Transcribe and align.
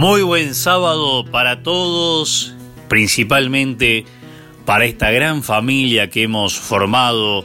Muy 0.00 0.22
buen 0.22 0.54
sábado 0.54 1.26
para 1.26 1.62
todos, 1.62 2.54
principalmente 2.88 4.06
para 4.64 4.86
esta 4.86 5.10
gran 5.10 5.42
familia 5.42 6.08
que 6.08 6.22
hemos 6.22 6.58
formado 6.58 7.44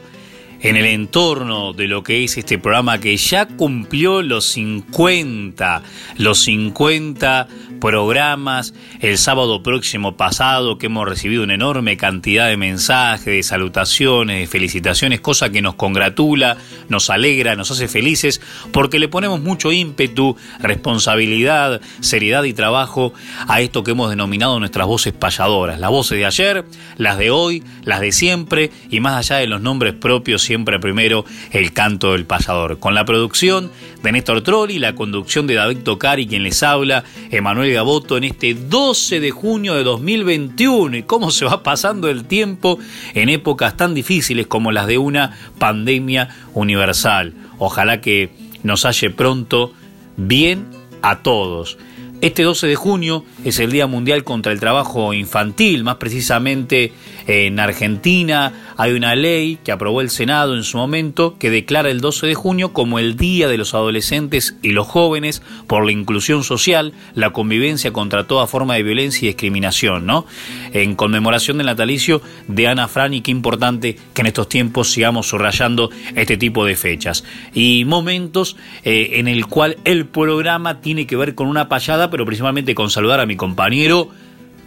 en 0.60 0.76
el 0.76 0.86
entorno 0.86 1.72
de 1.72 1.86
lo 1.86 2.02
que 2.02 2.24
es 2.24 2.36
este 2.38 2.58
programa 2.58 2.98
que 2.98 3.16
ya 3.16 3.46
cumplió 3.46 4.22
los 4.22 4.44
50, 4.46 5.82
los 6.18 6.38
50 6.40 7.48
programas. 7.80 8.74
El 9.00 9.18
sábado 9.18 9.62
próximo 9.62 10.16
pasado 10.16 10.78
que 10.78 10.86
hemos 10.86 11.08
recibido 11.08 11.42
una 11.42 11.54
enorme 11.54 11.96
cantidad 11.96 12.48
de 12.48 12.56
mensajes, 12.56 13.26
de 13.26 13.42
salutaciones, 13.42 14.40
de 14.40 14.46
felicitaciones, 14.46 15.20
cosa 15.20 15.50
que 15.50 15.62
nos 15.62 15.74
congratula, 15.74 16.56
nos 16.88 17.10
alegra, 17.10 17.54
nos 17.54 17.70
hace 17.70 17.88
felices 17.88 18.40
porque 18.72 18.98
le 18.98 19.08
ponemos 19.08 19.40
mucho 19.40 19.72
ímpetu, 19.72 20.36
responsabilidad, 20.60 21.80
seriedad 22.00 22.44
y 22.44 22.54
trabajo 22.54 23.12
a 23.46 23.60
esto 23.60 23.84
que 23.84 23.92
hemos 23.92 24.10
denominado 24.10 24.58
nuestras 24.58 24.86
voces 24.86 25.12
payadoras, 25.12 25.78
las 25.78 25.90
voces 25.90 26.18
de 26.18 26.26
ayer, 26.26 26.64
las 26.96 27.18
de 27.18 27.30
hoy, 27.30 27.62
las 27.84 28.00
de 28.00 28.12
siempre 28.12 28.70
y 28.90 29.00
más 29.00 29.16
allá 29.16 29.40
de 29.40 29.46
los 29.46 29.60
nombres 29.60 29.94
propios 29.94 30.45
siempre 30.46 30.78
primero 30.78 31.24
el 31.50 31.72
canto 31.72 32.12
del 32.12 32.24
payador. 32.24 32.78
Con 32.78 32.94
la 32.94 33.04
producción 33.04 33.70
de 34.02 34.12
Néstor 34.12 34.42
Trolli, 34.42 34.78
la 34.78 34.94
conducción 34.94 35.46
de 35.46 35.54
David 35.54 35.78
Tocari, 35.78 36.26
quien 36.26 36.42
les 36.42 36.62
habla, 36.62 37.04
Emanuel 37.30 37.72
Gaboto, 37.72 38.16
en 38.16 38.24
este 38.24 38.54
12 38.54 39.20
de 39.20 39.30
junio 39.30 39.74
de 39.74 39.84
2021. 39.84 40.96
Y 40.98 41.02
cómo 41.02 41.30
se 41.30 41.44
va 41.44 41.62
pasando 41.62 42.08
el 42.08 42.24
tiempo 42.24 42.78
en 43.14 43.28
épocas 43.28 43.76
tan 43.76 43.94
difíciles 43.94 44.46
como 44.46 44.72
las 44.72 44.86
de 44.86 44.98
una 44.98 45.36
pandemia 45.58 46.28
universal. 46.54 47.34
Ojalá 47.58 48.00
que 48.00 48.30
nos 48.62 48.84
halle 48.84 49.10
pronto 49.10 49.72
bien 50.16 50.66
a 51.02 51.18
todos. 51.18 51.78
Este 52.22 52.44
12 52.44 52.66
de 52.66 52.76
junio 52.76 53.24
es 53.44 53.58
el 53.58 53.70
Día 53.70 53.86
Mundial 53.86 54.24
contra 54.24 54.50
el 54.50 54.58
Trabajo 54.58 55.12
Infantil, 55.12 55.84
más 55.84 55.96
precisamente 55.96 56.92
en 57.26 57.58
Argentina 57.58 58.52
hay 58.76 58.92
una 58.92 59.14
ley 59.16 59.58
que 59.64 59.72
aprobó 59.72 60.00
el 60.00 60.10
Senado 60.10 60.54
en 60.54 60.62
su 60.62 60.76
momento 60.78 61.36
que 61.38 61.50
declara 61.50 61.90
el 61.90 62.00
12 62.00 62.26
de 62.26 62.34
junio 62.34 62.72
como 62.72 62.98
el 62.98 63.16
Día 63.16 63.48
de 63.48 63.58
los 63.58 63.74
Adolescentes 63.74 64.56
y 64.62 64.70
los 64.70 64.86
Jóvenes 64.86 65.42
por 65.66 65.84
la 65.84 65.92
inclusión 65.92 66.44
social, 66.44 66.92
la 67.14 67.30
convivencia 67.30 67.92
contra 67.92 68.26
toda 68.26 68.46
forma 68.46 68.74
de 68.74 68.82
violencia 68.82 69.26
y 69.26 69.28
discriminación, 69.28 70.06
¿no? 70.06 70.26
En 70.72 70.94
conmemoración 70.94 71.58
del 71.58 71.66
natalicio 71.66 72.22
de 72.48 72.68
Ana 72.68 72.88
Fran 72.88 73.14
y 73.14 73.22
qué 73.22 73.30
importante 73.30 73.96
que 74.14 74.20
en 74.20 74.26
estos 74.26 74.48
tiempos 74.48 74.90
sigamos 74.90 75.28
subrayando 75.28 75.90
este 76.14 76.36
tipo 76.36 76.64
de 76.64 76.76
fechas 76.76 77.24
y 77.54 77.84
momentos 77.84 78.56
eh, 78.84 79.10
en 79.14 79.28
el 79.28 79.46
cual 79.46 79.78
el 79.84 80.06
programa 80.06 80.80
tiene 80.80 81.06
que 81.06 81.16
ver 81.16 81.34
con 81.34 81.48
una 81.48 81.68
payada, 81.68 82.10
pero 82.10 82.24
principalmente 82.24 82.74
con 82.74 82.90
saludar 82.90 83.20
a 83.20 83.26
mi 83.26 83.36
compañero 83.36 84.10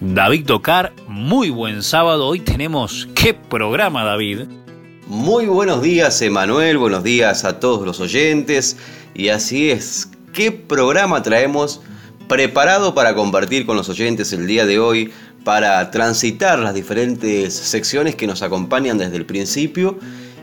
David 0.01 0.45
Tocar. 0.45 0.93
Muy 1.07 1.49
buen 1.49 1.83
sábado. 1.83 2.27
Hoy 2.27 2.39
tenemos 2.39 3.09
qué 3.15 3.33
programa, 3.33 4.05
David. 4.05 4.43
Muy 5.07 5.45
buenos 5.45 5.81
días, 5.81 6.21
Emanuel. 6.21 6.77
Buenos 6.77 7.03
días 7.03 7.43
a 7.43 7.59
todos 7.59 7.85
los 7.85 7.99
oyentes. 7.99 8.77
Y 9.13 9.27
así 9.27 9.69
es, 9.69 10.09
¿qué 10.31 10.53
programa 10.53 11.21
traemos 11.21 11.81
preparado 12.29 12.95
para 12.95 13.13
compartir 13.13 13.65
con 13.65 13.75
los 13.75 13.89
oyentes 13.89 14.31
el 14.31 14.47
día 14.47 14.65
de 14.65 14.79
hoy? 14.79 15.11
Para 15.43 15.91
transitar 15.91 16.59
las 16.59 16.73
diferentes 16.73 17.53
secciones 17.53 18.15
que 18.15 18.27
nos 18.27 18.41
acompañan 18.41 18.97
desde 18.97 19.17
el 19.17 19.25
principio 19.25 19.99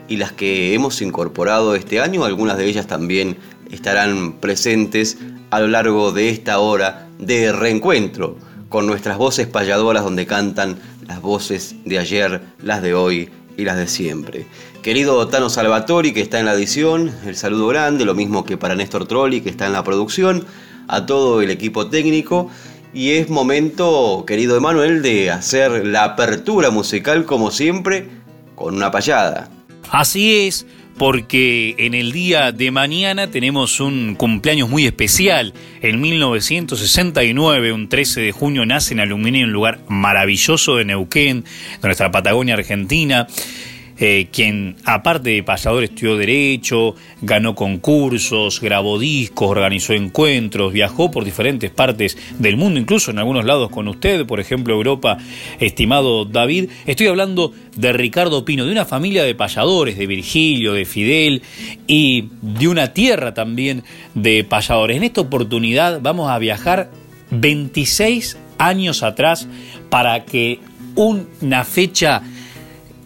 y 0.06 0.18
las 0.18 0.32
que 0.32 0.74
hemos 0.74 1.00
incorporado 1.00 1.74
este 1.74 2.00
año. 2.00 2.26
Algunas 2.26 2.58
de 2.58 2.66
ellas 2.66 2.86
también 2.86 3.38
estarán 3.70 4.34
presentes 4.34 5.16
a 5.48 5.60
lo 5.60 5.68
largo 5.68 6.12
de 6.12 6.28
esta 6.28 6.58
hora 6.58 7.08
de 7.18 7.52
reencuentro 7.52 8.36
con 8.68 8.86
nuestras 8.86 9.18
voces 9.18 9.46
payadoras 9.46 10.04
donde 10.04 10.26
cantan 10.26 10.78
las 11.06 11.20
voces 11.20 11.76
de 11.84 11.98
ayer, 11.98 12.40
las 12.62 12.82
de 12.82 12.94
hoy 12.94 13.30
y 13.56 13.64
las 13.64 13.76
de 13.76 13.86
siempre. 13.86 14.46
Querido 14.82 15.26
Tano 15.28 15.50
Salvatori, 15.50 16.12
que 16.12 16.20
está 16.20 16.38
en 16.38 16.46
la 16.46 16.54
edición, 16.54 17.12
el 17.26 17.36
saludo 17.36 17.68
grande, 17.68 18.04
lo 18.04 18.14
mismo 18.14 18.44
que 18.44 18.56
para 18.56 18.74
Néstor 18.74 19.06
Trolli, 19.06 19.40
que 19.40 19.50
está 19.50 19.66
en 19.66 19.72
la 19.72 19.84
producción, 19.84 20.44
a 20.88 21.06
todo 21.06 21.42
el 21.42 21.50
equipo 21.50 21.88
técnico. 21.88 22.50
Y 22.94 23.12
es 23.12 23.28
momento, 23.28 24.24
querido 24.26 24.56
Emanuel, 24.56 25.02
de 25.02 25.30
hacer 25.30 25.86
la 25.86 26.04
apertura 26.04 26.70
musical 26.70 27.24
como 27.24 27.50
siempre 27.50 28.08
con 28.54 28.76
una 28.76 28.90
payada. 28.90 29.50
Así 29.90 30.46
es, 30.46 30.66
porque 30.98 31.74
en 31.78 31.94
el 31.94 32.12
día 32.12 32.52
de 32.52 32.70
mañana 32.70 33.30
tenemos 33.30 33.80
un 33.80 34.14
cumpleaños 34.14 34.68
muy 34.68 34.86
especial. 34.86 35.52
En 35.82 36.00
1969, 36.00 37.72
un 37.72 37.88
13 37.88 38.20
de 38.20 38.32
junio, 38.32 38.64
nace 38.64 38.94
en 38.94 39.00
Aluminio, 39.00 39.46
un 39.46 39.52
lugar 39.52 39.80
maravilloso 39.88 40.76
de 40.76 40.84
Neuquén, 40.84 41.44
de 41.80 41.88
nuestra 41.88 42.10
Patagonia 42.10 42.54
Argentina. 42.54 43.26
Eh, 43.98 44.28
quien 44.30 44.76
aparte 44.84 45.30
de 45.30 45.42
payador 45.42 45.84
estudió 45.84 46.16
derecho, 46.16 46.94
ganó 47.22 47.54
concursos, 47.54 48.60
grabó 48.60 48.98
discos, 48.98 49.50
organizó 49.50 49.94
encuentros, 49.94 50.72
viajó 50.72 51.10
por 51.10 51.24
diferentes 51.24 51.70
partes 51.70 52.18
del 52.38 52.58
mundo, 52.58 52.78
incluso 52.78 53.10
en 53.10 53.18
algunos 53.18 53.46
lados 53.46 53.70
con 53.70 53.88
usted, 53.88 54.26
por 54.26 54.38
ejemplo 54.38 54.74
Europa, 54.74 55.16
estimado 55.60 56.26
David. 56.26 56.68
Estoy 56.84 57.06
hablando 57.06 57.52
de 57.74 57.92
Ricardo 57.94 58.44
Pino, 58.44 58.66
de 58.66 58.72
una 58.72 58.84
familia 58.84 59.24
de 59.24 59.34
payadores, 59.34 59.96
de 59.96 60.06
Virgilio, 60.06 60.74
de 60.74 60.84
Fidel 60.84 61.42
y 61.86 62.28
de 62.42 62.68
una 62.68 62.92
tierra 62.92 63.32
también 63.32 63.82
de 64.14 64.44
payadores. 64.44 64.98
En 64.98 65.04
esta 65.04 65.22
oportunidad 65.22 66.00
vamos 66.02 66.30
a 66.30 66.38
viajar 66.38 66.90
26 67.30 68.36
años 68.58 69.02
atrás 69.02 69.48
para 69.88 70.24
que 70.24 70.60
una 70.94 71.64
fecha 71.64 72.22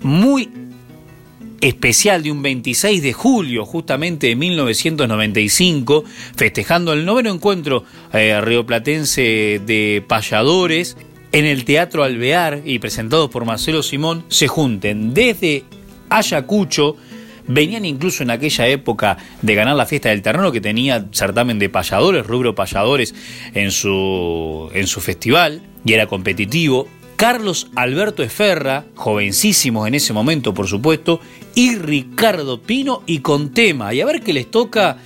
muy 0.03 0.49
especial 1.61 2.23
de 2.23 2.33
un 2.33 2.43
26 2.43 3.03
de 3.03 3.13
julio, 3.13 3.67
justamente 3.67 4.29
de 4.29 4.37
1995, 4.37 6.05
festejando 6.37 6.93
el 6.93 7.05
noveno 7.05 7.31
encuentro 7.31 7.85
eh, 8.13 8.41
rioplatense 8.41 9.61
de 9.65 10.03
payadores 10.07 10.97
en 11.33 11.45
el 11.45 11.65
Teatro 11.65 12.03
Alvear 12.03 12.63
y 12.65 12.79
presentados 12.79 13.31
por 13.31 13.45
Marcelo 13.45 13.83
Simón, 13.83 14.25
se 14.29 14.49
junten 14.49 15.15
desde 15.15 15.65
Ayacucho, 16.09 16.97
venían 17.47 17.85
incluso 17.85 18.23
en 18.23 18.31
aquella 18.31 18.67
época 18.67 19.17
de 19.43 19.55
ganar 19.55 19.77
la 19.77 19.87
fiesta 19.87 20.09
del 20.09 20.23
terreno 20.23 20.53
que 20.53 20.61
tenía 20.61 21.07
certamen 21.13 21.59
de 21.59 21.69
payadores, 21.69 22.27
rubro 22.27 22.55
payadores 22.55 23.15
en 23.55 23.71
su, 23.71 24.71
en 24.75 24.87
su 24.87 25.01
festival 25.01 25.63
y 25.85 25.93
era 25.93 26.07
competitivo. 26.07 26.89
Carlos 27.17 27.69
Alberto 27.77 28.23
Esferra, 28.23 28.87
jovencísimos 28.95 29.87
en 29.87 29.95
ese 29.95 30.13
momento 30.13 30.55
por 30.55 30.69
supuesto, 30.69 31.21
y 31.61 31.77
Ricardo 31.77 32.63
Pino 32.63 33.03
y 33.05 33.19
con 33.19 33.53
tema. 33.53 33.93
Y 33.93 34.01
a 34.01 34.07
ver 34.07 34.23
qué 34.23 34.33
les 34.33 34.51
toca 34.51 34.97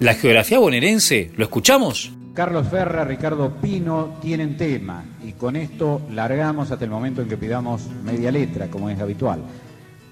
la 0.00 0.14
geografía 0.14 0.58
bonaerense. 0.58 1.32
¿Lo 1.36 1.44
escuchamos? 1.44 2.10
Carlos 2.32 2.66
Ferra, 2.68 3.04
Ricardo 3.04 3.52
Pino 3.60 4.16
tienen 4.22 4.56
tema 4.56 5.04
y 5.22 5.32
con 5.32 5.54
esto 5.54 6.00
largamos 6.10 6.70
hasta 6.70 6.86
el 6.86 6.90
momento 6.90 7.20
en 7.20 7.28
que 7.28 7.36
pidamos 7.36 7.82
media 8.06 8.32
letra, 8.32 8.68
como 8.68 8.88
es 8.88 8.98
habitual. 8.98 9.42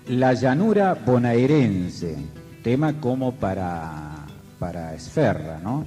La 0.09 0.35
llanura 0.35 0.93
bonaerense, 0.93 2.15
tema 2.63 3.01
como 3.01 3.33
para, 3.33 4.27
para 4.59 4.95
Esferra, 4.95 5.61
¿no? 5.63 5.87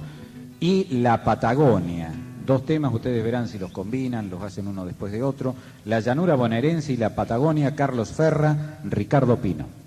Y 0.58 0.86
la 1.02 1.22
Patagonia, 1.22 2.12
Dos 2.44 2.66
temas, 2.66 2.92
ustedes 2.92 3.22
verán 3.22 3.46
si 3.46 3.60
los 3.60 3.70
combinan, 3.70 4.28
los 4.28 4.42
hacen 4.42 4.66
uno 4.66 4.84
después 4.84 5.12
de 5.12 5.22
otro. 5.22 5.54
La 5.84 6.00
llanura 6.00 6.34
bonaerense 6.34 6.94
y 6.94 6.96
la 6.96 7.14
Patagonia, 7.14 7.76
Carlos 7.76 8.10
Ferra, 8.10 8.80
Ricardo 8.82 9.36
Pino. 9.36 9.79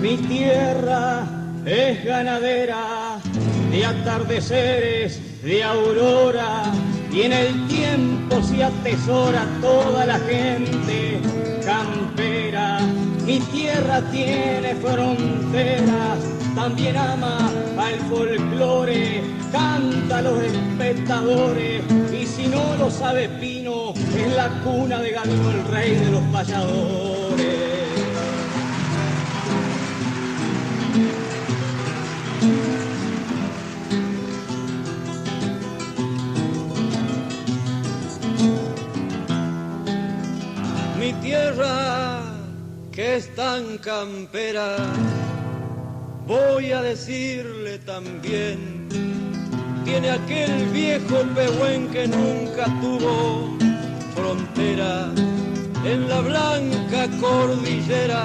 Mi 0.00 0.16
tierra 0.18 1.26
es 1.64 2.04
ganadera 2.04 3.18
de 3.70 3.84
atardeceres, 3.84 5.42
de 5.42 5.62
aurora, 5.64 6.64
y 7.10 7.22
en 7.22 7.32
el 7.32 7.66
tiempo 7.66 8.42
se 8.42 8.62
atesora 8.62 9.46
toda 9.60 10.04
la 10.04 10.18
gente 10.18 11.20
campera. 11.64 12.80
Mi 13.24 13.40
tierra 13.40 14.02
tiene 14.12 14.74
fronteras, 14.76 16.18
también 16.54 16.96
ama 16.96 17.50
al 17.78 17.94
folclore, 18.10 19.22
canta 19.50 20.18
a 20.18 20.22
los 20.22 20.42
espectadores, 20.42 21.82
y 22.12 22.26
si 22.26 22.46
no 22.48 22.76
lo 22.76 22.90
sabe 22.90 23.28
Pino, 23.40 23.94
es 23.94 24.36
la 24.36 24.48
cuna 24.62 25.00
de 25.00 25.10
Galo, 25.10 25.50
el 25.50 25.64
rey 25.72 25.94
de 25.94 26.10
los 26.10 26.22
payadores. 26.32 27.75
Que 42.96 43.16
es 43.16 43.34
tan 43.34 43.76
campera, 43.76 44.76
voy 46.26 46.72
a 46.72 46.80
decirle 46.80 47.78
también, 47.80 48.88
tiene 49.84 50.10
aquel 50.10 50.66
viejo 50.72 51.16
pehuen 51.34 51.88
que 51.88 52.08
nunca 52.08 52.64
tuvo 52.80 53.56
frontera 54.14 55.10
en 55.84 56.08
la 56.08 56.20
blanca 56.20 57.08
cordillera. 57.20 58.24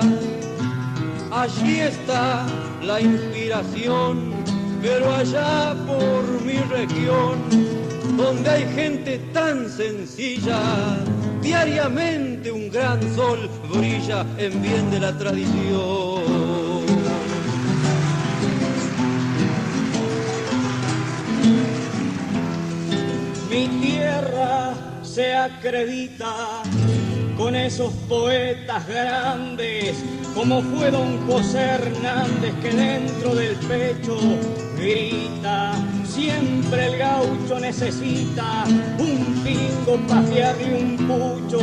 Allí 1.32 1.82
está 1.82 2.46
la 2.82 3.02
inspiración, 3.02 4.34
pero 4.82 5.14
allá 5.14 5.76
por 5.86 6.24
mi 6.46 6.60
región, 6.78 7.38
donde 8.16 8.50
hay 8.50 8.74
gente 8.74 9.20
tan 9.34 9.70
sencilla, 9.70 10.62
diariamente 11.42 12.52
un 12.52 12.70
gran 12.70 13.00
sol 13.16 13.50
brilla 13.74 14.26
en 14.38 14.62
bien 14.62 14.92
de 14.92 15.00
la 15.00 15.18
tradición. 15.18 16.22
Mi 23.50 23.68
tierra 23.82 24.74
se 25.04 25.36
acredita 25.36 26.64
con 27.38 27.56
esos 27.56 27.92
poetas 28.08 28.88
grandes, 28.88 30.04
como 30.36 30.62
fue 30.62 30.92
don 30.92 31.28
José 31.28 31.60
Hernández 31.60 32.54
que 32.62 32.70
dentro 32.70 33.36
del 33.36 33.56
pecho 33.56 34.18
grita. 34.82 35.74
Siempre 36.06 36.88
el 36.88 36.98
gaucho 36.98 37.60
necesita 37.60 38.66
un 38.98 39.42
pingo 39.44 39.98
para 40.08 40.24
fiarle 40.24 40.82
un 40.82 40.98
pucho. 41.08 41.62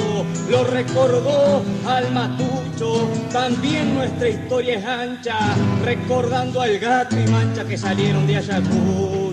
Lo 0.48 0.64
recordó 0.64 1.62
al 1.86 2.12
matucho. 2.12 3.08
También 3.32 3.94
nuestra 3.94 4.28
historia 4.28 4.78
es 4.78 4.84
ancha, 4.84 5.38
recordando 5.84 6.60
al 6.62 6.78
gato 6.78 7.18
y 7.18 7.28
mancha 7.28 7.64
que 7.64 7.76
salieron 7.76 8.26
de 8.26 8.36
Ayacucho. 8.36 9.28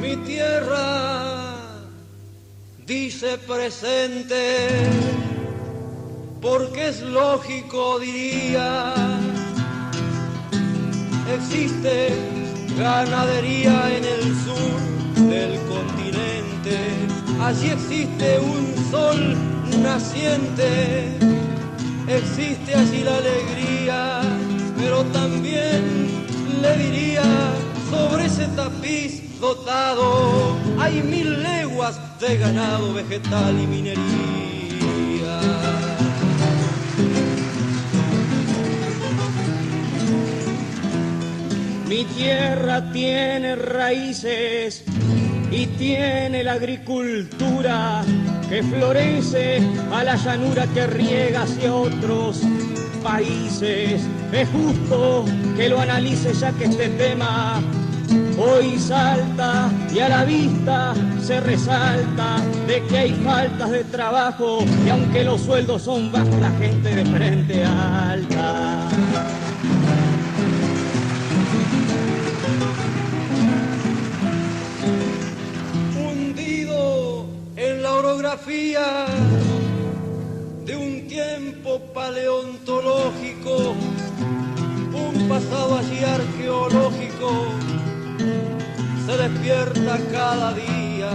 Mi 0.00 0.16
tierra 0.16 1.56
dice 2.86 3.38
presente, 3.38 4.88
porque 6.48 6.88
es 6.88 7.02
lógico, 7.02 7.98
diría, 7.98 8.94
existe 11.36 12.08
ganadería 12.78 13.94
en 13.96 14.04
el 14.04 14.22
sur 14.44 14.80
del 15.28 15.60
continente, 15.74 16.78
allí 17.42 17.68
existe 17.68 18.40
un 18.40 18.90
sol 18.90 19.36
naciente, 19.82 21.18
existe 22.06 22.74
allí 22.74 23.02
la 23.04 23.16
alegría, 23.16 24.20
pero 24.78 25.04
también 25.20 25.82
le 26.62 26.76
diría 26.78 27.24
sobre 27.90 28.24
ese 28.24 28.46
tapiz 28.56 29.38
dotado 29.38 30.56
hay 30.80 31.02
mil 31.02 31.42
leguas 31.42 32.00
de 32.18 32.38
ganado 32.38 32.94
vegetal 32.94 33.54
y 33.60 33.66
minería. 33.66 34.28
Mi 41.88 42.04
tierra 42.04 42.92
tiene 42.92 43.56
raíces 43.56 44.84
y 45.50 45.66
tiene 45.78 46.44
la 46.44 46.52
agricultura 46.52 48.04
que 48.46 48.62
florece 48.62 49.62
a 49.90 50.04
la 50.04 50.16
llanura 50.16 50.66
que 50.66 50.86
riega 50.86 51.44
hacia 51.44 51.72
otros 51.72 52.42
países. 53.02 54.02
Es 54.32 54.48
justo 54.50 55.24
que 55.56 55.70
lo 55.70 55.80
analice 55.80 56.34
ya 56.34 56.52
que 56.52 56.66
este 56.66 56.90
tema 56.90 57.62
hoy 58.38 58.78
salta 58.78 59.70
y 59.90 60.00
a 60.00 60.10
la 60.10 60.24
vista 60.24 60.92
se 61.22 61.40
resalta 61.40 62.36
de 62.66 62.82
que 62.82 62.98
hay 62.98 63.12
faltas 63.24 63.70
de 63.70 63.84
trabajo 63.84 64.58
y 64.84 64.90
aunque 64.90 65.24
los 65.24 65.40
sueldos 65.40 65.82
son 65.82 66.12
bajos 66.12 66.38
la 66.38 66.50
gente 66.50 66.96
de 66.96 67.04
frente 67.06 67.64
alta. 67.64 68.88
De 80.66 80.76
un 80.76 81.08
tiempo 81.08 81.80
paleontológico, 81.94 83.74
un 84.92 85.28
pasado 85.28 85.78
allí 85.78 86.04
arqueológico 86.04 87.46
se 89.06 89.16
despierta 89.16 89.98
cada 90.12 90.52
día. 90.52 91.10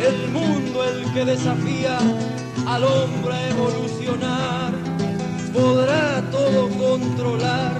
El 0.00 0.32
mundo 0.32 0.82
el 0.82 1.12
que 1.12 1.24
desafía 1.24 1.96
al 2.66 2.82
hombre 2.82 3.32
a 3.32 3.50
evolucionar, 3.50 4.72
podrá 5.52 6.22
todo 6.32 6.68
controlar. 6.70 7.78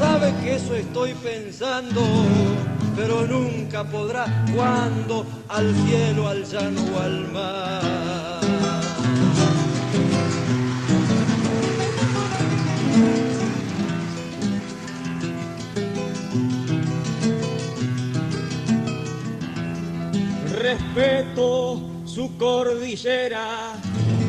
Sabe 0.00 0.34
que 0.42 0.56
eso 0.56 0.74
estoy 0.74 1.14
pensando, 1.14 2.02
pero 2.96 3.26
nunca 3.26 3.84
podrá 3.84 4.24
cuando 4.54 5.26
al 5.48 5.74
cielo, 5.84 6.28
al 6.28 6.44
llano 6.44 6.80
o 6.94 7.00
al 7.00 7.32
mar. 7.32 8.46
respeto 20.66 21.80
su 22.04 22.36
cordillera, 22.38 23.74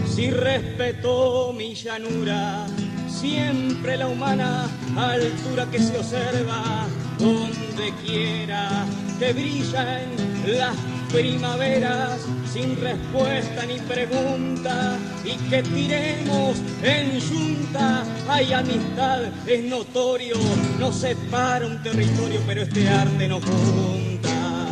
si 0.05 0.29
respeto 0.29 1.51
mi 1.51 1.73
llanura, 1.73 2.67
siempre 3.09 3.97
la 3.97 4.07
humana 4.07 4.69
altura 4.95 5.65
que 5.71 5.79
se 5.79 5.97
observa 5.97 6.85
donde 7.19 7.93
quiera, 8.05 8.85
que 9.19 9.33
brillan 9.33 10.03
las 10.45 10.75
primaveras 11.11 12.19
sin 12.51 12.75
respuesta 12.79 13.65
ni 13.65 13.79
pregunta 13.79 14.97
y 15.23 15.31
que 15.49 15.63
tiremos 15.63 16.57
en 16.83 17.19
junta. 17.21 18.03
Hay 18.29 18.53
amistad, 18.53 19.23
es 19.47 19.63
notorio, 19.63 20.35
nos 20.79 20.95
separa 20.95 21.65
un 21.65 21.81
territorio, 21.81 22.39
pero 22.45 22.61
este 22.63 22.89
arte 22.89 23.27
nos 23.27 23.43
junta. 23.43 24.67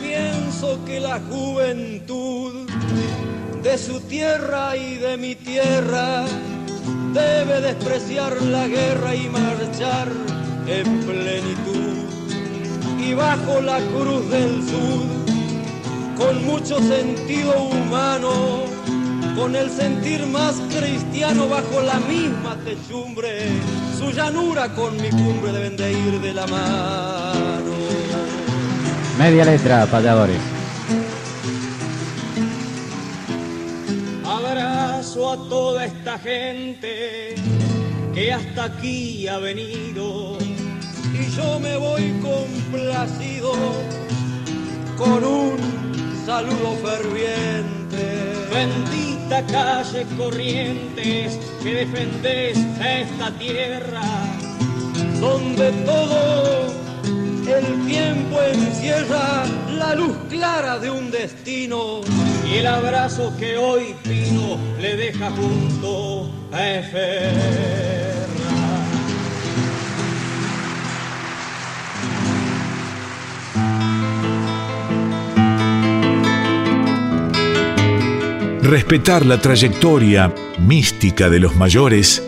Pienso 0.00 0.84
que 0.84 1.00
la 1.00 1.20
juventud 1.20 2.68
de 3.62 3.76
su 3.78 4.00
tierra 4.00 4.76
y 4.76 4.96
de 4.96 5.16
mi 5.16 5.34
tierra 5.34 6.24
debe 7.12 7.60
despreciar 7.60 8.40
la 8.42 8.68
guerra 8.68 9.14
y 9.14 9.28
marchar 9.28 10.08
en 10.66 11.00
plenitud. 11.00 12.08
Y 13.00 13.14
bajo 13.14 13.60
la 13.60 13.78
cruz 13.78 14.30
del 14.30 14.62
sur, 14.68 15.06
con 16.16 16.44
mucho 16.44 16.78
sentido 16.78 17.54
humano, 17.64 18.64
con 19.36 19.56
el 19.56 19.70
sentir 19.70 20.26
más 20.26 20.54
cristiano 20.68 21.48
bajo 21.48 21.80
la 21.80 21.98
misma 22.00 22.56
techumbre, 22.64 23.48
su 23.98 24.10
llanura 24.10 24.74
con 24.74 24.96
mi 25.00 25.10
cumbre 25.10 25.52
deben 25.52 25.76
de 25.76 25.92
ir 25.92 26.20
de 26.20 26.34
la 26.34 26.46
mano. 26.46 27.74
Media 29.18 29.44
letra, 29.44 29.86
payadores. 29.86 30.57
A 35.30 35.36
toda 35.50 35.84
esta 35.84 36.18
gente 36.18 37.34
que 38.14 38.32
hasta 38.32 38.64
aquí 38.64 39.28
ha 39.28 39.36
venido 39.36 40.38
y 41.12 41.36
yo 41.36 41.60
me 41.60 41.76
voy 41.76 42.18
complacido 42.22 43.52
con 44.96 45.22
un 45.22 45.58
saludo 46.24 46.72
ferviente. 46.82 48.06
Bendita 48.50 49.44
calle 49.52 50.06
Corrientes 50.16 51.38
que 51.62 51.74
defendés 51.74 52.56
esta 52.80 53.30
tierra 53.32 54.00
donde 55.20 55.72
todo 55.84 56.72
el 57.54 57.86
tiempo 57.86 58.40
encierra 58.40 59.27
la 59.88 59.94
luz 59.94 60.16
clara 60.28 60.78
de 60.78 60.90
un 60.90 61.10
destino 61.10 62.02
y 62.46 62.56
el 62.56 62.66
abrazo 62.66 63.32
que 63.38 63.56
hoy 63.56 63.94
Pino 64.02 64.58
le 64.78 64.96
deja 64.96 65.30
junto 65.30 66.30
a 66.52 66.74
Efer. 66.74 68.28
Respetar 78.60 79.24
la 79.24 79.40
trayectoria 79.40 80.34
mística 80.58 81.30
de 81.30 81.40
los 81.40 81.56
mayores 81.56 82.22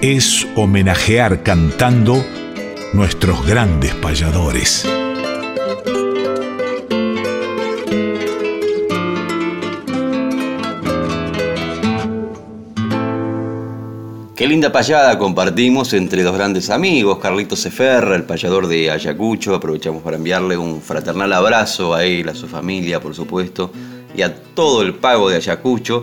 es 0.00 0.46
homenajear 0.56 1.42
cantando 1.42 2.24
nuestros 2.94 3.44
grandes 3.46 3.94
payadores. 3.94 4.86
Qué 14.44 14.48
linda 14.48 14.70
payada 14.70 15.18
compartimos 15.18 15.94
entre 15.94 16.22
dos 16.22 16.34
grandes 16.34 16.68
amigos, 16.68 17.18
Carlitos 17.18 17.60
Seferra, 17.60 18.14
el 18.14 18.24
payador 18.24 18.66
de 18.66 18.90
Ayacucho. 18.90 19.54
Aprovechamos 19.54 20.02
para 20.02 20.18
enviarle 20.18 20.58
un 20.58 20.82
fraternal 20.82 21.32
abrazo 21.32 21.94
a 21.94 22.04
él, 22.04 22.28
a 22.28 22.34
su 22.34 22.46
familia, 22.46 23.00
por 23.00 23.14
supuesto, 23.14 23.72
y 24.14 24.20
a 24.20 24.34
todo 24.34 24.82
el 24.82 24.96
pago 24.96 25.30
de 25.30 25.36
Ayacucho. 25.36 26.02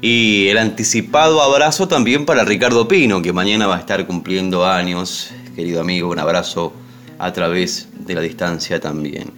Y 0.00 0.46
el 0.46 0.58
anticipado 0.58 1.42
abrazo 1.42 1.88
también 1.88 2.26
para 2.26 2.44
Ricardo 2.44 2.86
Pino, 2.86 3.20
que 3.22 3.32
mañana 3.32 3.66
va 3.66 3.74
a 3.74 3.80
estar 3.80 4.06
cumpliendo 4.06 4.64
años. 4.64 5.32
Querido 5.56 5.80
amigo, 5.80 6.10
un 6.10 6.20
abrazo 6.20 6.72
a 7.18 7.32
través 7.32 7.88
de 7.92 8.14
la 8.14 8.20
distancia 8.20 8.78
también. 8.78 9.32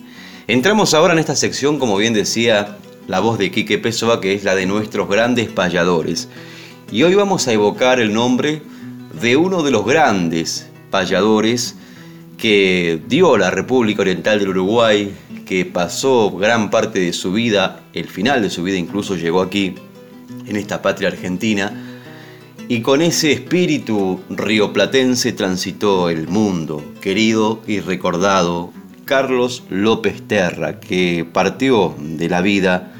Entramos 0.46 0.92
ahora 0.92 1.14
en 1.14 1.20
esta 1.20 1.36
sección, 1.36 1.78
como 1.78 1.96
bien 1.96 2.12
decía 2.12 2.76
la 3.06 3.20
voz 3.20 3.38
de 3.38 3.50
Quique 3.50 3.78
Pessoa, 3.78 4.20
que 4.20 4.34
es 4.34 4.44
la 4.44 4.54
de 4.54 4.66
nuestros 4.66 5.08
grandes 5.08 5.48
payadores. 5.48 6.28
Y 6.92 7.04
hoy 7.04 7.14
vamos 7.14 7.46
a 7.46 7.52
evocar 7.52 8.00
el 8.00 8.12
nombre 8.12 8.62
de 9.22 9.36
uno 9.36 9.62
de 9.62 9.70
los 9.70 9.86
grandes 9.86 10.68
payadores 10.90 11.76
que 12.36 13.00
dio 13.06 13.36
la 13.36 13.52
República 13.52 14.02
Oriental 14.02 14.40
del 14.40 14.48
Uruguay, 14.48 15.14
que 15.46 15.64
pasó 15.64 16.32
gran 16.32 16.68
parte 16.68 16.98
de 16.98 17.12
su 17.12 17.32
vida, 17.32 17.84
el 17.92 18.08
final 18.08 18.42
de 18.42 18.50
su 18.50 18.64
vida 18.64 18.76
incluso 18.76 19.14
llegó 19.14 19.40
aquí, 19.40 19.76
en 20.48 20.56
esta 20.56 20.82
patria 20.82 21.10
argentina, 21.10 21.72
y 22.66 22.80
con 22.80 23.02
ese 23.02 23.30
espíritu 23.30 24.20
rioplatense 24.28 25.32
transitó 25.32 26.10
el 26.10 26.26
mundo, 26.26 26.82
querido 27.00 27.62
y 27.68 27.78
recordado 27.78 28.72
Carlos 29.04 29.62
López 29.70 30.22
Terra, 30.26 30.80
que 30.80 31.24
partió 31.32 31.94
de 32.00 32.28
la 32.28 32.40
vida 32.40 32.92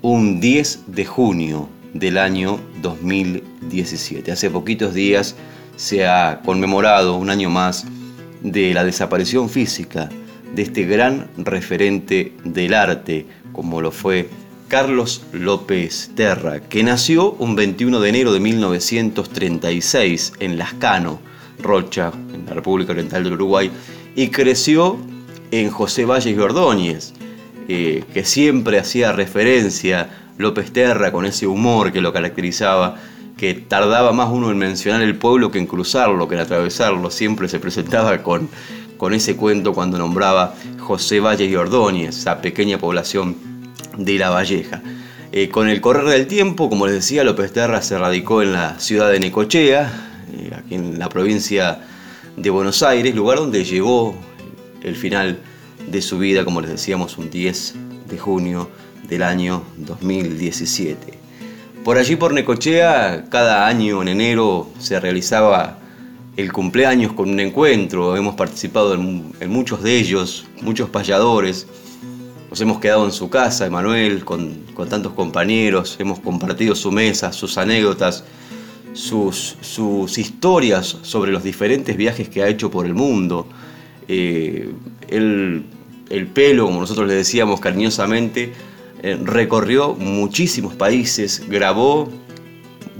un 0.00 0.40
10 0.40 0.84
de 0.86 1.04
junio 1.04 1.68
del 1.94 2.18
año 2.18 2.60
2017. 2.80 4.32
Hace 4.32 4.50
poquitos 4.50 4.94
días 4.94 5.36
se 5.76 6.06
ha 6.06 6.40
conmemorado 6.44 7.16
un 7.16 7.30
año 7.30 7.50
más 7.50 7.86
de 8.42 8.74
la 8.74 8.84
desaparición 8.84 9.48
física 9.48 10.08
de 10.54 10.62
este 10.62 10.84
gran 10.84 11.28
referente 11.36 12.32
del 12.44 12.74
arte, 12.74 13.26
como 13.52 13.80
lo 13.80 13.90
fue 13.90 14.28
Carlos 14.68 15.22
López 15.32 16.10
Terra, 16.14 16.60
que 16.60 16.82
nació 16.82 17.32
un 17.32 17.56
21 17.56 18.00
de 18.00 18.08
enero 18.08 18.32
de 18.32 18.40
1936 18.40 20.32
en 20.40 20.58
Lascano, 20.58 21.20
Rocha, 21.58 22.10
en 22.32 22.46
la 22.46 22.54
República 22.54 22.92
Oriental 22.92 23.24
del 23.24 23.34
Uruguay, 23.34 23.70
y 24.16 24.28
creció 24.28 24.98
en 25.50 25.70
José 25.70 26.04
Valles 26.04 26.38
Ordóñez, 26.38 27.12
eh, 27.68 28.04
que 28.12 28.24
siempre 28.24 28.78
hacía 28.78 29.12
referencia 29.12 30.21
López 30.38 30.72
Terra 30.72 31.12
con 31.12 31.24
ese 31.24 31.46
humor 31.46 31.92
que 31.92 32.00
lo 32.00 32.12
caracterizaba, 32.12 32.96
que 33.36 33.54
tardaba 33.54 34.12
más 34.12 34.28
uno 34.30 34.50
en 34.50 34.58
mencionar 34.58 35.02
el 35.02 35.16
pueblo 35.16 35.50
que 35.50 35.58
en 35.58 35.66
cruzarlo, 35.66 36.28
que 36.28 36.34
en 36.34 36.40
atravesarlo, 36.40 37.10
siempre 37.10 37.48
se 37.48 37.58
presentaba 37.58 38.22
con, 38.22 38.48
con 38.96 39.14
ese 39.14 39.36
cuento 39.36 39.72
cuando 39.72 39.98
nombraba 39.98 40.54
José 40.78 41.20
Valle 41.20 41.44
y 41.44 41.56
Ordóñez, 41.56 42.16
esa 42.18 42.40
pequeña 42.40 42.78
población 42.78 43.36
de 43.96 44.18
La 44.18 44.30
Valleja. 44.30 44.82
Eh, 45.32 45.48
con 45.48 45.68
el 45.68 45.80
correr 45.80 46.04
del 46.04 46.26
tiempo, 46.26 46.68
como 46.68 46.86
les 46.86 46.96
decía, 46.96 47.24
López 47.24 47.52
Terra 47.52 47.80
se 47.80 47.96
radicó 47.98 48.42
en 48.42 48.52
la 48.52 48.78
ciudad 48.78 49.10
de 49.10 49.18
Necochea, 49.18 49.90
eh, 50.34 50.50
aquí 50.54 50.74
en 50.74 50.98
la 50.98 51.08
provincia 51.08 51.80
de 52.36 52.50
Buenos 52.50 52.82
Aires, 52.82 53.14
lugar 53.14 53.38
donde 53.38 53.64
llegó 53.64 54.14
el 54.82 54.94
final 54.94 55.38
de 55.86 56.02
su 56.02 56.18
vida, 56.18 56.44
como 56.44 56.60
les 56.60 56.70
decíamos, 56.70 57.18
un 57.18 57.30
10 57.30 57.74
de 58.08 58.18
junio 58.18 58.68
del 59.12 59.22
año 59.22 59.62
2017. 59.76 61.18
Por 61.84 61.98
allí 61.98 62.16
por 62.16 62.32
Necochea, 62.32 63.26
cada 63.28 63.66
año 63.66 64.00
en 64.00 64.08
enero 64.08 64.70
se 64.78 64.98
realizaba 64.98 65.78
el 66.38 66.50
cumpleaños 66.50 67.12
con 67.12 67.28
un 67.28 67.38
encuentro, 67.38 68.16
hemos 68.16 68.36
participado 68.36 68.94
en, 68.94 69.50
muchos 69.50 69.82
de 69.82 69.98
ellos, 69.98 70.46
muchos 70.62 70.88
payadores, 70.88 71.66
nos 72.48 72.58
hemos 72.62 72.80
quedado 72.80 73.04
en 73.04 73.12
su 73.12 73.28
casa, 73.28 73.66
Emanuel, 73.66 74.24
con, 74.24 74.62
tantos 74.88 75.12
compañeros, 75.12 75.96
hemos 75.98 76.18
compartido 76.18 76.74
su 76.74 76.90
mesa, 76.90 77.34
sus 77.34 77.58
anécdotas, 77.58 78.24
sus, 78.94 79.58
historias 80.16 80.96
sobre 81.02 81.32
los 81.32 81.42
diferentes 81.44 81.98
viajes 81.98 82.30
que 82.30 82.42
ha 82.42 82.48
hecho 82.48 82.70
por 82.70 82.86
el 82.86 82.94
mundo. 82.94 83.46
Eh, 84.08 84.72
el 85.08 86.26
pelo, 86.32 86.64
como 86.64 86.80
nosotros 86.80 87.06
le 87.06 87.14
decíamos 87.14 87.60
cariñosamente, 87.60 88.52
eh, 89.02 89.18
recorrió 89.22 89.94
muchísimos 89.94 90.74
países, 90.74 91.42
grabó, 91.48 92.08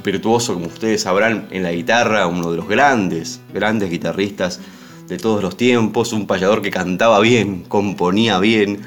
virtuoso 0.04 0.54
como 0.54 0.66
ustedes 0.66 1.02
sabrán, 1.02 1.46
en 1.50 1.62
la 1.62 1.72
guitarra, 1.72 2.26
uno 2.26 2.50
de 2.50 2.56
los 2.56 2.68
grandes, 2.68 3.40
grandes 3.54 3.90
guitarristas 3.90 4.60
de 5.08 5.16
todos 5.16 5.42
los 5.42 5.56
tiempos, 5.56 6.12
un 6.12 6.26
payador 6.26 6.60
que 6.60 6.70
cantaba 6.70 7.20
bien, 7.20 7.64
componía 7.68 8.38
bien, 8.38 8.80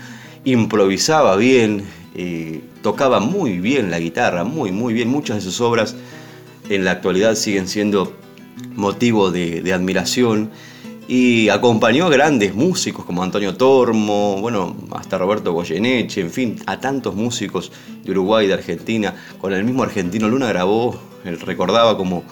improvisaba 0.43 1.38
bien, 1.38 1.86
eh, 2.15 2.62
tocaba 2.81 3.19
muy 3.19 3.60
bien 3.60 3.91
la 3.91 4.00
guitarra, 4.00 4.43
muy, 4.43 4.72
muy 4.72 4.93
bien. 4.93 5.10
Muchas 5.10 5.38
de 5.38 5.41
sus 5.41 5.62
obras 5.62 5.95
en 6.69 6.86
la 6.86 6.91
actualidad 6.91 7.36
siguen 7.36 7.67
siendo 7.67 8.15
motivo 8.75 9.31
de, 9.31 9.62
de 9.62 9.74
admiración 9.74 10.51
y 11.07 11.50
acompañó 11.50 12.07
a 12.07 12.09
grandes 12.09 12.55
músicos 12.55 13.05
como 13.05 13.21
Antonio 13.21 13.55
Tormo, 13.55 14.38
bueno, 14.41 14.75
hasta 14.91 15.17
Roberto 15.17 15.53
Goyeneche, 15.53 16.21
en 16.21 16.31
fin, 16.31 16.55
a 16.65 16.79
tantos 16.79 17.15
músicos 17.15 17.71
de 18.03 18.12
Uruguay, 18.12 18.47
de 18.47 18.53
Argentina. 18.53 19.13
Con 19.39 19.53
el 19.53 19.63
mismo 19.63 19.83
argentino 19.83 20.27
Luna 20.27 20.47
grabó, 20.47 21.00
recordaba 21.45 21.95
como 21.95 22.24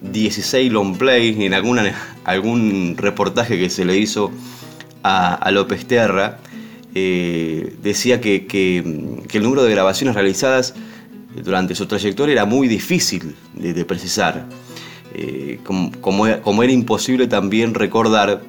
16 0.00 0.72
long 0.72 0.96
play 0.96 1.44
en 1.44 1.54
algún 1.54 2.96
reportaje 2.96 3.58
que 3.58 3.68
se 3.68 3.84
le 3.84 3.98
hizo 3.98 4.30
a, 5.02 5.50
López 5.50 5.86
Terra. 5.86 6.38
Eh, 6.94 7.76
decía 7.82 8.20
que, 8.22 8.46
el 9.32 9.42
número 9.42 9.64
de 9.64 9.70
grabaciones 9.70 10.14
realizadas 10.14 10.74
durante 11.42 11.74
su 11.74 11.86
trayectoria 11.86 12.32
era 12.32 12.44
muy 12.46 12.68
difícil 12.68 13.34
de 13.54 13.84
precisar. 13.84 14.46
Eh, 15.16 15.60
como, 15.62 16.62
era 16.62 16.72
imposible 16.72 17.28
también 17.28 17.72
recordar 17.74 18.42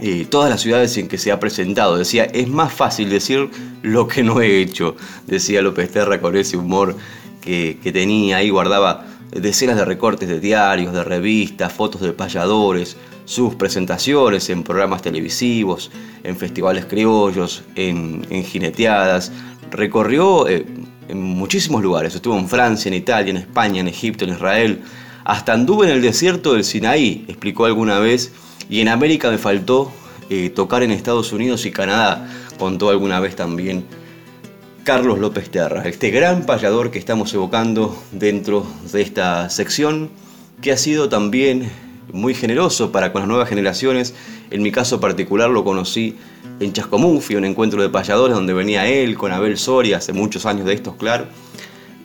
eh, 0.00 0.26
todas 0.28 0.50
las 0.50 0.60
ciudades 0.60 0.96
en 0.98 1.06
que 1.06 1.18
se 1.18 1.30
ha 1.30 1.38
presentado. 1.38 1.96
Decía, 1.96 2.24
es 2.24 2.48
más 2.48 2.72
fácil 2.72 3.08
decir 3.10 3.48
lo 3.82 4.08
que 4.08 4.24
no 4.24 4.40
he 4.40 4.60
hecho, 4.60 4.96
decía 5.26 5.62
López 5.62 5.92
Terra 5.92 6.20
con 6.20 6.36
ese 6.36 6.56
humor 6.56 6.96
que, 7.40 7.78
tenía 7.92 8.38
ahí, 8.38 8.50
guardaba 8.50 9.06
decenas 9.30 9.76
de 9.76 9.84
recortes 9.84 10.28
de 10.28 10.40
diarios, 10.40 10.92
de 10.92 11.04
revistas, 11.04 11.72
fotos 11.72 12.00
de 12.00 12.12
payadores, 12.12 12.96
sus 13.24 13.54
presentaciones 13.54 14.50
en 14.50 14.64
programas 14.64 15.00
televisivos, 15.02 15.92
en 16.24 16.36
festivales 16.36 16.86
criollos, 16.86 17.62
en, 17.76 18.24
jineteadas. 18.44 19.30
Recorrió 19.70 20.48
eh, 20.48 20.66
en 21.08 21.22
muchísimos 21.22 21.82
lugares. 21.82 22.14
Estuvo 22.14 22.36
en 22.36 22.48
Francia, 22.48 22.88
en 22.88 22.94
Italia, 22.94 23.30
en 23.30 23.36
España, 23.36 23.80
en 23.80 23.88
Egipto, 23.88 24.24
en 24.24 24.30
Israel. 24.32 24.82
Hasta 25.24 25.54
anduve 25.54 25.86
en 25.86 25.92
el 25.92 26.02
desierto 26.02 26.52
del 26.52 26.64
Sinaí, 26.64 27.24
explicó 27.28 27.64
alguna 27.64 27.98
vez. 27.98 28.32
Y 28.68 28.80
en 28.80 28.88
América 28.88 29.30
me 29.30 29.38
faltó 29.38 29.92
eh, 30.30 30.50
tocar 30.50 30.82
en 30.82 30.90
Estados 30.90 31.32
Unidos 31.32 31.66
y 31.66 31.70
Canadá, 31.70 32.28
contó 32.58 32.88
alguna 32.88 33.20
vez 33.20 33.36
también 33.36 33.84
Carlos 34.84 35.18
López 35.18 35.50
Terra, 35.50 35.82
este 35.84 36.10
gran 36.10 36.44
payador 36.44 36.90
que 36.90 36.98
estamos 36.98 37.32
evocando 37.34 37.96
dentro 38.12 38.66
de 38.92 39.02
esta 39.02 39.48
sección, 39.50 40.10
que 40.60 40.72
ha 40.72 40.76
sido 40.76 41.08
también 41.08 41.70
muy 42.12 42.34
generoso 42.34 42.92
para 42.92 43.12
con 43.12 43.22
las 43.22 43.28
nuevas 43.28 43.48
generaciones. 43.48 44.14
En 44.50 44.62
mi 44.62 44.70
caso 44.72 45.00
particular 45.00 45.50
lo 45.50 45.64
conocí 45.64 46.16
en 46.60 46.72
Chascomún, 46.72 47.22
un 47.36 47.44
encuentro 47.44 47.82
de 47.82 47.88
payadores 47.88 48.34
donde 48.34 48.52
venía 48.52 48.86
él 48.86 49.16
con 49.16 49.32
Abel 49.32 49.58
Soria, 49.58 49.98
hace 49.98 50.12
muchos 50.12 50.46
años 50.46 50.66
de 50.66 50.74
estos, 50.74 50.96
claro, 50.96 51.26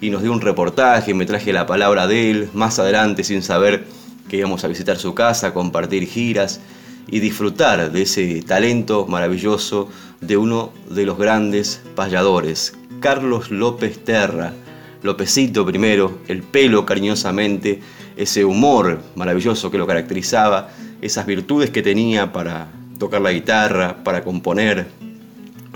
y 0.01 0.09
nos 0.09 0.21
dio 0.21 0.31
un 0.31 0.41
reportaje, 0.41 1.13
me 1.13 1.25
traje 1.25 1.53
la 1.53 1.65
palabra 1.65 2.07
de 2.07 2.31
él, 2.31 2.49
más 2.53 2.79
adelante 2.79 3.23
sin 3.23 3.41
saber 3.41 3.85
que 4.27 4.37
íbamos 4.37 4.63
a 4.63 4.67
visitar 4.67 4.97
su 4.97 5.13
casa, 5.13 5.53
compartir 5.53 6.07
giras 6.07 6.61
y 7.07 7.19
disfrutar 7.19 7.91
de 7.91 8.03
ese 8.03 8.41
talento 8.43 9.07
maravilloso 9.07 9.89
de 10.21 10.37
uno 10.37 10.71
de 10.89 11.05
los 11.05 11.17
grandes 11.17 11.81
payadores, 11.95 12.77
Carlos 12.99 13.51
López 13.51 14.03
Terra, 14.03 14.53
Lópezito 15.01 15.65
primero, 15.65 16.19
el 16.27 16.43
pelo 16.43 16.85
cariñosamente, 16.85 17.79
ese 18.17 18.43
humor 18.43 19.01
maravilloso 19.15 19.71
que 19.71 19.77
lo 19.77 19.87
caracterizaba, 19.87 20.69
esas 21.01 21.25
virtudes 21.25 21.69
que 21.69 21.81
tenía 21.81 22.33
para 22.33 22.67
tocar 22.97 23.21
la 23.21 23.31
guitarra, 23.31 24.03
para 24.03 24.23
componer, 24.23 24.87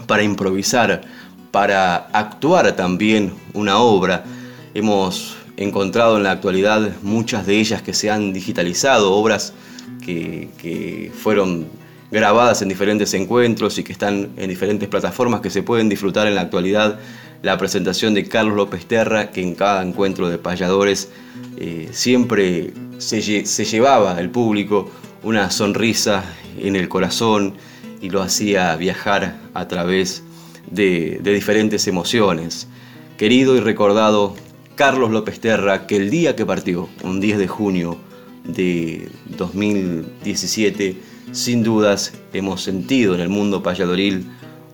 para 0.07 0.23
improvisar, 0.23 1.01
para 1.53 2.07
actuar 2.13 2.75
también 2.75 3.31
una 3.53 3.77
obra. 3.77 4.23
Hemos 4.73 5.37
encontrado 5.55 6.17
en 6.17 6.23
la 6.23 6.31
actualidad 6.31 6.93
muchas 7.03 7.45
de 7.45 7.59
ellas 7.59 7.83
que 7.83 7.93
se 7.93 8.09
han 8.09 8.33
digitalizado, 8.33 9.13
obras 9.13 9.53
que, 10.03 11.11
fueron 11.13 11.67
grabadas 12.09 12.63
en 12.63 12.69
diferentes 12.69 13.13
encuentros 13.13 13.77
y 13.77 13.83
que 13.83 13.91
están 13.91 14.31
en 14.35 14.49
diferentes 14.49 14.89
plataformas 14.89 15.41
que 15.41 15.51
se 15.51 15.61
pueden 15.61 15.89
disfrutar 15.89 16.25
en 16.25 16.33
la 16.33 16.41
actualidad. 16.41 16.99
La 17.43 17.55
presentación 17.59 18.15
de 18.15 18.27
Carlos 18.27 18.55
López 18.55 18.87
Terra, 18.87 19.29
que 19.29 19.43
en 19.43 19.53
cada 19.53 19.83
encuentro 19.83 20.29
de 20.29 20.39
payadores 20.39 21.11
eh, 21.57 21.87
siempre 21.91 22.73
se, 22.97 23.21
llevaba 23.21 24.19
el 24.19 24.31
público 24.31 24.89
una 25.21 25.51
sonrisa 25.51 26.23
en 26.57 26.75
el 26.75 26.89
corazón 26.89 27.53
y 28.01 28.09
lo 28.09 28.23
hacía 28.23 28.75
viajar 28.75 29.37
a 29.53 29.67
través 29.67 30.22
de, 30.69 31.19
diferentes 31.23 31.87
emociones. 31.87 32.67
Querido 33.17 33.55
y 33.55 33.59
recordado 33.59 34.35
Carlos 34.75 35.11
López 35.11 35.39
Terra, 35.39 35.87
que 35.87 35.97
el 35.97 36.09
día 36.09 36.35
que 36.35 36.45
partió, 36.45 36.89
un 37.03 37.19
10 37.21 37.37
de 37.37 37.47
junio 37.47 37.97
de 38.43 39.09
2017, 39.37 40.97
sin 41.31 41.63
dudas 41.63 42.13
hemos 42.33 42.61
sentido 42.61 43.15
en 43.15 43.21
el 43.21 43.29
mundo 43.29 43.63
payadoril 43.63 44.25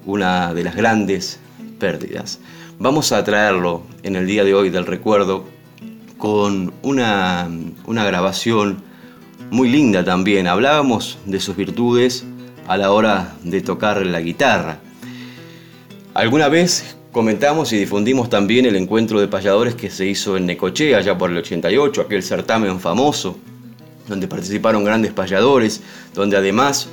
una 0.06 0.54
de 0.54 0.64
las 0.64 0.76
grandes 0.76 1.40
pérdidas. 1.80 2.40
Vamos 2.80 3.12
a 3.12 3.24
traerlo 3.24 3.84
en 4.04 4.16
el 4.16 4.26
día 4.26 4.44
de 4.44 4.54
hoy 4.54 4.70
del 4.70 4.86
recuerdo 4.86 5.46
con 6.18 6.74
una, 6.82 7.50
una 7.86 8.06
grabación 8.06 8.82
muy 9.52 9.70
linda 9.70 10.04
también. 10.04 10.48
Hablábamos 10.48 11.18
de 11.26 11.40
sus 11.40 11.56
virtudes 11.56 12.26
a 12.68 12.78
la 12.78 12.92
hora 12.92 13.36
de 13.44 13.62
tocar 13.62 14.06
la 14.06 14.22
guitarra. 14.22 14.80
Alguna 16.14 16.50
vez 16.50 16.96
comentamos 17.12 17.72
y 17.72 17.78
difundimos 17.78 18.30
también 18.30 18.66
el 18.66 18.76
encuentro 18.76 19.20
de 19.20 19.28
payadores 19.28 19.76
que 19.76 19.90
se 19.90 20.06
hizo 20.06 20.38
en 20.38 20.46
Necochea, 20.46 20.98
allá 20.98 21.18
por 21.18 21.32
el 21.32 21.38
88, 21.38 22.02
aquel 22.02 22.24
certamen 22.24 22.80
famoso 22.80 23.38
donde 24.10 24.28
participaron 24.28 24.84
grandes 24.84 25.14
payadores, 25.14 25.82
donde 26.14 26.36
además 26.36 26.90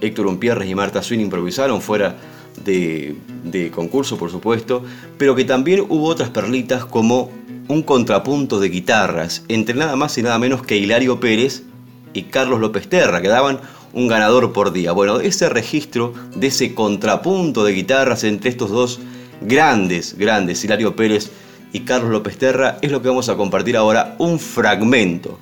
Héctor 0.00 0.26
Umpierres 0.26 0.68
y 0.68 0.74
Marta 0.74 1.02
Swin 1.02 1.20
improvisaron 1.20 1.80
fuera 1.80 2.16
de, 2.64 3.70
concurso, 3.74 4.16
por 4.16 4.30
supuesto, 4.30 4.82
pero 5.18 5.34
que 5.34 5.44
también 5.44 5.84
hubo 5.88 6.06
otras 6.06 6.30
perlitas 6.30 6.84
como 6.84 7.30
un 7.68 7.82
contrapunto 7.82 8.60
de 8.60 8.68
guitarras 8.68 9.44
entre 9.48 9.74
nada 9.74 9.96
más 9.96 10.16
y 10.18 10.22
nada 10.22 10.38
menos 10.38 10.62
que 10.62 10.76
Hilario 10.76 11.20
Pérez 11.20 11.62
y 12.12 12.22
Carlos 12.22 12.60
López 12.60 12.88
Terra, 12.88 13.20
que 13.20 13.28
daban 13.28 13.60
un 13.94 14.08
ganador 14.08 14.52
por 14.52 14.72
día. 14.72 14.92
Bueno, 14.92 15.20
ese 15.20 15.48
registro 15.48 16.12
de 16.34 16.48
ese 16.48 16.74
contrapunto 16.74 17.64
de 17.64 17.72
guitarras 17.72 18.24
entre 18.24 18.50
estos 18.50 18.70
dos 18.70 19.00
grandes, 19.40 20.18
grandes, 20.18 20.62
Hilario 20.64 20.96
Pérez 20.96 21.30
y 21.72 21.80
Carlos 21.80 22.10
López 22.10 22.36
Terra, 22.36 22.78
es 22.82 22.90
lo 22.90 23.00
que 23.02 23.08
vamos 23.08 23.28
a 23.28 23.36
compartir 23.36 23.76
ahora, 23.76 24.16
un 24.18 24.38
fragmento, 24.38 25.38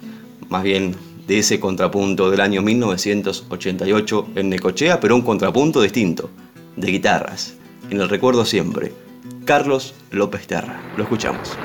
más 0.48 0.62
bien 0.62 0.94
de 1.26 1.38
ese 1.38 1.60
contrapunto 1.60 2.30
del 2.30 2.40
año 2.40 2.62
1988 2.62 4.28
en 4.36 4.48
Necochea, 4.50 5.00
pero 5.00 5.14
un 5.14 5.22
contrapunto 5.22 5.80
distinto, 5.80 6.30
de 6.76 6.90
guitarras. 6.90 7.54
En 7.90 8.00
el 8.00 8.08
recuerdo 8.08 8.44
siempre, 8.44 8.92
Carlos 9.44 9.94
López 10.10 10.46
Terra. 10.46 10.80
Lo 10.96 11.04
escuchamos. 11.04 11.56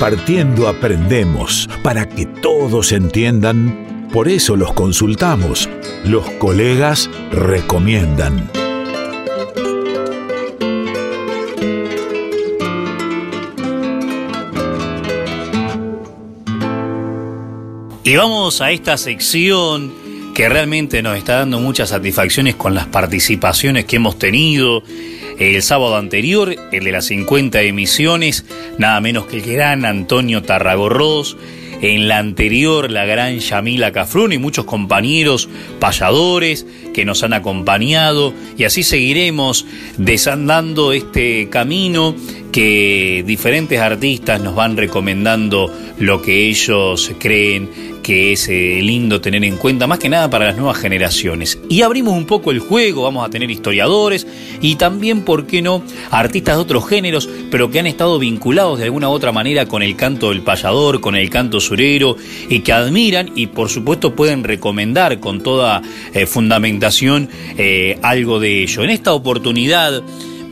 Compartiendo 0.00 0.68
aprendemos 0.68 1.68
para 1.82 2.08
que 2.08 2.24
todos 2.24 2.92
entiendan. 2.92 4.06
Por 4.12 4.28
eso 4.28 4.54
los 4.54 4.72
consultamos. 4.72 5.68
Los 6.04 6.30
colegas 6.38 7.10
recomiendan. 7.32 8.48
Y 18.04 18.14
vamos 18.14 18.60
a 18.60 18.70
esta 18.70 18.96
sección 18.96 19.92
que 20.32 20.48
realmente 20.48 21.02
nos 21.02 21.18
está 21.18 21.40
dando 21.40 21.58
muchas 21.58 21.88
satisfacciones 21.88 22.54
con 22.54 22.72
las 22.72 22.86
participaciones 22.86 23.86
que 23.86 23.96
hemos 23.96 24.16
tenido. 24.16 24.84
El 25.40 25.60
sábado 25.62 25.96
anterior, 25.96 26.54
el 26.70 26.84
de 26.84 26.92
las 26.92 27.06
50 27.06 27.62
emisiones, 27.62 28.44
nada 28.78 29.00
menos 29.00 29.26
que 29.26 29.36
el 29.38 29.42
gran 29.42 29.84
Antonio 29.84 30.42
Tarragorros. 30.42 31.36
En 31.80 32.08
la 32.08 32.18
anterior, 32.18 32.90
la 32.90 33.04
gran 33.04 33.38
Yamila 33.38 33.92
Cafrún 33.92 34.32
y 34.32 34.38
muchos 34.38 34.64
compañeros 34.64 35.48
payadores 35.78 36.66
que 36.92 37.04
nos 37.04 37.22
han 37.22 37.32
acompañado. 37.32 38.34
Y 38.56 38.64
así 38.64 38.82
seguiremos 38.82 39.64
desandando 39.96 40.92
este 40.92 41.48
camino 41.50 42.16
que 42.50 43.22
diferentes 43.24 43.78
artistas 43.78 44.40
nos 44.40 44.56
van 44.56 44.76
recomendando 44.76 45.72
lo 46.00 46.20
que 46.20 46.48
ellos 46.48 47.12
creen 47.20 47.97
que 48.08 48.32
es 48.32 48.48
eh, 48.48 48.80
lindo 48.82 49.20
tener 49.20 49.44
en 49.44 49.58
cuenta, 49.58 49.86
más 49.86 49.98
que 49.98 50.08
nada 50.08 50.30
para 50.30 50.46
las 50.46 50.56
nuevas 50.56 50.78
generaciones. 50.78 51.58
Y 51.68 51.82
abrimos 51.82 52.14
un 52.14 52.24
poco 52.24 52.50
el 52.50 52.58
juego, 52.58 53.02
vamos 53.02 53.22
a 53.22 53.28
tener 53.28 53.50
historiadores 53.50 54.26
y 54.62 54.76
también, 54.76 55.26
¿por 55.26 55.46
qué 55.46 55.60
no?, 55.60 55.82
artistas 56.10 56.56
de 56.56 56.62
otros 56.62 56.88
géneros, 56.88 57.28
pero 57.50 57.70
que 57.70 57.80
han 57.80 57.86
estado 57.86 58.18
vinculados 58.18 58.78
de 58.78 58.86
alguna 58.86 59.10
u 59.10 59.12
otra 59.12 59.30
manera 59.30 59.66
con 59.66 59.82
el 59.82 59.94
canto 59.94 60.30
del 60.30 60.40
payador, 60.40 61.02
con 61.02 61.16
el 61.16 61.28
canto 61.28 61.60
surero, 61.60 62.16
y 62.48 62.60
que 62.60 62.72
admiran 62.72 63.30
y 63.34 63.48
por 63.48 63.68
supuesto 63.68 64.16
pueden 64.16 64.42
recomendar 64.42 65.20
con 65.20 65.42
toda 65.42 65.82
eh, 66.14 66.24
fundamentación 66.24 67.28
eh, 67.58 67.98
algo 68.00 68.40
de 68.40 68.62
ello. 68.62 68.84
En 68.84 68.88
esta 68.88 69.12
oportunidad, 69.12 70.02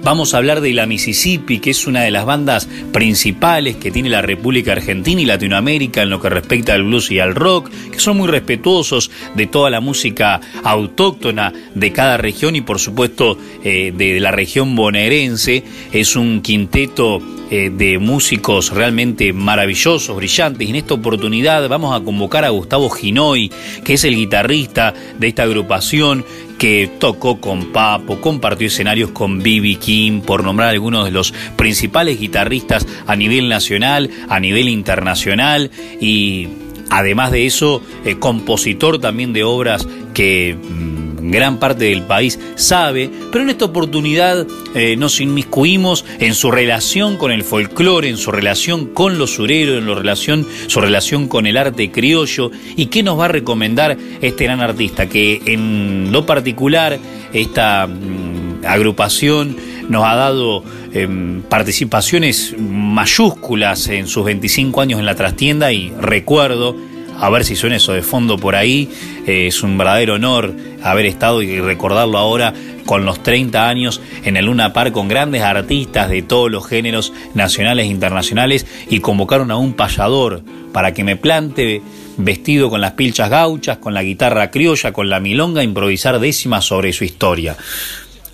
Vamos 0.07 0.35
a 0.35 0.37
hablar 0.37 0.61
de 0.61 0.73
la 0.73 0.87
Mississippi, 0.87 1.59
que 1.59 1.71
es 1.71 1.89
una 1.89 2.03
de 2.03 2.13
las 2.13 2.25
bandas 2.25 2.69
principales 2.93 3.75
que 3.75 3.91
tiene 3.91 4.09
la 4.09 4.23
República 4.23 4.71
Argentina 4.71 5.21
y 5.21 5.25
Latinoamérica 5.25 6.03
en 6.03 6.11
lo 6.11 6.21
que 6.21 6.31
respecta 6.31 6.75
al 6.75 6.85
blues 6.85 7.11
y 7.11 7.19
al 7.19 7.35
rock, 7.35 7.69
que 7.91 7.99
son 7.99 8.19
muy 8.19 8.29
respetuosos 8.29 9.11
de 9.35 9.49
toda 9.49 9.69
la 9.69 9.81
música 9.81 10.41
autóctona 10.63 11.53
de 11.75 11.91
cada 11.91 12.19
región 12.19 12.55
y 12.55 12.61
por 12.61 12.79
supuesto 12.79 13.37
eh, 13.65 13.93
de 13.97 14.21
la 14.21 14.31
región 14.31 14.77
bonaerense. 14.77 15.65
Es 15.93 16.15
un 16.15 16.41
quinteto 16.41 17.21
eh, 17.49 17.71
de 17.71 17.99
músicos 18.01 18.71
realmente 18.71 19.33
maravillosos, 19.33 20.17
brillantes. 20.17 20.67
Y 20.67 20.71
en 20.71 20.77
esta 20.77 20.95
oportunidad 20.95 21.69
vamos 21.69 21.95
a 21.95 22.05
convocar 22.05 22.45
a 22.45 22.49
Gustavo 22.49 22.91
Ginoy, 22.91 23.53
que 23.85 23.95
es 23.95 24.03
el 24.03 24.17
guitarrista 24.17 24.93
de 25.17 25.29
esta 25.29 25.45
agrupación, 25.45 26.25
que 26.59 26.91
tocó 26.99 27.41
con 27.41 27.73
Papo, 27.73 28.21
compartió 28.21 28.67
escenarios 28.67 29.11
con 29.11 29.43
Bibi 29.43 29.77
King, 29.77 30.21
por 30.21 30.43
nombrar 30.43 30.71
algunos 30.71 31.05
de 31.05 31.11
los 31.11 31.33
principales 31.57 32.19
guitarristas 32.19 32.87
a 33.07 33.17
nivel 33.17 33.49
nacional, 33.49 34.11
a 34.29 34.41
nivel 34.41 34.69
internacional 34.69 35.71
y 36.01 36.49
además 36.91 37.33
de 37.33 37.47
eso, 37.47 37.83
eh, 38.05 38.17
compositor 38.19 38.99
también 38.99 39.33
de 39.33 39.45
obras 39.45 39.87
que 40.15 40.57
mm, 40.57 40.96
gran 41.31 41.59
parte 41.59 41.87
del 41.87 42.03
país 42.03 42.39
sabe, 42.55 43.11
pero 43.33 43.45
en 43.45 43.51
esta 43.51 43.67
oportunidad 43.67 44.47
eh, 44.75 44.97
nos 44.97 45.21
inmiscuimos 45.21 46.05
en 46.21 46.35
su 46.35 46.51
relación 46.51 47.17
con 47.17 47.33
el 47.33 47.43
folclore, 47.43 48.09
en 48.09 48.17
su 48.17 48.31
relación 48.31 48.87
con 48.87 49.19
los 49.19 49.35
sureros, 49.35 49.79
en 49.79 49.87
relación, 49.87 50.47
su 50.67 50.81
relación 50.81 51.29
con 51.29 51.47
el 51.47 51.57
arte 51.57 51.91
criollo 51.91 52.51
y 52.77 52.87
qué 52.87 53.03
nos 53.03 53.19
va 53.19 53.27
a 53.27 53.29
recomendar 53.29 53.97
este 54.21 54.45
gran 54.45 54.61
artista, 54.61 55.09
que 55.09 55.43
en 55.47 56.13
lo 56.13 56.27
particular 56.27 56.99
esta 57.33 57.87
mm, 57.87 58.65
agrupación 58.65 59.57
nos 59.89 60.05
ha 60.05 60.15
dado 60.15 60.65
em, 60.93 61.43
participaciones 61.43 62.55
mayúsculas 62.59 63.89
en 63.89 64.07
sus 64.07 64.25
25 64.25 64.81
años 64.81 65.01
en 65.01 65.07
la 65.07 65.15
trastienda 65.15 65.73
y 65.73 65.93
recuerdo 66.01 66.77
a 67.19 67.31
ver 67.31 67.45
si 67.45 67.57
suena 67.57 67.77
eso 67.77 67.93
de 67.93 68.03
fondo 68.03 68.37
por 68.37 68.55
ahí. 68.57 68.89
Eh, 69.27 69.47
es 69.49 69.63
un 69.63 69.79
verdadero 69.79 70.15
honor 70.15 70.55
haber 70.87 71.07
estado 71.07 71.43
y 71.43 71.61
recordarlo 71.61 72.19
ahora 72.19 72.55
con 72.85 73.05
los 73.05 73.23
30 73.23 73.69
años 73.69 74.01
en 74.25 74.37
el 74.37 74.47
Luna 74.47 74.73
Park 74.73 74.93
con 74.93 75.09
grandes 75.09 75.43
artistas 75.43 76.09
de 76.09 76.23
todos 76.23 76.51
los 76.51 76.67
géneros 76.67 77.13
nacionales 77.35 77.87
e 77.87 77.89
internacionales 77.89 78.67
y 78.89 79.01
convocaron 79.01 79.51
a 79.51 79.57
un 79.57 79.75
payador 79.75 80.43
para 80.73 80.95
que 80.95 81.05
me 81.05 81.17
plante 81.17 81.83
vestido 82.17 82.71
con 82.71 82.81
las 82.81 82.93
pilchas 82.93 83.31
gauchas, 83.31 83.79
con 83.79 83.95
la 83.95 84.03
guitarra 84.03 84.51
criolla, 84.51 84.93
con 84.93 85.09
la 85.11 85.21
milonga, 85.21 85.63
improvisar 85.63 86.19
décimas 86.21 86.65
sobre 86.65 86.93
su 86.93 87.05
historia. 87.05 87.57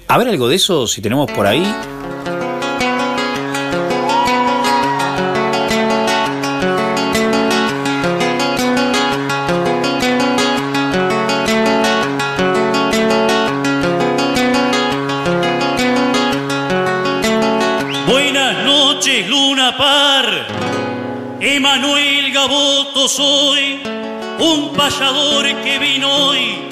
A 0.09 0.19
ver 0.19 0.29
algo 0.29 0.49
de 0.49 0.57
eso, 0.57 0.87
si 0.87 1.01
tenemos 1.01 1.31
por 1.31 1.47
ahí. 1.47 1.65
Soy, 23.13 23.79
un 24.39 24.73
payador 24.75 25.45
que 25.63 25.79
vino 25.79 26.09
hoy 26.29 26.63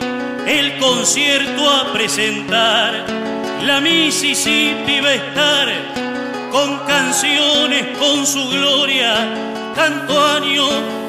el 0.46 0.78
concierto 0.78 1.68
a 1.68 1.92
presentar. 1.92 3.04
La 3.62 3.78
Mississippi 3.82 5.00
va 5.00 5.10
a 5.10 5.14
estar 5.14 5.68
con 6.50 6.78
canciones 6.86 7.98
con 7.98 8.26
su 8.26 8.48
gloria, 8.48 9.12
tanto 9.74 10.18
año 10.18 10.66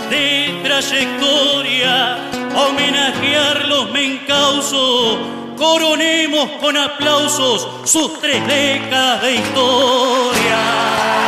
de 0.10 0.60
trayectoria, 0.64 2.18
homenajearlos 2.54 3.90
me 3.92 4.04
encauso, 4.16 5.18
coronemos 5.58 6.50
con 6.60 6.76
aplausos 6.76 7.70
sus 7.86 8.20
tres 8.20 8.46
décadas 8.48 9.22
de 9.22 9.36
historia. 9.36 11.21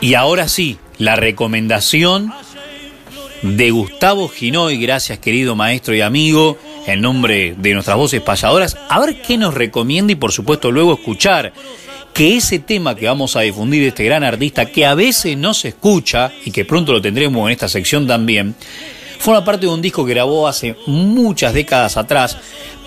Y 0.00 0.14
ahora 0.14 0.48
sí, 0.48 0.78
la 0.96 1.16
recomendación 1.16 2.32
de 3.42 3.70
Gustavo 3.70 4.28
Ginoy, 4.28 4.78
gracias 4.78 5.18
querido 5.18 5.54
maestro 5.54 5.94
y 5.94 6.00
amigo, 6.00 6.58
en 6.86 7.02
nombre 7.02 7.54
de 7.56 7.74
nuestras 7.74 7.98
voces 7.98 8.22
payadoras, 8.22 8.78
a 8.88 8.98
ver 8.98 9.20
qué 9.20 9.36
nos 9.36 9.52
recomienda 9.52 10.12
y 10.12 10.16
por 10.16 10.32
supuesto 10.32 10.70
luego 10.70 10.94
escuchar 10.94 11.52
que 12.14 12.36
ese 12.36 12.58
tema 12.58 12.96
que 12.96 13.06
vamos 13.06 13.36
a 13.36 13.40
difundir 13.40 13.82
de 13.82 13.88
este 13.88 14.04
gran 14.04 14.24
artista, 14.24 14.66
que 14.66 14.86
a 14.86 14.94
veces 14.94 15.36
no 15.36 15.52
se 15.52 15.68
escucha 15.68 16.32
y 16.44 16.50
que 16.50 16.64
pronto 16.64 16.92
lo 16.92 17.02
tendremos 17.02 17.46
en 17.46 17.52
esta 17.52 17.68
sección 17.68 18.06
también, 18.06 18.54
forma 19.18 19.44
parte 19.44 19.66
de 19.66 19.72
un 19.72 19.82
disco 19.82 20.06
que 20.06 20.14
grabó 20.14 20.48
hace 20.48 20.76
muchas 20.86 21.52
décadas 21.52 21.98
atrás, 21.98 22.38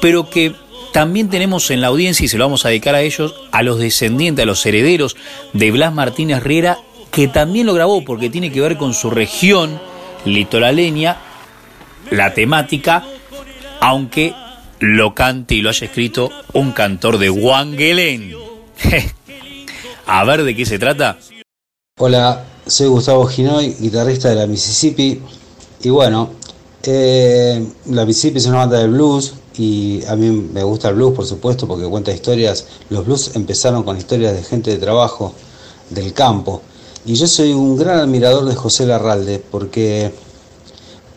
pero 0.01 0.29
que 0.29 0.53
también 0.93 1.29
tenemos 1.29 1.71
en 1.71 1.81
la 1.81 1.87
audiencia, 1.87 2.25
y 2.25 2.27
se 2.27 2.37
lo 2.37 2.45
vamos 2.45 2.65
a 2.65 2.69
dedicar 2.69 2.93
a 2.93 3.01
ellos, 3.01 3.33
a 3.51 3.63
los 3.63 3.79
descendientes, 3.79 4.43
a 4.43 4.45
los 4.45 4.63
herederos 4.65 5.15
de 5.53 5.71
Blas 5.71 5.93
Martínez 5.93 6.43
Riera 6.43 6.77
que 7.13 7.27
también 7.27 7.67
lo 7.67 7.75
grabó 7.75 8.03
porque 8.03 8.31
tiene 8.31 8.51
que 8.51 8.59
ver 8.59 8.75
con 8.75 8.95
su 8.95 9.11
región 9.11 9.79
litoraleña, 10.25 11.17
la 12.09 12.33
temática, 12.33 13.05
aunque 13.79 14.33
lo 14.79 15.13
cante 15.13 15.53
y 15.53 15.61
lo 15.61 15.69
haya 15.69 15.85
escrito 15.85 16.31
un 16.53 16.71
cantor 16.71 17.19
de 17.19 17.29
Wangelén. 17.29 18.33
A 20.07 20.23
ver 20.25 20.43
de 20.43 20.55
qué 20.55 20.65
se 20.65 20.79
trata. 20.79 21.19
Hola, 21.99 22.45
soy 22.65 22.87
Gustavo 22.87 23.27
Ginoy, 23.27 23.75
guitarrista 23.79 24.29
de 24.29 24.35
la 24.35 24.47
Mississippi. 24.47 25.21
Y 25.83 25.89
bueno, 25.89 26.31
eh, 26.81 27.63
la 27.91 28.05
Mississippi 28.05 28.39
es 28.39 28.47
una 28.47 28.57
banda 28.57 28.79
de 28.79 28.87
blues 28.87 29.35
y 29.55 30.03
a 30.07 30.15
mí 30.15 30.31
me 30.31 30.63
gusta 30.63 30.89
el 30.89 30.95
blues, 30.95 31.13
por 31.13 31.27
supuesto, 31.27 31.67
porque 31.67 31.85
cuenta 31.85 32.11
historias. 32.11 32.65
Los 32.89 33.05
blues 33.05 33.35
empezaron 33.35 33.83
con 33.83 33.97
historias 33.97 34.33
de 34.33 34.41
gente 34.41 34.71
de 34.71 34.77
trabajo 34.77 35.35
del 35.91 36.11
campo. 36.13 36.63
Y 37.05 37.15
yo 37.15 37.27
soy 37.27 37.51
un 37.51 37.75
gran 37.75 37.99
admirador 37.99 38.45
de 38.45 38.55
José 38.55 38.85
Larralde 38.85 39.43
porque 39.51 40.13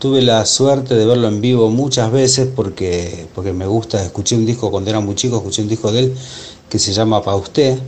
tuve 0.01 0.21
la 0.21 0.45
suerte 0.45 0.97
de 0.97 1.07
verlo 1.07 1.29
en 1.29 1.41
vivo 1.41 1.71
muchas 1.71 2.11
veces 2.11 2.49
porque, 2.55 3.29
porque 3.37 3.53
me 3.53 3.67
gusta, 3.69 4.03
escuché 4.03 4.35
un 4.35 4.45
disco 4.45 4.69
cuando 4.71 4.91
era 4.91 4.99
muy 4.99 5.15
chico, 5.15 5.37
escuché 5.37 5.63
un 5.63 5.69
disco 5.69 5.93
de 5.93 6.01
él 6.01 6.15
que 6.69 6.81
se 6.81 6.93
llama 6.93 7.23
Pa' 7.23 7.37
usted, 7.37 7.79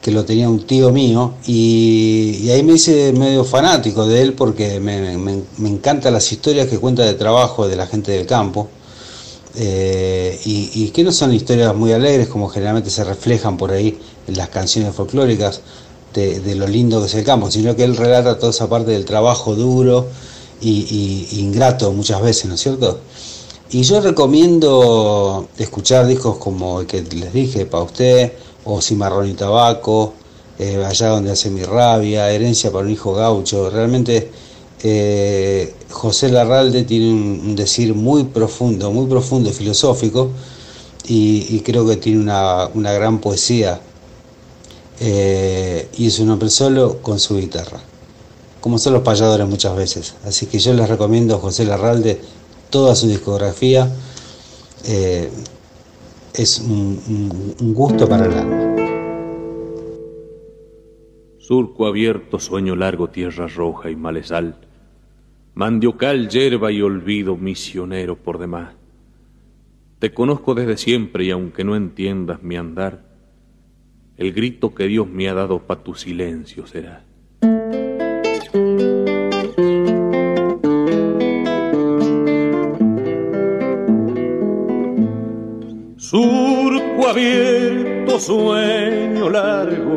que 0.00 0.12
lo 0.12 0.24
tenía 0.24 0.48
un 0.48 0.64
tío 0.64 0.92
mío 0.92 1.34
y, 1.44 2.48
ahí 2.50 2.62
me 2.62 2.74
hice 2.74 3.12
medio 3.12 3.42
fanático 3.42 4.06
de 4.06 4.22
él 4.22 4.34
porque 4.34 4.78
me, 4.78 5.18
me, 5.18 5.68
encantan 5.68 6.12
las 6.12 6.30
historias 6.30 6.68
que 6.68 6.78
cuenta 6.78 7.02
de 7.02 7.14
trabajo 7.14 7.66
de 7.66 7.74
la 7.74 7.88
gente 7.88 8.12
del 8.12 8.26
campo 8.26 8.68
eh, 9.56 10.40
y, 10.44 10.88
que 10.90 11.02
no 11.02 11.10
son 11.10 11.34
historias 11.34 11.74
muy 11.74 11.92
alegres 11.92 12.28
como 12.28 12.48
generalmente 12.48 12.90
se 12.90 13.02
reflejan 13.02 13.56
por 13.56 13.72
ahí 13.72 13.98
en 14.28 14.36
las 14.36 14.48
canciones 14.50 14.94
folclóricas 14.94 15.62
de, 16.12 16.54
lo 16.54 16.66
lindo 16.66 17.00
que 17.00 17.06
es 17.06 17.14
el 17.14 17.24
campo, 17.24 17.50
sino 17.50 17.74
que 17.76 17.84
él 17.84 17.96
relata 17.96 18.38
toda 18.38 18.50
esa 18.50 18.68
parte 18.68 18.92
del 18.92 19.04
trabajo 19.04 19.54
duro 19.54 20.06
y, 20.60 21.28
ingrato 21.32 21.92
muchas 21.92 22.22
veces, 22.22 22.46
¿no 22.46 22.54
es 22.54 22.60
cierto? 22.60 23.00
Y 23.70 23.82
yo 23.82 24.00
recomiendo 24.00 25.48
escuchar 25.58 26.06
discos 26.06 26.36
como 26.36 26.80
el 26.80 26.86
que 26.86 27.02
les 27.02 27.32
dije, 27.32 27.66
para 27.66 27.84
usted, 27.84 28.32
o 28.64 28.80
Cimarrón 28.80 29.30
y 29.30 29.34
Tabaco, 29.34 30.14
eh, 30.58 30.84
Allá 30.84 31.08
donde 31.08 31.32
hace 31.32 31.50
mi 31.50 31.62
rabia, 31.62 32.30
Herencia 32.30 32.70
para 32.70 32.84
un 32.84 32.92
hijo 32.92 33.14
gaucho. 33.14 33.70
Realmente 33.70 34.30
eh, 34.82 35.74
José 35.90 36.30
Larralde 36.30 36.84
tiene 36.84 37.10
un, 37.10 37.56
decir 37.56 37.94
muy 37.94 38.24
profundo, 38.24 38.90
muy 38.90 39.06
profundo 39.06 39.50
y 39.50 39.52
filosófico, 39.52 40.30
y, 41.06 41.60
creo 41.60 41.86
que 41.86 41.96
tiene 41.96 42.20
una, 42.20 42.68
gran 42.74 43.18
poesía. 43.18 43.80
Eh, 45.00 45.88
y 45.96 46.06
es 46.06 46.18
un 46.20 46.30
hombre 46.30 46.48
solo 46.48 47.00
con 47.02 47.18
su 47.18 47.36
guitarra, 47.36 47.80
como 48.60 48.78
son 48.78 48.94
los 48.94 49.02
payadores 49.02 49.46
muchas 49.48 49.76
veces. 49.76 50.14
Así 50.24 50.46
que 50.46 50.58
yo 50.58 50.72
les 50.74 50.88
recomiendo 50.88 51.36
a 51.36 51.38
José 51.38 51.64
Larralde 51.64 52.20
toda 52.70 52.94
su 52.94 53.08
discografía. 53.08 53.90
Eh, 54.84 55.30
es 56.34 56.58
un, 56.60 57.54
un 57.60 57.74
gusto 57.74 58.08
para 58.08 58.26
el 58.26 58.32
alma. 58.32 58.76
Surco 61.38 61.86
abierto, 61.86 62.38
sueño 62.38 62.76
largo, 62.76 63.10
tierra 63.10 63.46
roja 63.48 63.90
y 63.90 63.96
malezal 63.96 64.56
mandiocal, 65.54 66.28
yerba 66.28 66.72
y 66.72 66.82
olvido 66.82 67.36
misionero 67.36 68.16
por 68.16 68.38
demás. 68.38 68.74
Te 69.98 70.12
conozco 70.12 70.54
desde 70.54 70.76
siempre 70.76 71.24
y 71.24 71.30
aunque 71.30 71.64
no 71.64 71.76
entiendas 71.76 72.42
mi 72.42 72.56
andar, 72.56 73.04
el 74.22 74.32
grito 74.32 74.72
que 74.72 74.86
Dios 74.86 75.08
me 75.08 75.28
ha 75.28 75.34
dado 75.34 75.58
pa' 75.58 75.82
tu 75.82 75.94
silencio 75.94 76.64
será. 76.66 77.04
Surco 85.96 87.08
abierto, 87.08 88.20
sueño 88.20 89.28
largo, 89.28 89.96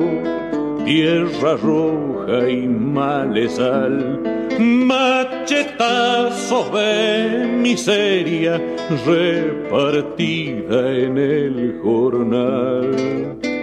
tierra 0.85 1.55
roja 1.57 2.49
y 2.49 2.67
malezal 2.67 4.35
machetazos 4.59 6.71
de 6.73 7.47
miseria 7.61 8.61
repartida 9.05 10.91
en 10.91 11.17
el 11.17 11.79
jornal. 11.83 13.54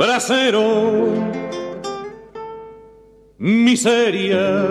Bracero, 0.00 1.12
miseria, 3.36 4.66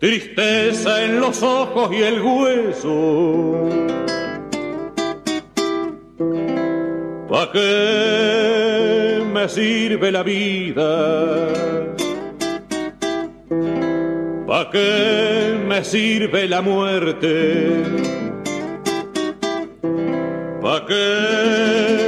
tristeza 0.00 1.04
en 1.04 1.20
los 1.20 1.40
ojos 1.44 1.92
y 1.92 2.02
el 2.02 2.20
hueso. 2.20 3.68
¿Pa' 7.28 7.52
qué? 7.52 9.22
me 9.32 9.48
sirve 9.48 10.10
la 10.10 10.24
vida? 10.24 11.52
¿Para 14.44 14.70
qué 14.72 15.56
me 15.68 15.84
sirve 15.84 16.48
la 16.48 16.62
muerte? 16.62 17.84
¿Para 20.60 20.86
qué 20.86 22.07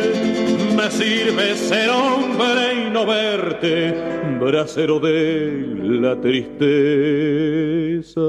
me 0.80 0.90
sirve 0.90 1.54
ser 1.56 1.90
hombre 1.90 2.86
y 2.86 2.90
no 2.90 3.04
verte, 3.04 3.92
bracero 4.40 4.98
de 4.98 5.76
la 5.82 6.18
tristeza? 6.18 8.20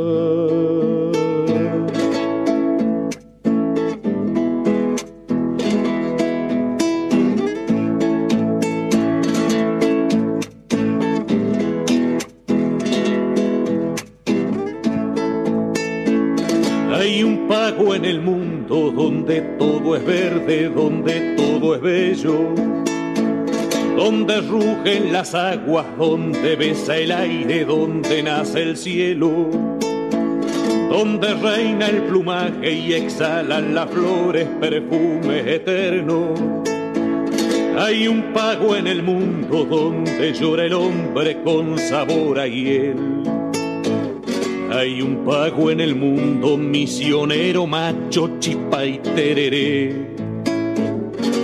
en 17.95 18.05
el 18.05 18.21
mundo 18.21 18.91
donde 18.91 19.41
todo 19.57 19.70
es 19.95 20.05
verde, 20.05 20.69
donde 20.69 21.35
todo 21.35 21.75
es 21.75 21.81
bello, 21.81 22.53
donde 23.95 24.41
rugen 24.41 25.11
las 25.11 25.33
aguas, 25.33 25.85
donde 25.97 26.55
besa 26.55 26.97
el 26.97 27.11
aire, 27.11 27.65
donde 27.65 28.23
nace 28.23 28.63
el 28.63 28.77
cielo, 28.77 29.49
donde 30.89 31.33
reina 31.35 31.87
el 31.87 32.03
plumaje 32.03 32.71
y 32.71 32.93
exhalan 32.93 33.75
las 33.75 33.89
flores 33.89 34.47
perfumes 34.59 35.45
eternos. 35.47 36.39
Hay 37.77 38.07
un 38.07 38.33
pago 38.33 38.75
en 38.75 38.87
el 38.87 39.01
mundo 39.01 39.65
donde 39.65 40.33
llora 40.33 40.65
el 40.65 40.73
hombre 40.73 41.41
con 41.43 41.77
sabor 41.77 42.39
a 42.39 42.47
hiel 42.47 43.10
hay 44.71 45.01
un 45.01 45.25
pago 45.25 45.69
en 45.69 45.81
el 45.81 45.95
mundo, 45.95 46.57
misionero, 46.57 47.67
macho, 47.67 48.39
chipa 48.39 48.85
y 48.85 48.99
tereré. 48.99 49.93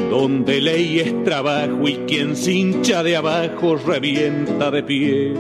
Donde 0.10 0.62
ley 0.62 1.00
es 1.00 1.24
trabajo 1.26 1.88
y 1.88 1.96
quien 2.08 2.38
se 2.38 2.54
hincha 2.54 3.04
de 3.04 3.18
abajo 3.18 3.76
revienta 3.76 4.72
de 4.72 4.84
pie. 4.84 5.34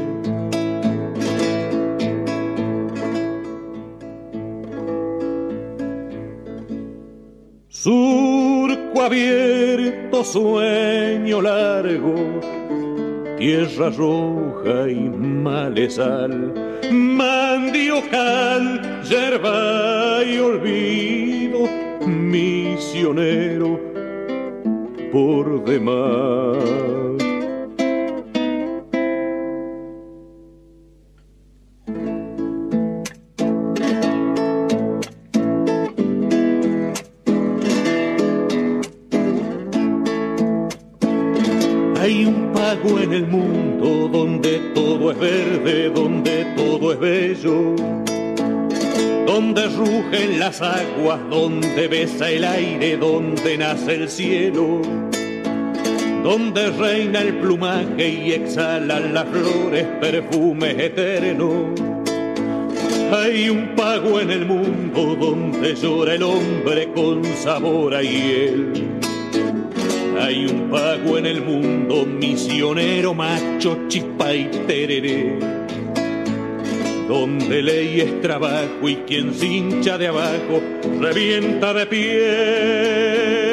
Surco 7.70 9.02
abierto, 9.02 10.26
sueño 10.26 11.42
largo, 11.42 12.16
tierra 13.38 13.90
roja 13.92 14.90
y 14.90 15.10
malezal 15.10 16.67
mandiocal, 16.92 18.64
yerba 19.04 20.24
y 20.24 20.38
olvido, 20.40 21.68
misionero 22.06 23.80
por 25.12 25.64
demás. 25.66 26.58
Hay 42.00 42.26
un 42.26 42.54
pago 42.54 43.00
en 43.00 43.14
el 43.14 43.28
mundo 43.28 43.47
donde 49.28 49.68
rugen 49.68 50.40
las 50.40 50.62
aguas, 50.62 51.20
donde 51.30 51.90
besa 51.90 52.32
el 52.32 52.46
aire, 52.46 52.96
donde 52.96 53.58
nace 53.58 53.96
el 53.96 54.10
cielo, 54.10 54.82
donde 56.24 56.72
reina 56.72 57.20
el 57.20 57.36
plumaje 57.36 58.08
y 58.08 58.32
exhalan 58.32 59.14
las 59.14 59.26
flores 59.26 59.86
perfumes 60.00 60.80
eternos. 60.80 61.78
Hay 63.12 63.50
un 63.50 63.76
pago 63.76 64.22
en 64.22 64.32
el 64.32 64.46
mundo 64.46 65.18
donde 65.20 65.76
llora 65.76 66.16
el 66.16 66.24
hombre 66.24 66.90
con 66.96 67.26
sabor 67.26 67.96
a 67.96 68.02
hiel 68.02 68.72
hay 70.20 70.48
un 70.48 70.72
pago 70.72 71.18
en 71.18 71.28
el 71.28 71.42
mundo, 71.42 72.06
misionero, 72.06 73.14
macho, 73.14 73.78
chispa 73.88 74.34
y 74.34 74.46
tereré. 74.66 75.57
Donde 77.08 77.62
ley 77.62 78.02
es 78.02 78.22
trabajo 78.22 78.88
y 78.88 78.98
quien 79.08 79.34
se 79.34 79.46
hincha 79.46 79.98
de 79.98 80.08
abajo 80.08 80.62
revienta 81.00 81.74
de 81.74 81.86
pie. 81.86 83.48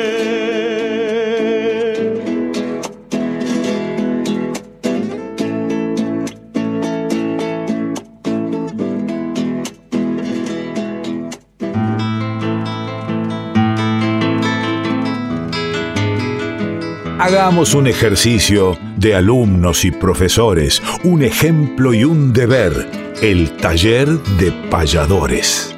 Hagamos 17.24 17.74
un 17.74 17.86
ejercicio 17.86 18.76
de 18.98 19.14
alumnos 19.14 19.86
y 19.86 19.90
profesores, 19.90 20.82
un 21.04 21.22
ejemplo 21.22 21.94
y 21.94 22.04
un 22.04 22.34
deber, 22.34 22.86
el 23.24 23.56
taller 23.56 24.06
de 24.36 24.52
payadores. 24.70 25.74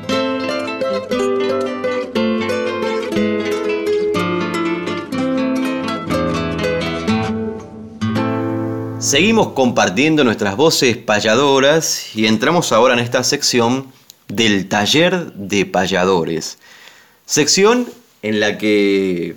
Seguimos 8.98 9.52
compartiendo 9.52 10.24
nuestras 10.24 10.56
voces 10.56 10.96
payadoras 10.96 12.16
y 12.16 12.26
entramos 12.26 12.72
ahora 12.72 12.94
en 12.94 12.98
esta 12.98 13.22
sección 13.22 13.92
del 14.26 14.68
taller 14.68 15.32
de 15.34 15.66
payadores. 15.66 16.58
Sección 17.26 17.86
en 18.22 18.40
la 18.40 18.58
que 18.58 19.36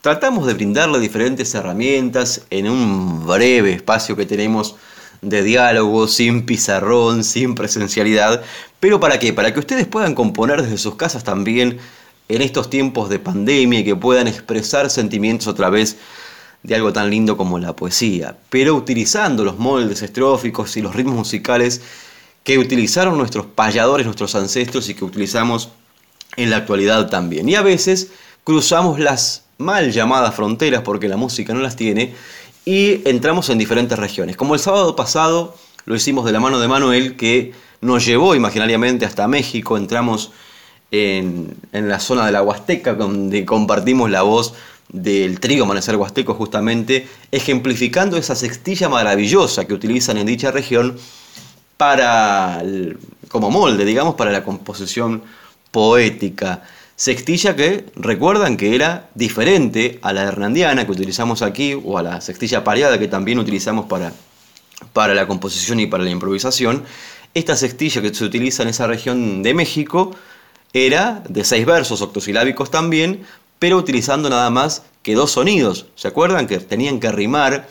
tratamos 0.00 0.46
de 0.46 0.54
brindarle 0.54 1.00
diferentes 1.00 1.52
herramientas 1.56 2.46
en 2.50 2.68
un 2.68 3.26
breve 3.26 3.72
espacio 3.72 4.14
que 4.14 4.26
tenemos 4.26 4.76
de 5.22 5.42
diálogo, 5.42 6.08
sin 6.08 6.44
pizarrón, 6.44 7.24
sin 7.24 7.54
presencialidad. 7.54 8.42
Pero 8.80 9.00
¿para 9.00 9.18
qué? 9.18 9.32
Para 9.32 9.54
que 9.54 9.60
ustedes 9.60 9.86
puedan 9.86 10.14
componer 10.14 10.62
desde 10.62 10.76
sus 10.76 10.96
casas 10.96 11.24
también 11.24 11.78
en 12.28 12.42
estos 12.42 12.68
tiempos 12.68 13.08
de 13.08 13.18
pandemia 13.18 13.80
y 13.80 13.84
que 13.84 13.96
puedan 13.96 14.26
expresar 14.26 14.90
sentimientos 14.90 15.48
a 15.48 15.54
través 15.54 15.96
de 16.62 16.74
algo 16.74 16.92
tan 16.92 17.10
lindo 17.10 17.36
como 17.36 17.58
la 17.58 17.74
poesía, 17.74 18.36
pero 18.48 18.74
utilizando 18.74 19.44
los 19.44 19.58
moldes 19.58 20.02
estróficos 20.02 20.76
y 20.76 20.82
los 20.82 20.94
ritmos 20.94 21.16
musicales 21.16 21.80
que 22.44 22.58
utilizaron 22.58 23.18
nuestros 23.18 23.46
payadores, 23.46 24.06
nuestros 24.06 24.34
ancestros 24.34 24.88
y 24.88 24.94
que 24.94 25.04
utilizamos 25.04 25.70
en 26.36 26.50
la 26.50 26.58
actualidad 26.58 27.08
también. 27.08 27.48
Y 27.48 27.54
a 27.54 27.62
veces 27.62 28.12
cruzamos 28.44 28.98
las 28.98 29.42
mal 29.58 29.92
llamadas 29.92 30.34
fronteras 30.34 30.82
porque 30.82 31.08
la 31.08 31.16
música 31.16 31.52
no 31.52 31.60
las 31.60 31.76
tiene 31.76 32.14
y 32.64 33.06
entramos 33.08 33.48
en 33.50 33.58
diferentes 33.58 33.98
regiones. 33.98 34.36
Como 34.36 34.54
el 34.54 34.60
sábado 34.60 34.94
pasado 34.96 35.56
lo 35.84 35.94
hicimos 35.94 36.24
de 36.24 36.32
la 36.32 36.40
mano 36.40 36.60
de 36.60 36.68
Manuel 36.68 37.16
que 37.16 37.52
nos 37.80 38.04
llevó 38.04 38.34
imaginariamente 38.34 39.04
hasta 39.04 39.26
México, 39.26 39.76
entramos 39.76 40.30
en, 40.90 41.56
en 41.72 41.88
la 41.88 41.98
zona 41.98 42.26
de 42.26 42.32
la 42.32 42.42
Huasteca 42.42 42.94
donde 42.94 43.44
compartimos 43.44 44.10
la 44.10 44.22
voz 44.22 44.54
del 44.92 45.40
trigo 45.40 45.64
Amanecer 45.64 45.96
Huasteco 45.96 46.34
justamente, 46.34 47.08
ejemplificando 47.32 48.16
esa 48.16 48.34
sextilla 48.34 48.88
maravillosa 48.88 49.64
que 49.64 49.74
utilizan 49.74 50.18
en 50.18 50.26
dicha 50.26 50.50
región 50.50 50.96
para, 51.76 52.62
como 53.28 53.50
molde, 53.50 53.84
digamos, 53.84 54.14
para 54.14 54.30
la 54.30 54.44
composición 54.44 55.22
poética. 55.70 56.62
Sextilla 56.96 57.56
que 57.56 57.86
recuerdan 57.96 58.56
que 58.56 58.74
era 58.74 59.08
diferente 59.14 59.98
a 60.02 60.12
la 60.12 60.22
hernandiana 60.22 60.84
que 60.84 60.92
utilizamos 60.92 61.42
aquí 61.42 61.74
o 61.74 61.98
a 61.98 62.02
la 62.02 62.20
sextilla 62.20 62.64
pareada 62.64 62.98
que 62.98 63.08
también 63.08 63.38
utilizamos 63.38 63.86
para, 63.86 64.12
para 64.92 65.14
la 65.14 65.26
composición 65.26 65.80
y 65.80 65.86
para 65.86 66.04
la 66.04 66.10
improvisación. 66.10 66.84
Esta 67.34 67.56
sextilla 67.56 68.02
que 68.02 68.14
se 68.14 68.24
utiliza 68.24 68.62
en 68.62 68.68
esa 68.68 68.86
región 68.86 69.42
de 69.42 69.54
México 69.54 70.14
era 70.72 71.22
de 71.28 71.44
seis 71.44 71.66
versos 71.66 72.02
octosilábicos 72.02 72.70
también, 72.70 73.24
pero 73.58 73.76
utilizando 73.76 74.28
nada 74.28 74.50
más 74.50 74.82
que 75.02 75.14
dos 75.14 75.32
sonidos. 75.32 75.86
¿Se 75.94 76.08
acuerdan 76.08 76.46
que 76.46 76.58
tenían 76.58 77.00
que 77.00 77.10
rimar 77.10 77.68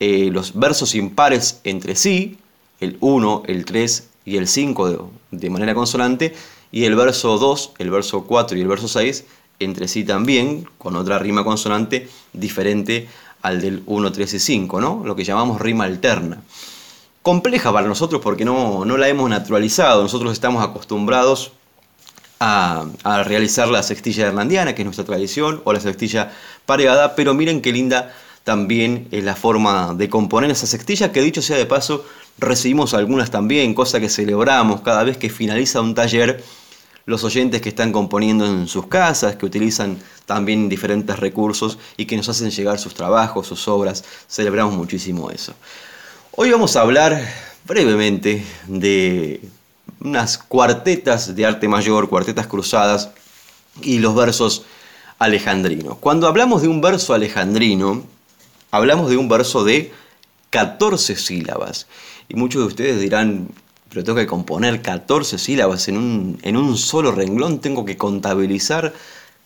eh, 0.00 0.30
los 0.32 0.58
versos 0.58 0.94
impares 0.94 1.60
entre 1.64 1.94
sí, 1.94 2.38
el 2.80 2.96
1, 3.00 3.44
el 3.46 3.64
3 3.64 4.08
y 4.24 4.36
el 4.36 4.48
5 4.48 5.10
de, 5.30 5.50
manera 5.50 5.74
consonante, 5.74 6.34
y 6.72 6.84
el 6.84 6.96
verso 6.96 7.38
2, 7.38 7.74
el 7.78 7.90
verso 7.90 8.24
4 8.24 8.56
y 8.56 8.62
el 8.62 8.66
verso 8.66 8.88
6 8.88 9.24
entre 9.60 9.86
sí 9.86 10.02
también, 10.02 10.68
con 10.78 10.96
otra 10.96 11.20
rima 11.20 11.44
consonante 11.44 12.08
diferente 12.32 13.08
al 13.42 13.60
del 13.60 13.82
1, 13.86 14.10
3 14.10 14.34
y 14.34 14.38
5, 14.40 14.80
¿no? 14.80 15.02
lo 15.04 15.14
que 15.14 15.22
llamamos 15.22 15.60
rima 15.60 15.84
alterna. 15.84 16.42
Compleja 17.22 17.72
para 17.72 17.86
nosotros 17.86 18.20
porque 18.20 18.44
no, 18.44 18.84
no 18.84 18.96
la 18.96 19.08
hemos 19.08 19.30
naturalizado, 19.30 20.02
nosotros 20.02 20.32
estamos 20.32 20.64
acostumbrados 20.64 21.52
a, 22.40 23.22
realizar 23.24 23.68
la 23.68 23.82
sextilla 23.82 24.26
hernandiana, 24.26 24.74
que 24.74 24.82
es 24.82 24.86
nuestra 24.86 25.04
tradición, 25.04 25.60
o 25.64 25.72
la 25.72 25.80
sextilla 25.80 26.32
pareada, 26.66 27.14
pero 27.14 27.34
miren 27.34 27.62
qué 27.62 27.72
linda 27.72 28.12
también 28.42 29.06
es 29.12 29.22
la 29.22 29.36
forma 29.36 29.94
de 29.94 30.08
componer 30.08 30.50
esa 30.50 30.66
sextilla, 30.66 31.12
que 31.12 31.22
dicho 31.22 31.40
sea 31.40 31.56
de 31.56 31.66
paso, 31.66 32.04
recibimos 32.38 32.94
algunas 32.94 33.30
también, 33.30 33.74
cosa 33.74 34.00
que 34.00 34.08
celebramos 34.08 34.80
cada 34.80 35.04
vez 35.04 35.16
que 35.16 35.30
finaliza 35.30 35.80
un 35.80 35.94
taller, 35.94 36.42
los 37.06 37.24
oyentes 37.24 37.60
que 37.60 37.68
están 37.68 37.92
componiendo 37.92 38.46
en 38.46 38.68
sus 38.68 38.86
casas, 38.86 39.36
que 39.36 39.46
utilizan 39.46 39.98
también 40.26 40.68
diferentes 40.68 41.18
recursos 41.18 41.78
y 41.96 42.06
que 42.06 42.16
nos 42.16 42.28
hacen 42.28 42.50
llegar 42.50 42.78
sus 42.78 42.94
trabajos, 42.94 43.46
sus 43.46 43.66
obras, 43.68 44.04
celebramos 44.28 44.74
muchísimo 44.74 45.30
eso. 45.30 45.54
Hoy 46.32 46.50
vamos 46.50 46.76
a 46.76 46.82
hablar 46.82 47.28
brevemente 47.64 48.44
de 48.66 49.40
unas 50.00 50.38
cuartetas 50.38 51.34
de 51.34 51.46
arte 51.46 51.68
mayor, 51.68 52.08
cuartetas 52.08 52.46
cruzadas 52.46 53.10
y 53.80 53.98
los 53.98 54.14
versos 54.14 54.64
alejandrinos. 55.18 55.98
Cuando 55.98 56.26
hablamos 56.26 56.62
de 56.62 56.68
un 56.68 56.80
verso 56.80 57.14
alejandrino, 57.14 58.04
hablamos 58.70 59.10
de 59.10 59.16
un 59.16 59.28
verso 59.28 59.64
de 59.64 59.92
14 60.50 61.16
sílabas. 61.16 61.86
Y 62.28 62.34
muchos 62.34 62.62
de 62.62 62.68
ustedes 62.68 63.00
dirán, 63.00 63.48
pero 63.92 64.04
tengo 64.04 64.18
que 64.18 64.26
componer 64.26 64.80
14 64.80 65.38
sílabas 65.38 65.86
en 65.88 65.98
un, 65.98 66.38
en 66.42 66.56
un 66.56 66.78
solo 66.78 67.12
renglón, 67.12 67.60
tengo 67.60 67.84
que 67.84 67.98
contabilizar 67.98 68.94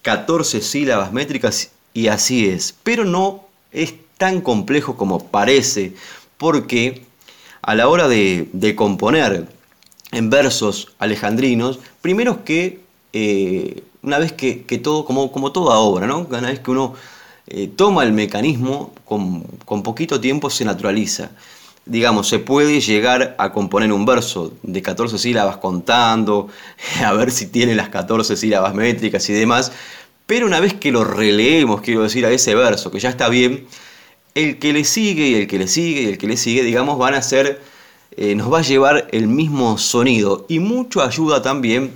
14 0.02 0.60
sílabas 0.60 1.12
métricas 1.12 1.72
y 1.92 2.06
así 2.06 2.46
es. 2.46 2.72
Pero 2.84 3.04
no 3.04 3.44
es 3.72 3.94
tan 4.18 4.40
complejo 4.40 4.96
como 4.96 5.18
parece, 5.18 5.94
porque 6.38 7.02
a 7.60 7.74
la 7.74 7.88
hora 7.88 8.06
de, 8.06 8.48
de 8.52 8.76
componer 8.76 9.48
en 10.12 10.30
versos 10.30 10.92
alejandrinos, 10.98 11.80
primero 12.00 12.44
que 12.44 12.80
eh, 13.12 13.82
una 14.02 14.18
vez 14.18 14.32
que, 14.32 14.54
todo, 14.80 15.04
como, 15.04 15.32
como, 15.32 15.50
toda 15.50 15.78
obra, 15.78 16.06
¿no? 16.06 16.20
una 16.20 16.40
vez 16.42 16.60
que 16.60 16.70
uno 16.70 16.94
eh, 17.48 17.68
toma 17.74 18.04
el 18.04 18.12
mecanismo, 18.12 18.92
con, 19.04 19.42
con, 19.64 19.82
poquito 19.82 20.20
tiempo 20.20 20.50
se 20.50 20.64
naturaliza. 20.64 21.30
Digamos, 21.86 22.28
se 22.28 22.38
puede 22.38 22.80
llegar 22.80 23.34
a 23.38 23.52
componer 23.52 23.92
un 23.92 24.04
verso 24.04 24.52
de 24.62 24.82
14 24.82 25.18
sílabas 25.18 25.56
contando, 25.56 26.48
a 27.04 27.12
ver 27.12 27.30
si 27.30 27.46
tiene 27.46 27.74
las 27.74 27.88
14 27.88 28.36
sílabas 28.36 28.74
métricas 28.74 29.28
y 29.30 29.32
demás, 29.32 29.72
pero 30.26 30.46
una 30.46 30.60
vez 30.60 30.74
que 30.74 30.90
lo 30.90 31.04
releemos, 31.04 31.80
quiero 31.80 32.02
decir, 32.02 32.26
a 32.26 32.30
ese 32.30 32.54
verso, 32.54 32.90
que 32.90 32.98
ya 32.98 33.08
está 33.08 33.28
bien, 33.28 33.66
el 34.34 34.58
que 34.58 34.72
le 34.72 34.84
sigue 34.84 35.28
y 35.28 35.34
el 35.36 35.46
que 35.46 35.58
le 35.58 35.68
sigue 35.68 36.02
y 36.02 36.06
el 36.06 36.18
que 36.18 36.26
le 36.26 36.36
sigue, 36.36 36.62
digamos, 36.62 36.98
van 36.98 37.14
a 37.14 37.22
ser 37.22 37.60
eh, 38.18 38.34
nos 38.34 38.50
va 38.50 38.60
a 38.60 38.62
llevar 38.62 39.08
el 39.12 39.26
mismo 39.26 39.76
sonido 39.76 40.46
y 40.48 40.58
mucho 40.58 41.02
ayuda 41.02 41.42
también 41.42 41.92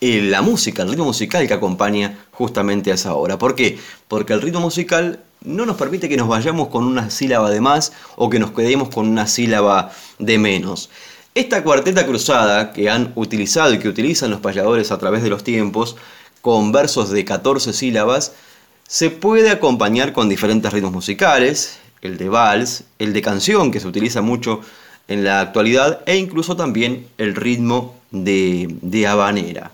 eh, 0.00 0.22
la 0.22 0.40
música, 0.40 0.82
el 0.82 0.88
ritmo 0.88 1.04
musical 1.04 1.46
que 1.46 1.52
acompaña 1.52 2.23
justamente 2.34 2.90
a 2.90 2.94
esa 2.94 3.14
obra. 3.14 3.38
¿Por 3.38 3.54
qué? 3.54 3.78
Porque 4.08 4.32
el 4.32 4.42
ritmo 4.42 4.60
musical 4.60 5.20
no 5.42 5.66
nos 5.66 5.76
permite 5.76 6.08
que 6.08 6.16
nos 6.16 6.28
vayamos 6.28 6.68
con 6.68 6.84
una 6.84 7.10
sílaba 7.10 7.50
de 7.50 7.60
más 7.60 7.92
o 8.16 8.30
que 8.30 8.38
nos 8.38 8.52
quedemos 8.52 8.88
con 8.88 9.08
una 9.08 9.26
sílaba 9.26 9.92
de 10.18 10.38
menos. 10.38 10.90
Esta 11.34 11.62
cuarteta 11.64 12.06
cruzada 12.06 12.72
que 12.72 12.88
han 12.88 13.12
utilizado 13.16 13.74
y 13.74 13.78
que 13.78 13.88
utilizan 13.88 14.30
los 14.30 14.40
payadores 14.40 14.92
a 14.92 14.98
través 14.98 15.22
de 15.22 15.30
los 15.30 15.42
tiempos, 15.42 15.96
con 16.40 16.72
versos 16.72 17.10
de 17.10 17.24
14 17.24 17.72
sílabas, 17.72 18.32
se 18.86 19.10
puede 19.10 19.50
acompañar 19.50 20.12
con 20.12 20.28
diferentes 20.28 20.72
ritmos 20.72 20.92
musicales, 20.92 21.78
el 22.02 22.18
de 22.18 22.28
vals, 22.28 22.84
el 22.98 23.12
de 23.12 23.22
canción, 23.22 23.70
que 23.70 23.80
se 23.80 23.88
utiliza 23.88 24.20
mucho 24.20 24.60
en 25.08 25.24
la 25.24 25.40
actualidad 25.40 26.00
e 26.06 26.16
incluso 26.16 26.54
también 26.54 27.06
el 27.18 27.34
ritmo 27.34 27.96
de, 28.10 28.68
de 28.82 29.06
habanera. 29.06 29.72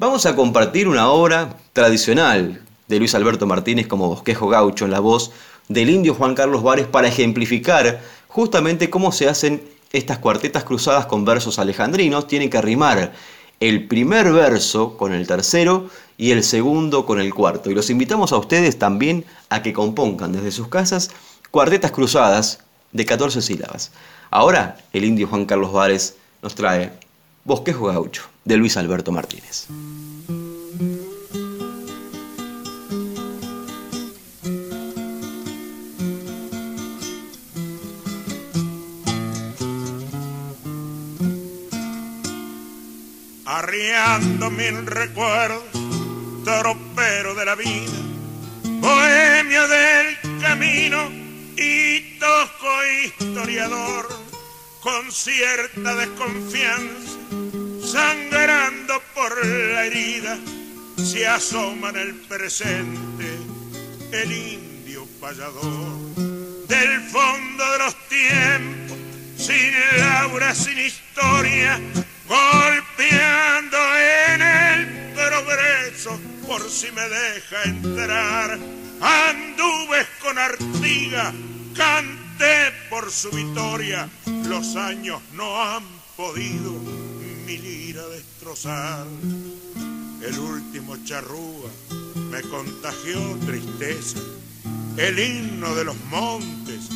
Vamos 0.00 0.24
a 0.24 0.34
compartir 0.34 0.88
una 0.88 1.10
obra 1.10 1.58
tradicional 1.74 2.62
de 2.88 2.98
Luis 2.98 3.14
Alberto 3.14 3.46
Martínez 3.46 3.86
como 3.86 4.08
bosquejo 4.08 4.48
gaucho 4.48 4.86
en 4.86 4.92
la 4.92 5.00
voz 5.00 5.30
del 5.68 5.90
indio 5.90 6.14
Juan 6.14 6.34
Carlos 6.34 6.62
Vares 6.62 6.86
para 6.86 7.08
ejemplificar 7.08 8.00
justamente 8.26 8.88
cómo 8.88 9.12
se 9.12 9.28
hacen 9.28 9.62
estas 9.92 10.16
cuartetas 10.16 10.64
cruzadas 10.64 11.04
con 11.04 11.26
versos 11.26 11.58
alejandrinos. 11.58 12.28
Tienen 12.28 12.48
que 12.48 12.62
rimar 12.62 13.12
el 13.60 13.88
primer 13.88 14.32
verso 14.32 14.96
con 14.96 15.12
el 15.12 15.26
tercero 15.26 15.90
y 16.16 16.30
el 16.30 16.44
segundo 16.44 17.04
con 17.04 17.20
el 17.20 17.34
cuarto. 17.34 17.70
Y 17.70 17.74
los 17.74 17.90
invitamos 17.90 18.32
a 18.32 18.38
ustedes 18.38 18.78
también 18.78 19.26
a 19.50 19.60
que 19.60 19.74
compongan 19.74 20.32
desde 20.32 20.50
sus 20.50 20.68
casas 20.68 21.10
cuartetas 21.50 21.90
cruzadas 21.90 22.60
de 22.92 23.04
14 23.04 23.42
sílabas. 23.42 23.92
Ahora 24.30 24.78
el 24.94 25.04
indio 25.04 25.28
Juan 25.28 25.44
Carlos 25.44 25.74
Vares 25.74 26.16
nos 26.40 26.54
trae 26.54 26.90
Bosquejo 27.44 27.86
Gaucho 27.86 28.30
de 28.44 28.56
Luis 28.56 28.76
Alberto 28.76 29.12
Martínez. 29.12 29.68
Arriando 43.62 44.50
mil 44.50 44.86
recuerdos, 44.86 45.62
tropero 46.44 47.34
de 47.34 47.44
la 47.44 47.54
vida, 47.54 47.92
bohemia 48.62 49.66
del 49.66 50.40
camino 50.40 51.10
y 51.58 52.18
toco 52.18 52.70
historiador 53.04 54.08
con 54.80 55.12
cierta 55.12 55.94
desconfianza, 55.94 57.18
sangrando 57.84 59.02
por 59.14 59.46
la 59.46 59.84
herida, 59.84 60.38
se 60.96 61.26
asoma 61.26 61.90
en 61.90 61.96
el 61.96 62.14
presente 62.14 63.26
el 64.10 64.32
indio 64.32 65.06
payador. 65.20 66.14
Del 66.66 67.00
fondo 67.10 67.72
de 67.72 67.78
los 67.78 68.08
tiempos, 68.08 68.96
sin 69.36 69.74
laura, 69.98 70.54
sin 70.54 70.78
historia, 70.78 71.78
golpeando 72.26 72.79
si 76.70 76.92
me 76.92 77.02
deja 77.02 77.64
entrar. 77.64 78.58
Anduve 79.00 80.06
con 80.22 80.38
Artiga, 80.38 81.32
canté 81.74 82.72
por 82.88 83.10
su 83.10 83.30
victoria, 83.30 84.08
los 84.44 84.76
años 84.76 85.20
no 85.32 85.60
han 85.60 85.82
podido 86.16 86.72
mi 87.44 87.56
lira 87.58 88.06
destrozar. 88.08 89.06
El 90.22 90.38
último 90.38 90.96
charrúa 91.04 91.70
me 92.30 92.42
contagió 92.42 93.18
tristeza, 93.46 94.18
el 94.96 95.18
himno 95.18 95.74
de 95.74 95.84
los 95.84 95.96
montes 96.04 96.90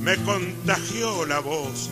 me 0.00 0.16
contagió 0.24 1.26
la 1.26 1.40
voz, 1.40 1.90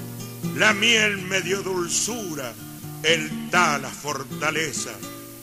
la 0.57 0.72
miel 0.72 1.18
me 1.18 1.43
dio 1.43 1.62
dulzura, 1.62 2.55
el 3.03 3.51
tala 3.51 3.91
fortaleza 3.91 4.93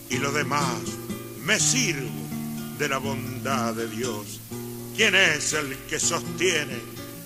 y 0.10 0.18
lo 0.18 0.32
demás 0.32 1.05
me 1.46 1.60
sirvo 1.60 2.10
de 2.78 2.90
la 2.90 2.98
bondad 2.98 3.74
de 3.74 3.88
Dios. 3.88 4.42
¿Quién 4.96 5.16
es 5.16 5.54
el 5.54 5.78
que 5.90 6.00
sostiene 6.00 6.80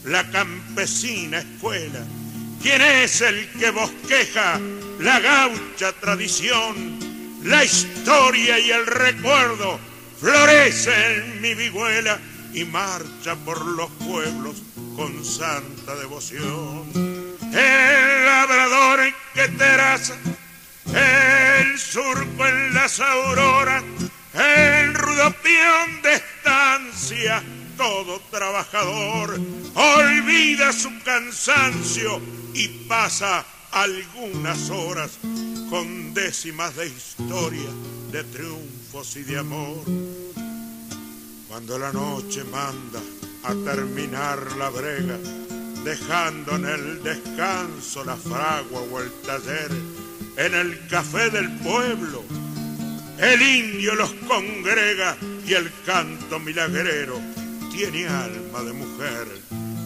la 0.06 0.30
campesina 0.30 1.40
escuela? 1.40 2.04
¿Quién 2.62 2.82
es 2.82 3.22
el 3.22 3.48
que 3.52 3.72
bosqueja 3.72 4.60
la 5.00 5.20
gaucha 5.20 5.94
tradición? 5.94 7.00
La 7.44 7.64
historia 7.64 8.60
y 8.60 8.72
el 8.72 8.86
recuerdo 8.86 9.80
florece 10.20 11.16
en 11.16 11.42
mi 11.42 11.56
vihuela 11.56 12.20
y 12.54 12.66
marcha 12.66 13.36
por 13.46 13.66
los 13.66 13.90
pueblos 13.92 14.62
con 14.96 15.24
santa 15.24 15.96
devoción. 15.96 16.92
El 17.54 18.26
labrador 18.26 19.00
que 19.34 19.48
teraza 19.48 20.16
el 20.94 21.78
surco 21.80 22.46
en 22.46 22.74
las 22.74 23.00
auroras, 23.00 23.84
el 24.34 24.94
rudo 24.94 25.34
peón 25.44 26.02
de 26.02 26.16
estancia, 26.16 27.44
todo 27.78 28.20
trabajador 28.32 29.40
olvida 29.76 30.74
su 30.74 30.90
cansancio 31.04 32.22
y 32.54 32.68
pasa 32.88 33.46
algunas 33.72 34.70
horas 34.70 35.20
con 35.70 36.14
décimas 36.14 36.76
de 36.76 36.88
historia, 36.88 37.70
de 38.12 38.24
triunfos 38.24 39.16
y 39.16 39.24
de 39.24 39.38
amor. 39.38 39.84
Cuando 41.48 41.78
la 41.78 41.92
noche 41.92 42.44
manda 42.46 43.00
a 43.44 43.54
terminar 43.54 44.40
la 44.58 44.70
brega, 44.70 45.18
dejando 45.84 46.56
en 46.56 46.66
el 46.66 47.04
descanso 47.04 48.04
la 48.04 48.16
fragua 48.16 48.82
o 48.82 49.00
el 49.00 49.12
taller, 49.22 49.72
en 50.40 50.56
el 50.56 50.88
café 50.88 51.30
del 51.30 51.50
pueblo. 51.58 52.24
El 53.18 53.42
indio 53.42 53.94
los 53.96 54.14
congrega 54.26 55.18
y 55.46 55.54
el 55.54 55.70
canto 55.86 56.40
milagrero 56.40 57.20
tiene 57.74 58.08
alma 58.08 58.64
de 58.64 58.72
mujer. 58.72 59.28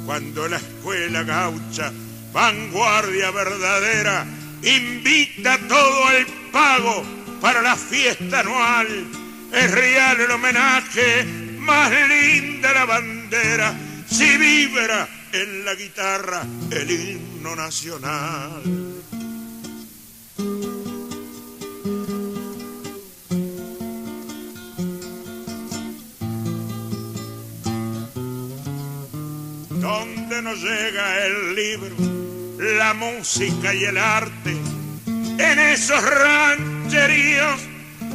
Cuando 0.06 0.48
la 0.48 0.58
escuela 0.58 1.24
gaucha, 1.24 1.92
vanguardia 2.32 3.32
verdadera, 3.32 4.28
invita 4.62 5.58
todo 5.68 6.12
el 6.12 6.28
pago 6.52 7.04
para 7.42 7.64
la 7.64 7.76
fiesta 7.76 8.42
anual. 8.42 8.88
Es 9.52 9.72
real 9.72 10.22
el 10.22 10.32
homenaje, 10.32 11.26
más 11.58 11.92
linda 12.08 12.74
la 12.74 12.86
bandera, 12.86 13.74
si 14.08 14.38
vibra 14.38 15.08
en 15.32 15.66
la 15.66 15.74
guitarra 15.74 16.44
el 16.70 16.92
himno 16.92 17.56
nacional. 17.56 18.93
Donde 29.84 30.42
nos 30.42 30.64
llega 30.64 31.26
el 31.26 31.56
libro, 31.56 31.94
la 32.58 32.94
música 32.94 33.74
y 33.74 33.84
el 33.84 33.98
arte, 33.98 34.52
en 35.06 35.60
esos 35.60 36.02
rancheríos 36.02 37.60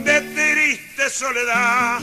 de 0.03 0.21
triste 0.23 1.11
soledad, 1.11 2.01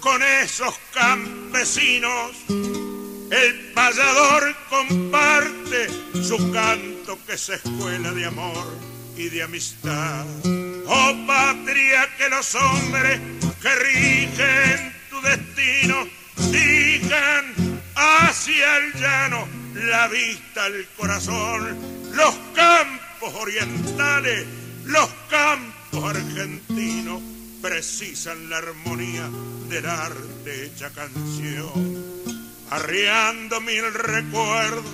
con 0.00 0.20
esos 0.42 0.74
campesinos, 0.92 2.32
el 2.48 3.72
payador 3.74 4.56
comparte 4.68 5.86
su 6.20 6.50
canto 6.50 7.16
que 7.28 7.38
se 7.38 7.54
escuela 7.54 8.10
de 8.10 8.26
amor 8.26 8.66
y 9.16 9.28
de 9.28 9.44
amistad. 9.44 10.26
Oh 10.88 11.14
patria 11.28 12.08
que 12.18 12.28
los 12.28 12.56
hombres 12.56 13.20
que 13.62 13.74
rigen 13.76 14.96
tu 15.10 15.20
destino 15.20 16.08
digan 16.50 17.75
hacia 17.96 18.76
el 18.76 18.92
llano, 18.94 19.48
la 19.74 20.06
vista, 20.08 20.66
el 20.66 20.86
corazón, 20.96 21.76
los 22.12 22.34
campos 22.54 23.34
orientales, 23.34 24.46
los 24.84 25.08
campos 25.28 26.14
argentinos 26.14 27.22
precisan 27.62 28.48
la 28.50 28.58
armonía 28.58 29.28
del 29.68 29.86
arte 29.86 30.66
hecha 30.66 30.90
canción. 30.90 32.04
Arriando 32.70 33.60
mil 33.60 33.92
recuerdos, 33.92 34.84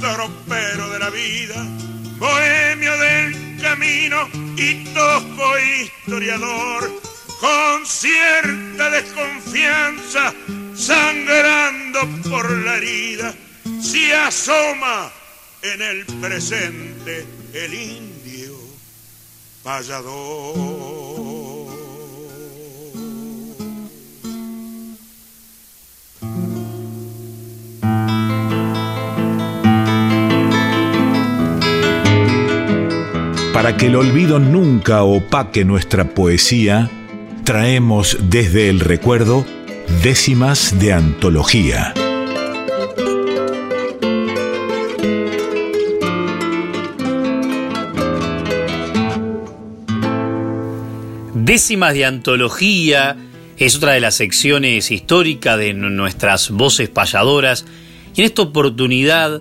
tropero 0.00 0.90
de 0.90 0.98
la 0.98 1.10
vida, 1.10 1.66
bohemio 2.18 2.96
del 2.98 3.60
camino 3.60 4.28
y 4.56 4.84
tosco 4.92 5.58
historiador, 5.58 7.00
con 7.40 7.86
cierta 7.86 8.90
desconfianza 8.90 10.34
sangrando 10.74 12.00
por 12.28 12.50
la 12.50 12.76
herida, 12.76 13.34
se 13.80 14.14
asoma 14.14 15.10
en 15.62 15.82
el 15.82 16.06
presente 16.20 17.26
el 17.52 17.74
indio 17.74 18.56
payador. 19.62 20.86
Para 33.52 33.76
que 33.78 33.86
el 33.86 33.96
olvido 33.96 34.38
nunca 34.38 35.02
opaque 35.02 35.64
nuestra 35.64 36.04
poesía, 36.10 36.90
traemos 37.46 38.18
desde 38.28 38.68
el 38.68 38.80
recuerdo 38.80 39.46
Décimas 40.02 40.80
de 40.80 40.92
Antología. 40.92 41.94
Décimas 51.34 51.94
de 51.94 52.04
Antología 52.04 53.16
es 53.56 53.76
otra 53.76 53.92
de 53.92 54.00
las 54.00 54.16
secciones 54.16 54.90
históricas 54.90 55.56
de 55.56 55.72
nuestras 55.72 56.50
voces 56.50 56.88
payadoras 56.88 57.64
y 58.16 58.22
en 58.22 58.26
esta 58.26 58.42
oportunidad 58.42 59.40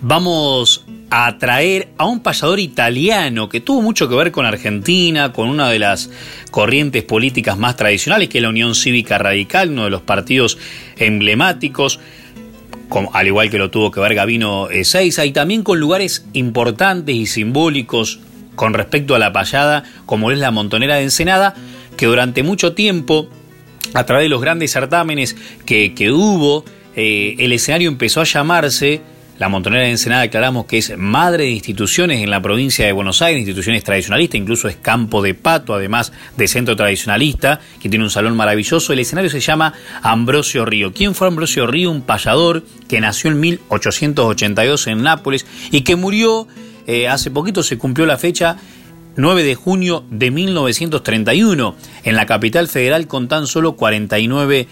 vamos 0.00 0.84
a 1.10 1.38
traer 1.38 1.88
a 1.98 2.04
un 2.04 2.20
payador 2.20 2.58
italiano 2.58 3.48
que 3.48 3.60
tuvo 3.60 3.80
mucho 3.80 4.08
que 4.08 4.16
ver 4.16 4.32
con 4.32 4.44
Argentina, 4.44 5.32
con 5.32 5.48
una 5.48 5.70
de 5.70 5.78
las 5.78 6.10
corrientes 6.50 7.04
políticas 7.04 7.58
más 7.58 7.76
tradicionales, 7.76 8.28
que 8.28 8.38
es 8.38 8.42
la 8.42 8.48
Unión 8.48 8.74
Cívica 8.74 9.18
Radical, 9.18 9.70
uno 9.70 9.84
de 9.84 9.90
los 9.90 10.02
partidos 10.02 10.58
emblemáticos, 10.96 12.00
al 13.12 13.26
igual 13.26 13.50
que 13.50 13.58
lo 13.58 13.70
tuvo 13.70 13.90
que 13.90 14.00
ver 14.00 14.14
Gavino 14.14 14.68
Ezeiza, 14.68 15.24
y 15.24 15.32
también 15.32 15.62
con 15.62 15.78
lugares 15.78 16.26
importantes 16.32 17.14
y 17.14 17.26
simbólicos 17.26 18.20
con 18.56 18.74
respecto 18.74 19.14
a 19.14 19.18
la 19.18 19.32
payada, 19.32 19.84
como 20.06 20.30
es 20.30 20.38
la 20.38 20.50
Montonera 20.50 20.96
de 20.96 21.02
Ensenada, 21.02 21.54
que 21.96 22.06
durante 22.06 22.42
mucho 22.42 22.72
tiempo, 22.72 23.28
a 23.94 24.04
través 24.04 24.24
de 24.24 24.28
los 24.28 24.40
grandes 24.40 24.72
certámenes 24.72 25.36
que, 25.66 25.92
hubo, 26.10 26.64
eh, 26.96 27.36
el 27.38 27.52
escenario 27.52 27.88
empezó 27.88 28.22
a 28.22 28.24
llamarse 28.24 29.02
La 29.38 29.50
Montonera 29.50 29.84
de 29.84 29.90
Ensenada 29.90 30.22
aclaramos 30.22 30.64
que 30.64 30.78
es 30.78 30.96
madre 30.96 31.44
de 31.44 31.50
instituciones 31.50 32.22
en 32.22 32.30
la 32.30 32.40
provincia 32.40 32.86
de 32.86 32.92
Buenos 32.92 33.20
Aires, 33.20 33.40
instituciones 33.40 33.84
tradicionalistas, 33.84 34.40
incluso 34.40 34.66
es 34.66 34.76
campo 34.76 35.20
de 35.20 35.34
pato, 35.34 35.74
además 35.74 36.10
de 36.38 36.48
centro 36.48 36.74
tradicionalista, 36.74 37.60
que 37.78 37.90
tiene 37.90 38.04
un 38.06 38.10
salón 38.10 38.34
maravilloso. 38.34 38.94
El 38.94 39.00
escenario 39.00 39.28
se 39.28 39.40
llama 39.40 39.74
Ambrosio 40.02 40.64
Río. 40.64 40.94
¿Quién 40.94 41.14
fue 41.14 41.28
Ambrosio 41.28 41.66
Río? 41.66 41.90
Un 41.90 42.00
payador 42.00 42.64
que 42.88 42.98
nació 42.98 43.30
en 43.30 43.40
1882 43.40 44.86
en 44.86 45.02
Nápoles 45.02 45.44
y 45.70 45.82
que 45.82 45.96
murió, 45.96 46.48
eh, 46.86 47.06
hace 47.08 47.30
poquito 47.30 47.62
se 47.62 47.76
cumplió 47.76 48.06
la 48.06 48.16
fecha, 48.16 48.56
9 49.16 49.44
de 49.44 49.54
junio 49.54 50.04
de 50.10 50.30
1931, 50.30 51.76
en 52.04 52.16
la 52.16 52.24
capital 52.24 52.68
federal 52.68 53.06
con 53.06 53.28
tan 53.28 53.46
solo 53.46 53.76
49 53.76 54.66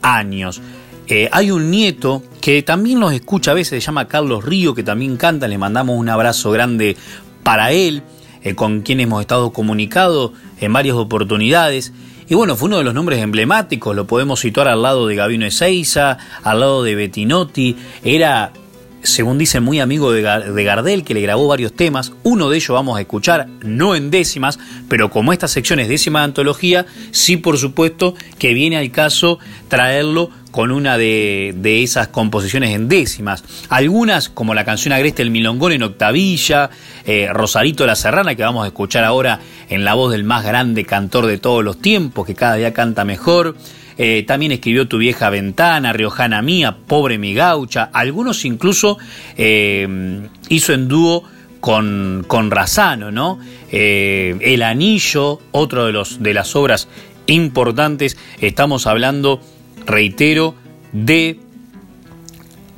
años. 0.00 0.62
Eh, 1.08 1.28
hay 1.30 1.50
un 1.52 1.70
nieto 1.70 2.22
que 2.40 2.62
también 2.62 2.98
nos 2.98 3.12
escucha 3.12 3.52
a 3.52 3.54
veces, 3.54 3.82
se 3.82 3.86
llama 3.86 4.08
Carlos 4.08 4.44
Río, 4.44 4.74
que 4.74 4.82
también 4.82 5.16
canta, 5.16 5.46
le 5.46 5.56
mandamos 5.56 5.96
un 5.96 6.08
abrazo 6.08 6.50
grande 6.50 6.96
para 7.44 7.70
él, 7.70 8.02
eh, 8.42 8.54
con 8.54 8.82
quien 8.82 8.98
hemos 9.00 9.20
estado 9.20 9.52
comunicados 9.52 10.32
en 10.60 10.72
varias 10.72 10.96
oportunidades. 10.96 11.92
Y 12.28 12.34
bueno, 12.34 12.56
fue 12.56 12.66
uno 12.66 12.78
de 12.78 12.84
los 12.84 12.94
nombres 12.94 13.20
emblemáticos, 13.22 13.94
lo 13.94 14.08
podemos 14.08 14.40
situar 14.40 14.66
al 14.66 14.82
lado 14.82 15.06
de 15.06 15.14
Gabino 15.14 15.46
Ezeiza, 15.46 16.18
al 16.42 16.58
lado 16.58 16.82
de 16.82 16.96
Bettinotti, 16.96 17.76
era 18.02 18.52
según 19.06 19.38
dice, 19.38 19.60
muy 19.60 19.80
amigo 19.80 20.12
de, 20.12 20.22
Gardel, 20.22 21.04
que 21.04 21.14
le 21.14 21.20
grabó 21.20 21.48
varios 21.48 21.72
temas. 21.72 22.12
Uno 22.22 22.50
de 22.50 22.56
ellos 22.56 22.70
vamos 22.70 22.98
a 22.98 23.00
escuchar, 23.00 23.48
no 23.62 23.94
en 23.94 24.10
décimas, 24.10 24.58
pero 24.88 25.10
como 25.10 25.32
esta 25.32 25.48
sección 25.48 25.78
es 25.78 25.88
décima 25.88 26.20
de 26.20 26.26
antología, 26.26 26.86
sí, 27.12 27.36
por 27.36 27.58
supuesto, 27.58 28.14
que 28.38 28.54
viene 28.54 28.76
al 28.76 28.90
caso 28.90 29.38
traerlo 29.68 30.30
con 30.50 30.70
una 30.70 30.96
de, 30.96 31.82
esas 31.82 32.08
composiciones 32.08 32.74
en 32.74 32.88
décimas. 32.88 33.44
Algunas, 33.68 34.28
como 34.28 34.54
la 34.54 34.64
canción 34.64 34.92
Agreste 34.92 35.22
el 35.22 35.30
Milongón 35.30 35.72
en 35.72 35.82
octavilla, 35.82 36.70
eh, 37.04 37.28
Rosarito 37.30 37.86
la 37.86 37.94
Serrana, 37.94 38.34
que 38.34 38.42
vamos 38.42 38.64
a 38.64 38.68
escuchar 38.68 39.04
ahora 39.04 39.40
en 39.68 39.84
la 39.84 39.94
voz 39.94 40.12
del 40.12 40.24
más 40.24 40.44
grande 40.44 40.84
cantor 40.84 41.26
de 41.26 41.38
todos 41.38 41.62
los 41.62 41.80
tiempos, 41.80 42.26
que 42.26 42.34
cada 42.34 42.54
día 42.54 42.72
canta 42.72 43.04
mejor. 43.04 43.56
Eh, 43.98 44.24
también 44.26 44.52
escribió 44.52 44.86
Tu 44.88 44.98
vieja 44.98 45.30
ventana, 45.30 45.92
Riojana 45.92 46.42
mía, 46.42 46.76
Pobre 46.86 47.18
mi 47.18 47.34
gaucha. 47.34 47.84
Algunos 47.84 48.44
incluso 48.44 48.98
eh, 49.36 50.28
hizo 50.48 50.72
en 50.72 50.88
dúo 50.88 51.24
con, 51.60 52.24
con 52.26 52.50
Razano, 52.50 53.10
¿no? 53.10 53.38
Eh, 53.72 54.36
El 54.40 54.62
Anillo, 54.62 55.40
otro 55.52 55.86
de, 55.86 55.92
los, 55.92 56.22
de 56.22 56.34
las 56.34 56.54
obras 56.56 56.88
importantes. 57.26 58.16
Estamos 58.40 58.86
hablando, 58.86 59.40
reitero, 59.86 60.54
de 60.92 61.40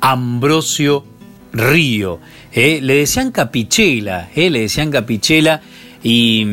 Ambrosio 0.01 1.05
Río. 1.51 2.19
le 2.53 2.81
decían 2.81 3.31
Capichela, 3.31 4.29
le 4.35 4.59
decían 4.61 4.91
Capichela 4.91 5.61
y 6.01 6.45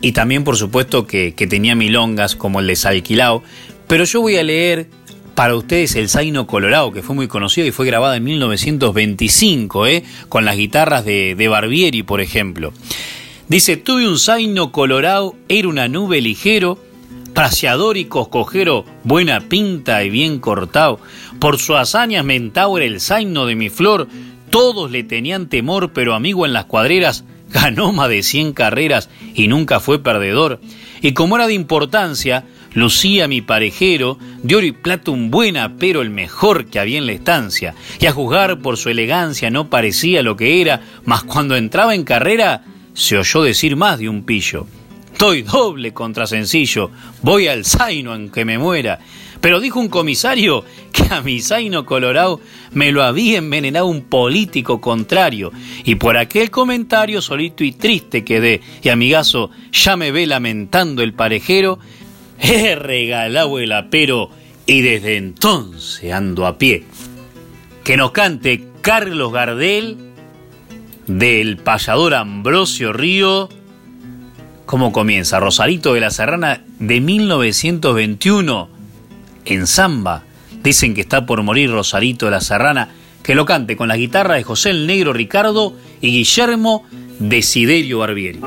y 0.00 0.12
también 0.12 0.44
por 0.44 0.56
supuesto 0.56 1.06
que, 1.06 1.32
tenía 1.32 1.74
milongas 1.74 2.36
como 2.36 2.60
el 2.60 2.66
de 2.66 2.76
Salquilao, 2.76 3.42
pero 3.86 4.04
yo 4.04 4.20
voy 4.20 4.36
a 4.36 4.42
leer 4.42 4.88
para 5.34 5.54
ustedes 5.54 5.94
el 5.94 6.08
Zaino 6.08 6.46
Colorado, 6.46 6.92
que 6.92 7.02
fue 7.02 7.14
muy 7.14 7.28
conocido 7.28 7.66
y 7.66 7.70
fue 7.70 7.86
grabado 7.86 8.14
en 8.14 8.24
1925, 8.24 9.86
¿eh? 9.86 10.04
con 10.28 10.44
las 10.44 10.56
guitarras 10.56 11.04
de, 11.04 11.34
de 11.36 11.48
Barbieri, 11.48 12.02
por 12.02 12.20
ejemplo. 12.20 12.72
Dice, 13.48 13.76
tuve 13.76 14.08
un 14.08 14.18
Zaino 14.18 14.72
Colorado, 14.72 15.34
era 15.48 15.68
una 15.68 15.88
nube 15.88 16.20
ligero, 16.20 16.78
praciador 17.34 17.96
y 17.96 18.06
coscojero, 18.06 18.84
buena 19.04 19.40
pinta 19.40 20.02
y 20.02 20.10
bien 20.10 20.40
cortado. 20.40 20.98
Por 21.38 21.58
su 21.58 21.76
hazaña 21.76 22.22
mentao 22.22 22.76
era 22.76 22.86
el 22.86 23.00
Zaino 23.00 23.46
de 23.46 23.54
mi 23.54 23.70
flor, 23.70 24.08
todos 24.50 24.90
le 24.90 25.04
tenían 25.04 25.48
temor, 25.48 25.92
pero 25.92 26.14
amigo 26.14 26.46
en 26.46 26.52
las 26.52 26.64
cuadreras, 26.64 27.24
ganó 27.50 27.92
más 27.92 28.08
de 28.08 28.22
100 28.22 28.52
carreras 28.52 29.08
y 29.34 29.48
nunca 29.48 29.80
fue 29.80 30.02
perdedor. 30.02 30.60
Y 31.00 31.12
como 31.12 31.36
era 31.36 31.46
de 31.46 31.54
importancia, 31.54 32.44
lucía 32.74 33.28
mi 33.28 33.40
parejero, 33.40 34.18
de 34.42 34.56
oro 34.56 34.66
y 34.66 34.72
plata 34.72 35.10
un 35.10 35.30
buena, 35.30 35.76
pero 35.78 36.02
el 36.02 36.10
mejor 36.10 36.66
que 36.66 36.78
había 36.78 36.98
en 36.98 37.06
la 37.06 37.12
estancia. 37.12 37.74
Y 38.00 38.06
a 38.06 38.12
juzgar 38.12 38.58
por 38.60 38.76
su 38.76 38.88
elegancia 38.88 39.50
no 39.50 39.70
parecía 39.70 40.22
lo 40.22 40.36
que 40.36 40.60
era, 40.60 40.80
mas 41.04 41.24
cuando 41.24 41.56
entraba 41.56 41.94
en 41.94 42.04
carrera 42.04 42.64
se 42.94 43.16
oyó 43.16 43.42
decir 43.42 43.76
más 43.76 43.98
de 43.98 44.08
un 44.08 44.24
pillo. 44.24 44.66
Estoy 45.12 45.42
doble 45.42 45.92
contra 45.92 46.26
sencillo, 46.26 46.90
voy 47.22 47.48
al 47.48 47.64
zaino 47.64 48.14
en 48.14 48.30
que 48.30 48.44
me 48.44 48.58
muera. 48.58 49.00
Pero 49.40 49.60
dijo 49.60 49.78
un 49.78 49.88
comisario 49.88 50.64
que 50.92 51.14
a 51.14 51.20
mi 51.22 51.40
zaino 51.40 51.86
colorado 51.86 52.40
me 52.72 52.92
lo 52.92 53.04
había 53.04 53.38
envenenado 53.38 53.86
un 53.86 54.02
político 54.02 54.80
contrario. 54.80 55.52
Y 55.84 55.94
por 55.96 56.16
aquel 56.16 56.50
comentario 56.50 57.22
solito 57.22 57.62
y 57.62 57.72
triste 57.72 58.24
quedé. 58.24 58.60
Y 58.82 58.88
amigazo, 58.88 59.50
ya 59.72 59.96
me 59.96 60.10
ve 60.10 60.26
lamentando 60.26 61.02
el 61.02 61.12
parejero. 61.12 61.78
He 62.40 62.74
regalado 62.74 63.58
el 63.58 63.72
apero 63.72 64.30
y 64.66 64.82
desde 64.82 65.16
entonces 65.16 66.12
ando 66.12 66.46
a 66.46 66.58
pie. 66.58 66.84
Que 67.84 67.96
nos 67.96 68.10
cante 68.10 68.64
Carlos 68.80 69.32
Gardel 69.32 69.96
del 71.06 71.56
payador 71.56 72.14
Ambrosio 72.14 72.92
Río. 72.92 73.48
¿Cómo 74.66 74.92
comienza? 74.92 75.40
Rosarito 75.40 75.94
de 75.94 76.00
la 76.00 76.10
Serrana 76.10 76.62
de 76.78 77.00
1921 77.00 78.77
en 79.48 79.66
samba. 79.66 80.24
Dicen 80.62 80.94
que 80.94 81.00
está 81.00 81.26
por 81.26 81.42
morir 81.42 81.70
Rosarito 81.70 82.26
de 82.26 82.32
la 82.32 82.40
Serrana, 82.40 82.90
que 83.22 83.34
lo 83.34 83.44
cante 83.44 83.76
con 83.76 83.88
la 83.88 83.96
guitarra 83.96 84.34
de 84.34 84.42
José 84.42 84.70
el 84.70 84.86
Negro 84.86 85.12
Ricardo 85.12 85.74
y 86.00 86.10
Guillermo 86.10 86.84
Desiderio 87.18 87.98
Barbieri. 87.98 88.40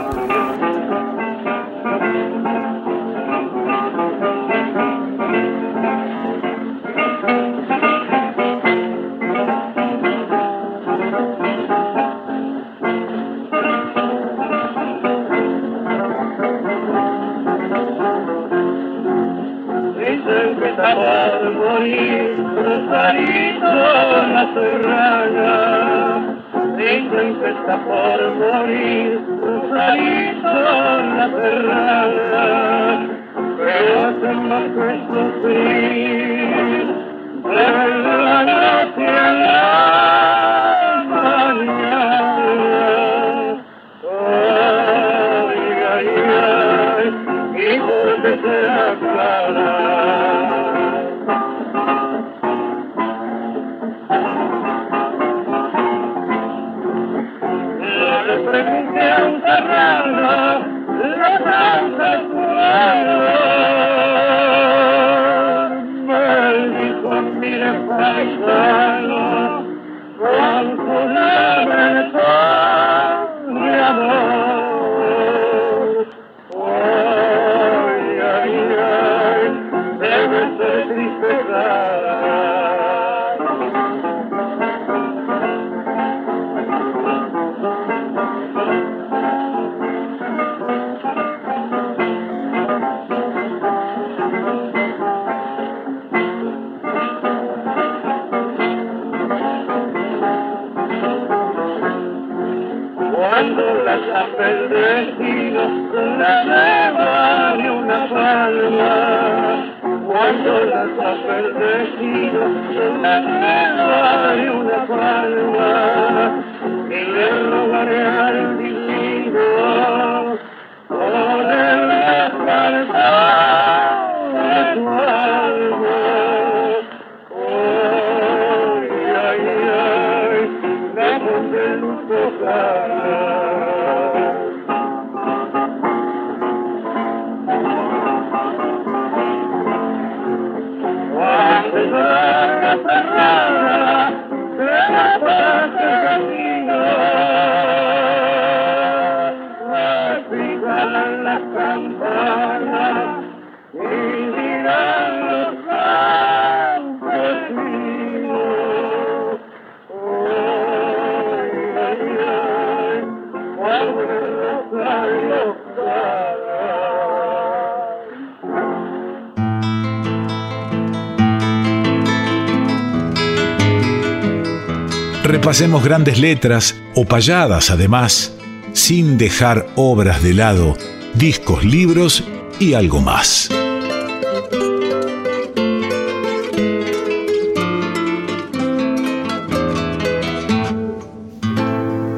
Repasemos 175.62 175.84
grandes 175.84 176.18
letras 176.18 176.76
o 176.96 177.06
payadas 177.06 177.70
además, 177.70 178.34
sin 178.74 179.20
dejar 179.20 179.68
obras 179.76 180.24
de 180.24 180.34
lado, 180.34 180.76
discos, 181.14 181.64
libros 181.64 182.24
y 182.60 182.74
algo 182.74 183.00
más. 183.00 183.48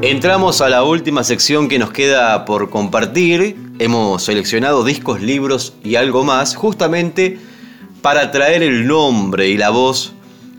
Entramos 0.01 0.61
a 0.61 0.69
la 0.69 0.83
última 0.83 1.25
sección 1.25 1.67
que 1.67 1.79
nos 1.79 1.91
queda 1.91 2.45
por 2.45 2.69
compartir. 2.69 3.57
Hemos 3.77 4.23
seleccionado 4.23 4.85
discos, 4.85 5.21
libros 5.21 5.73
y 5.83 5.97
algo 5.97 6.23
más, 6.23 6.55
justamente 6.55 7.39
para 8.01 8.31
traer 8.31 8.63
el 8.63 8.87
nombre 8.87 9.49
y 9.49 9.57
la 9.57 9.69
voz 9.69 10.13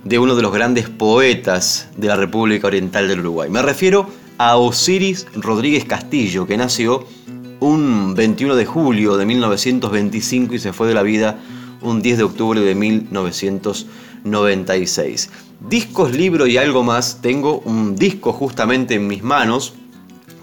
de 0.04 0.18
uno 0.18 0.34
de 0.36 0.42
los 0.42 0.52
grandes 0.52 0.90
poetas 0.90 1.88
de 1.96 2.08
la 2.08 2.16
República 2.16 2.66
Oriental 2.66 3.08
del 3.08 3.20
Uruguay. 3.20 3.48
Me 3.50 3.62
refiero 3.62 4.06
a 4.38 4.56
Osiris 4.56 5.26
Rodríguez 5.34 5.86
Castillo, 5.86 6.46
que 6.46 6.56
nació 6.56 7.06
un 7.60 8.14
21 8.14 8.56
de 8.56 8.66
julio 8.66 9.16
de 9.16 9.24
1925 9.24 10.54
y 10.54 10.58
se 10.58 10.74
fue 10.74 10.88
de 10.88 10.94
la 10.94 11.02
vida 11.02 11.38
un 11.80 12.02
10 12.02 12.18
de 12.18 12.24
octubre 12.24 12.60
de 12.60 12.74
1996. 12.74 15.30
Discos, 15.68 16.12
libro 16.12 16.46
y 16.46 16.56
algo 16.58 16.82
más, 16.82 17.20
tengo 17.22 17.60
un 17.60 17.94
disco 17.96 18.32
justamente 18.32 18.94
en 18.94 19.06
mis 19.06 19.22
manos, 19.22 19.74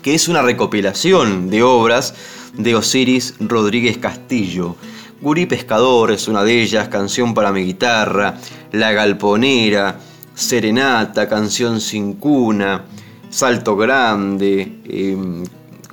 que 0.01 0.15
es 0.15 0.27
una 0.27 0.41
recopilación 0.41 1.51
de 1.51 1.61
obras 1.61 2.15
de 2.57 2.73
Osiris 2.75 3.35
Rodríguez 3.39 3.99
Castillo. 3.99 4.75
Gurí 5.21 5.45
Pescador 5.45 6.09
es 6.09 6.27
una 6.27 6.43
de 6.43 6.63
ellas, 6.63 6.87
Canción 6.87 7.35
para 7.35 7.51
mi 7.51 7.63
guitarra, 7.63 8.39
La 8.71 8.91
Galponera, 8.91 9.99
Serenata, 10.33 11.29
Canción 11.29 11.79
sin 11.79 12.13
cuna, 12.13 12.85
Salto 13.29 13.77
Grande, 13.77 14.79
em, 14.83 15.43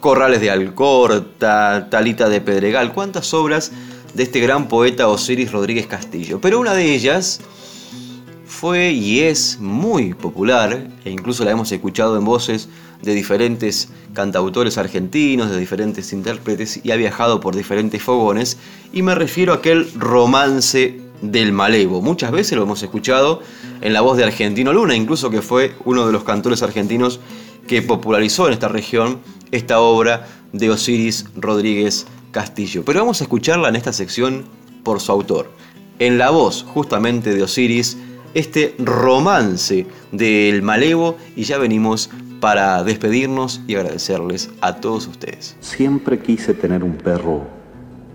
Corrales 0.01 0.41
de 0.41 0.51
Alcorta, 0.51 1.89
Talita 1.91 2.31
de 2.31 2.41
Pedregal, 2.41 2.95
cuántas 2.95 3.35
obras 3.35 3.70
de 4.14 4.22
este 4.22 4.41
gran 4.41 4.66
poeta 4.66 5.09
Osiris 5.09 5.53
Rodríguez 5.53 5.87
Castillo. 5.87 6.41
Pero 6.41 6.59
una 6.59 6.72
de 6.72 6.95
ellas 6.95 7.43
fue 8.47 8.93
y 8.93 9.20
es 9.20 9.59
muy 9.61 10.14
popular, 10.14 10.89
e 11.05 11.11
incluso 11.11 11.45
la 11.45 11.51
hemos 11.51 11.70
escuchado 11.70 12.16
en 12.16 12.24
voces 12.24 12.70
de 13.03 13.14
diferentes 13.14 13.88
cantautores 14.12 14.78
argentinos, 14.78 15.51
de 15.51 15.59
diferentes 15.59 16.12
intérpretes 16.12 16.80
y 16.82 16.90
ha 16.90 16.96
viajado 16.96 17.40
por 17.40 17.55
diferentes 17.55 18.03
fogones 18.03 18.59
y 18.92 19.03
me 19.03 19.14
refiero 19.14 19.53
a 19.53 19.57
aquel 19.57 19.90
romance 19.94 21.01
del 21.22 21.53
Malevo. 21.53 22.01
Muchas 22.03 22.30
veces 22.30 22.57
lo 22.57 22.64
hemos 22.64 22.82
escuchado 22.82 23.42
en 23.80 23.92
la 23.92 24.01
voz 24.01 24.16
de 24.16 24.24
Argentino 24.24 24.72
Luna, 24.72 24.94
incluso 24.94 25.30
que 25.30 25.42
fue 25.42 25.74
uno 25.84 26.07
de 26.07 26.12
los 26.12 26.24
cantores 26.24 26.62
argentinos 26.62 27.20
que 27.66 27.82
popularizó 27.82 28.46
en 28.46 28.55
esta 28.55 28.68
región 28.68 29.18
esta 29.51 29.80
obra 29.80 30.26
de 30.53 30.70
Osiris 30.70 31.26
Rodríguez 31.36 32.07
Castillo. 32.30 32.84
Pero 32.84 33.01
vamos 33.01 33.20
a 33.20 33.24
escucharla 33.24 33.68
en 33.68 33.76
esta 33.76 33.92
sección 33.92 34.44
por 34.82 35.01
su 35.01 35.12
autor. 35.12 35.51
En 35.99 36.18
la 36.18 36.30
voz 36.30 36.62
justamente 36.62 37.34
de 37.34 37.42
Osiris, 37.42 37.96
este 38.35 38.74
romance 38.79 39.87
del 40.12 40.62
Malevo 40.62 41.16
y 41.37 41.45
ya 41.45 41.59
venimos 41.59 42.11
para 42.41 42.83
despedirnos 42.85 43.61
y 43.66 43.74
agradecerles 43.74 44.51
a 44.61 44.76
todos 44.76 45.07
ustedes. 45.07 45.57
Siempre 45.61 46.20
quise 46.20 46.55
tener 46.55 46.85
un 46.85 46.95
perro 46.95 47.43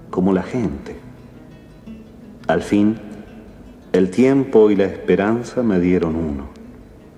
como 0.10 0.34
la 0.34 0.44
gente. 0.44 0.96
Al 2.48 2.62
fin, 2.62 2.98
el 3.92 4.10
tiempo 4.10 4.70
y 4.72 4.76
la 4.76 4.86
esperanza 4.86 5.64
me 5.64 5.80
dieron 5.80 6.16
uno, 6.16 6.50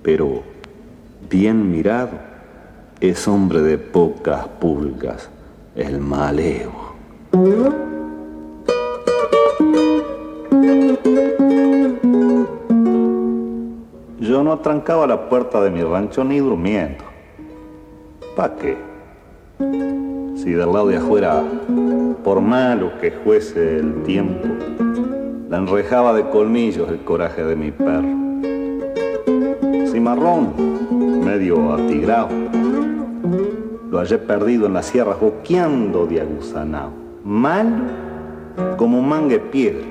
pero 0.01 0.43
bien 1.29 1.71
mirado, 1.71 2.19
es 2.99 3.27
hombre 3.27 3.61
de 3.61 3.77
pocas 3.77 4.47
pulgas, 4.59 5.29
el 5.75 5.99
malevo. 5.99 6.95
Atrancaba 14.65 15.05
la 15.05 15.29
puerta 15.29 15.61
de 15.61 15.69
mi 15.69 15.83
rancho 15.83 16.23
ni 16.23 16.39
durmiendo. 16.39 17.03
¿Para 18.35 18.55
qué? 18.55 18.75
Si 20.37 20.53
del 20.53 20.73
lado 20.73 20.87
de 20.87 20.97
afuera, 20.97 21.43
por 22.23 22.41
malo 22.41 22.93
que 22.99 23.11
fuese 23.11 23.77
el 23.77 24.01
tiempo, 24.01 24.47
la 25.49 25.57
enrejaba 25.57 26.13
de 26.13 26.27
colmillos 26.31 26.89
el 26.89 27.03
coraje 27.03 27.43
de 27.43 27.55
mi 27.55 27.69
perro. 27.69 28.07
Cimarrón, 29.91 30.55
medio 31.23 31.71
atigrado, 31.71 32.29
lo 33.91 33.99
hallé 33.99 34.17
perdido 34.17 34.65
en 34.65 34.73
las 34.73 34.87
sierras 34.87 35.21
boqueando 35.21 36.07
de 36.07 36.21
aguzanao. 36.21 36.89
Malo 37.23 37.83
como 38.77 38.97
un 38.97 39.07
mangue 39.07 39.37
piedra. 39.37 39.85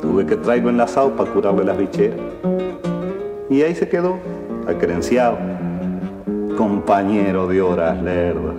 Tuve 0.00 0.24
que 0.24 0.36
traigo 0.36 0.70
enlazado 0.70 1.16
para 1.16 1.32
curarle 1.32 1.64
las 1.64 1.76
bicheras. 1.76 2.20
Y 3.50 3.60
ahí 3.60 3.74
se 3.74 3.88
quedó, 3.88 4.18
acrenciado, 4.66 5.36
compañero 6.56 7.46
de 7.46 7.60
horas 7.60 8.02
lerdas. 8.02 8.54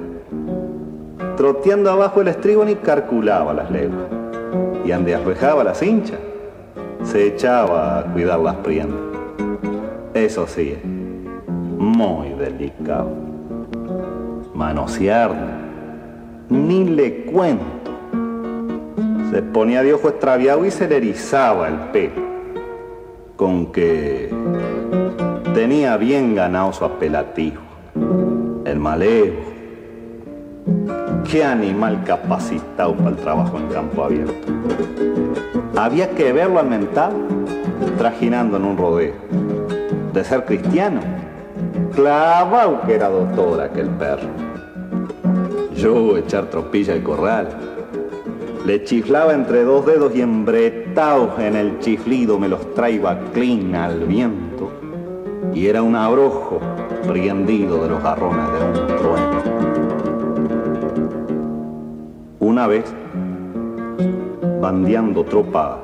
Troteando 1.38 1.90
abajo 1.90 2.22
el 2.22 2.28
estribo 2.28 2.64
ni 2.64 2.76
calculaba 2.76 3.54
las 3.54 3.72
leguas. 3.72 4.08
Y 4.86 4.92
ande 4.92 5.16
arrejaba 5.16 5.64
las 5.64 5.82
hinchas, 5.82 6.20
se 7.04 7.26
echaba 7.26 8.00
a 8.00 8.04
cuidar 8.14 8.40
las 8.40 8.56
prendas. 8.58 9.00
Eso 10.14 10.46
sí, 10.46 10.78
muy 11.78 12.30
delicado. 12.30 13.10
Manosearlo, 14.54 15.48
ni 16.50 16.86
le 16.86 17.26
cuento. 17.26 17.92
Se 19.32 19.42
ponía 19.42 19.82
de 19.82 19.94
ojo 19.94 20.10
extraviado 20.10 20.64
y 20.64 20.70
se 20.70 20.88
le 20.88 20.98
erizaba 20.98 21.68
el 21.68 21.76
pelo 21.92 22.26
con 23.36 23.72
que 23.72 24.30
tenía 25.54 25.98
bien 25.98 26.36
ganado 26.36 26.74
su 26.74 26.86
apelativo, 26.86 27.62
el 28.66 28.80
malevo. 28.80 29.38
Qué 31.30 31.44
animal 31.44 32.04
capacitado 32.04 32.96
para 32.96 33.10
el 33.10 33.16
trabajo 33.16 33.58
en 33.58 33.68
campo 33.68 34.04
abierto. 34.04 34.52
Había 35.76 36.10
que 36.12 36.32
verlo 36.32 36.60
al 36.60 36.70
mental 36.70 37.14
trajinando 37.98 38.58
en 38.58 38.66
un 38.66 38.78
rodeo. 38.78 39.14
De 40.14 40.24
ser 40.24 40.46
cristiano, 40.46 41.02
clavado 41.94 42.82
que 42.82 42.96
era 42.96 43.10
doctor 43.10 43.62
aquel 43.62 43.90
perro. 43.90 44.30
Yo 45.76 46.18
echar 46.18 46.46
tropilla 46.46 46.94
al 46.94 47.04
corral 47.04 47.50
le 48.66 48.84
chiflaba 48.84 49.34
entre 49.34 49.64
dos 49.64 49.86
dedos 49.86 50.16
y 50.16 50.22
embretados 50.22 51.38
en 51.40 51.56
el 51.56 51.80
chiflido 51.80 52.40
me 52.40 52.48
los 52.48 52.74
traía 52.74 53.20
clean 53.32 53.76
al 53.76 54.06
viento. 54.06 54.45
Y 55.56 55.66
era 55.66 55.82
un 55.82 55.96
abrojo 55.96 56.60
prendido 57.08 57.82
de 57.82 57.90
los 57.90 58.04
garrones 58.04 58.46
de 58.52 58.66
un 58.68 58.88
trueno. 58.88 59.44
Una 62.40 62.68
vez, 62.68 62.94
bandeando 64.62 65.24
tropa 65.24 65.80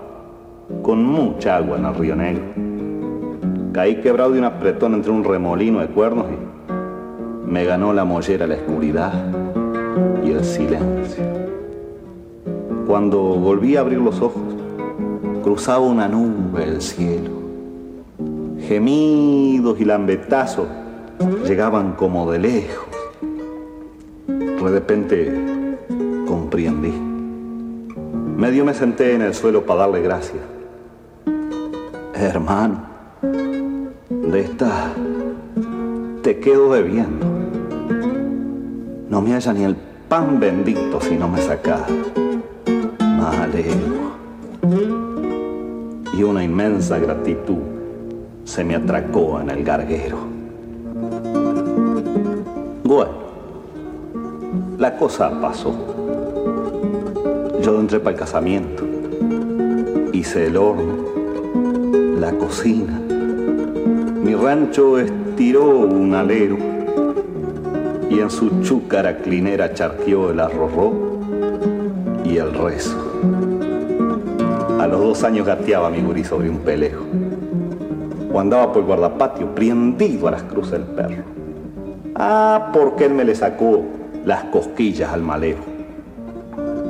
con 0.83 1.03
mucha 1.03 1.55
agua 1.55 1.79
en 1.79 1.85
el 1.85 1.95
río 1.95 2.15
Negro, 2.15 2.43
caí 3.73 3.99
quebrado 4.01 4.33
de 4.33 4.39
un 4.39 4.45
apretón 4.45 4.93
entre 4.93 5.11
un 5.11 5.23
remolino 5.23 5.79
de 5.79 5.87
cuernos 5.87 6.27
me 7.51 7.65
ganó 7.65 7.91
la 7.91 8.05
mollera 8.05 8.47
la 8.47 8.55
oscuridad 8.55 9.11
y 10.23 10.31
el 10.31 10.41
silencio. 10.41 11.21
Cuando 12.87 13.21
volví 13.21 13.75
a 13.75 13.81
abrir 13.81 13.99
los 13.99 14.21
ojos, 14.21 14.41
cruzaba 15.43 15.81
una 15.81 16.07
nube 16.07 16.63
el 16.63 16.81
cielo. 16.81 17.40
Gemidos 18.71 19.81
y 19.81 19.83
lambetazos 19.83 20.65
llegaban 21.45 21.91
como 21.91 22.31
de 22.31 22.39
lejos. 22.39 22.87
De 24.27 24.69
repente 24.69 25.77
comprendí. 26.25 26.93
Medio 28.37 28.63
me 28.63 28.73
senté 28.73 29.13
en 29.13 29.23
el 29.23 29.33
suelo 29.33 29.65
para 29.65 29.81
darle 29.81 30.01
gracias. 30.01 30.41
Hermano, 32.13 32.79
de 34.09 34.39
esta 34.39 34.93
te 36.23 36.39
quedo 36.39 36.71
debiendo. 36.71 37.25
No 39.09 39.21
me 39.21 39.33
haya 39.33 39.51
ni 39.51 39.65
el 39.65 39.75
pan 40.07 40.39
bendito 40.39 41.01
si 41.01 41.17
no 41.17 41.27
me 41.27 41.41
sacas. 41.41 41.81
Malego. 43.01 44.13
Y 46.17 46.23
una 46.23 46.41
inmensa 46.41 46.99
gratitud 46.99 47.70
se 48.51 48.65
me 48.65 48.75
atracó 48.75 49.39
en 49.39 49.49
el 49.49 49.63
garguero. 49.63 50.17
Bueno, 52.83 53.13
la 54.77 54.97
cosa 54.97 55.39
pasó. 55.39 55.73
Yo 57.61 57.79
entré 57.79 58.01
para 58.01 58.11
el 58.11 58.19
casamiento. 58.19 58.83
Hice 60.11 60.47
el 60.47 60.57
horno, 60.57 61.05
la 62.19 62.33
cocina. 62.33 62.99
Mi 64.21 64.35
rancho 64.35 64.99
estiró 64.99 65.69
un 65.69 66.13
alero 66.13 66.57
y 68.09 68.19
en 68.19 68.29
su 68.29 68.61
chúcara 68.63 69.19
clinera 69.19 69.73
charqueó 69.73 70.31
el 70.31 70.41
arrorró 70.41 70.91
y 72.25 72.35
el 72.35 72.53
rezo. 72.53 72.97
A 74.77 74.87
los 74.87 74.99
dos 74.99 75.23
años 75.23 75.47
gateaba 75.47 75.89
mi 75.89 76.01
gurí 76.01 76.25
sobre 76.25 76.49
un 76.49 76.57
pelejo 76.57 77.05
o 78.33 78.39
andaba 78.39 78.71
por 78.71 78.81
el 78.81 78.87
guardapatio 78.87 79.53
prendido 79.53 80.27
a 80.27 80.31
las 80.31 80.43
cruces 80.43 80.73
del 80.73 80.83
perro. 80.83 81.23
Ah, 82.15 82.69
porque 82.73 83.05
él 83.05 83.13
me 83.13 83.25
le 83.25 83.35
sacó 83.35 83.83
las 84.25 84.43
cosquillas 84.45 85.11
al 85.11 85.21
malejo. 85.21 85.63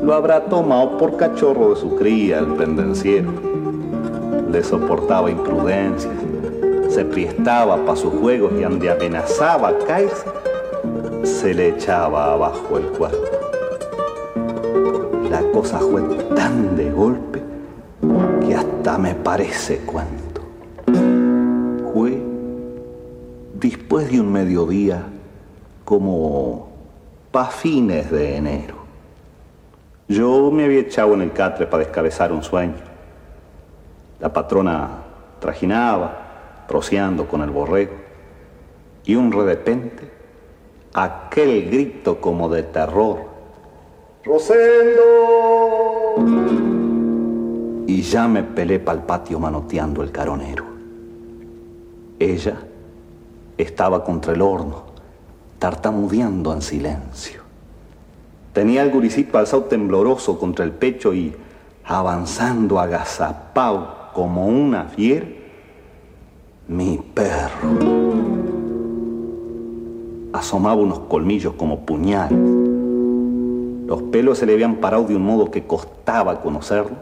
Lo 0.04 0.14
habrá 0.14 0.46
tomado 0.46 0.98
por 0.98 1.16
cachorro 1.18 1.70
de 1.70 1.76
su 1.76 1.96
cría, 1.96 2.40
el 2.40 2.48
pendenciero. 2.48 3.30
Le 4.50 4.64
soportaba 4.64 5.30
imprudencias, 5.30 6.14
se 6.90 7.06
priestaba 7.06 7.78
para 7.78 7.96
sus 7.96 8.14
juegos 8.14 8.52
y 8.60 8.64
ande 8.64 8.90
amenazaba 8.90 9.78
caerse, 9.88 10.26
se 11.24 11.54
le 11.54 11.70
echaba 11.70 12.34
abajo 12.34 12.78
el 12.78 12.86
cuerpo. 12.88 13.18
La 15.30 15.42
cosa 15.54 15.80
fue 15.80 16.02
tan 16.36 16.76
de 16.76 16.92
golpe 16.92 17.42
que 18.46 18.56
hasta 18.56 18.98
me 18.98 19.14
parece 19.16 19.78
cuento 19.86 20.21
después 23.72 24.12
de 24.12 24.20
un 24.20 24.30
mediodía 24.32 25.06
como 25.86 26.70
pa' 27.32 27.46
fines 27.46 28.12
de 28.12 28.36
enero. 28.36 28.76
Yo 30.10 30.52
me 30.52 30.66
había 30.66 30.82
echado 30.82 31.14
en 31.14 31.22
el 31.22 31.32
catre 31.32 31.68
para 31.68 31.86
descabezar 31.86 32.34
un 32.34 32.44
sueño. 32.44 32.76
La 34.20 34.34
patrona 34.34 34.90
trajinaba, 35.40 36.66
troceando 36.68 37.28
con 37.28 37.42
el 37.42 37.50
borrego, 37.50 37.94
y 39.06 39.16
un 39.16 39.32
repente, 39.32 40.12
aquel 40.94 41.70
grito 41.70 42.20
como 42.20 42.50
de 42.50 42.64
terror. 42.64 43.20
¡Rosendo! 44.26 45.02
Y 47.88 48.02
ya 48.02 48.28
me 48.28 48.44
pelé 48.44 48.80
pa'l 48.80 49.04
patio 49.04 49.40
manoteando 49.40 50.04
el 50.04 50.12
caronero. 50.12 50.66
Ella 52.20 52.68
estaba 53.62 54.04
contra 54.04 54.34
el 54.34 54.42
horno, 54.42 54.84
tartamudeando 55.60 56.54
en 56.54 56.62
silencio. 56.62 57.42
Tenía 58.54 58.84
el 58.84 58.92
guricito 58.92 59.38
alzado 59.38 59.64
tembloroso 59.64 60.38
contra 60.38 60.66
el 60.66 60.72
pecho 60.72 61.14
y 61.14 61.34
avanzando 61.86 62.80
agazapado 62.80 64.12
como 64.14 64.48
una 64.48 64.86
fiera, 64.86 65.26
mi 66.68 67.00
perro. 67.14 67.70
Asomaba 70.34 70.82
unos 70.82 71.00
colmillos 71.00 71.54
como 71.54 71.86
puñales. 71.86 72.38
Los 73.88 74.04
pelos 74.04 74.38
se 74.38 74.46
le 74.46 74.54
habían 74.54 74.76
parado 74.76 75.04
de 75.04 75.16
un 75.16 75.24
modo 75.24 75.52
que 75.52 75.66
costaba 75.66 76.42
conocerlo 76.42 76.98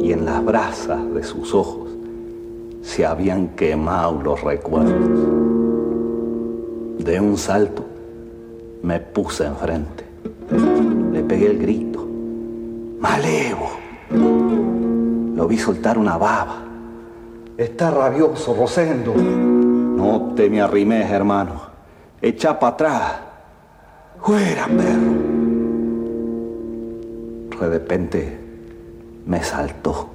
y 0.00 0.12
en 0.12 0.24
las 0.24 0.44
brasas 0.44 1.12
de 1.12 1.24
sus 1.24 1.52
ojos 1.52 1.88
se 2.82 3.04
habían 3.04 3.48
quemado 3.48 4.22
los 4.22 4.40
recuerdos. 4.42 5.45
De 7.06 7.20
un 7.20 7.38
salto 7.38 7.84
me 8.82 8.98
puse 8.98 9.46
enfrente. 9.46 10.02
Le 11.12 11.22
pegué 11.22 11.52
el 11.52 11.58
grito. 11.58 12.04
¡Malevo! 12.98 13.68
Lo 15.36 15.46
vi 15.46 15.56
soltar 15.56 15.98
una 15.98 16.16
baba. 16.16 16.64
Está 17.56 17.92
rabioso, 17.92 18.56
Rosendo. 18.58 19.14
No 19.14 20.32
te 20.34 20.50
me 20.50 20.60
arrimes, 20.60 21.08
hermano. 21.08 21.60
Echa 22.20 22.58
para 22.58 22.72
atrás. 22.72 23.12
¡Fuera, 24.20 24.66
perro! 24.66 25.12
De 27.60 27.68
repente 27.68 28.40
me 29.26 29.44
saltó. 29.44 30.08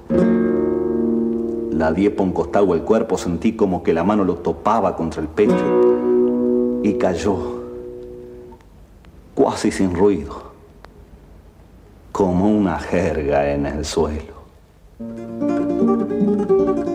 La 1.70 1.90
di 1.90 2.10
por 2.10 2.26
un 2.26 2.32
costado 2.34 2.74
el 2.74 2.82
cuerpo, 2.82 3.16
sentí 3.16 3.56
como 3.56 3.82
que 3.82 3.94
la 3.94 4.04
mano 4.04 4.24
lo 4.24 4.34
topaba 4.36 4.94
contra 4.94 5.22
el 5.22 5.28
pecho 5.28 5.91
y 6.82 6.94
cayó, 6.94 7.36
casi 9.36 9.70
sin 9.70 9.94
ruido, 9.94 10.42
como 12.10 12.48
una 12.48 12.78
jerga 12.78 13.52
en 13.52 13.66
el 13.66 13.84
suelo. 13.84 14.42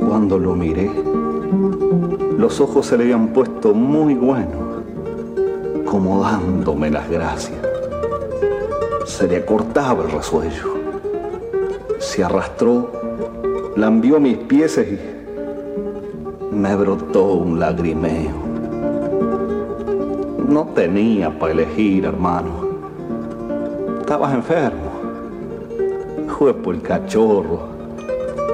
Cuando 0.08 0.38
lo 0.38 0.56
miré, 0.56 0.92
los 2.38 2.60
ojos 2.60 2.88
se 2.88 2.98
le 2.98 3.06
habían 3.06 3.30
puesto 3.30 3.74
muy 3.74 4.14
buenos, 4.14 4.84
como 5.86 6.22
dándome 6.22 6.90
las 6.90 7.10
gracias. 7.10 7.60
Se 9.06 9.28
le 9.28 9.46
cortaba 9.46 10.04
el 10.04 10.12
resuello. 10.12 10.76
Se 12.00 12.24
arrastró, 12.24 12.92
lambió 13.78 14.20
mis 14.20 14.38
pies 14.38 14.78
y 14.78 15.00
me 16.54 16.76
brotó 16.76 17.34
un 17.34 17.60
lagrimeo 17.60 18.47
no 20.48 20.66
tenía 20.68 21.30
para 21.38 21.52
elegir, 21.52 22.06
hermano. 22.06 22.68
Estabas 24.00 24.34
enfermo. 24.34 24.92
Fue 26.38 26.54
por 26.54 26.76
el 26.76 26.82
cachorro. 26.82 27.60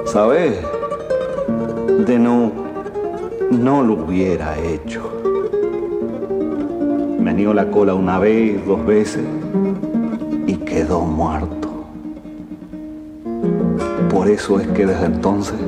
¿Sabes? 0.04 0.58
De 2.06 2.18
no, 2.18 2.50
no 3.50 3.82
lo 3.82 3.94
hubiera 3.94 4.58
hecho. 4.58 5.02
Me 7.20 7.32
nió 7.32 7.54
la 7.54 7.70
cola 7.70 7.94
una 7.94 8.18
vez, 8.18 8.64
dos 8.66 8.84
veces 8.84 9.24
y 10.46 10.56
quedó 10.56 11.00
muerto. 11.02 11.68
Por 14.10 14.28
eso 14.28 14.58
es 14.60 14.66
que 14.68 14.86
desde 14.86 15.06
entonces 15.06 15.58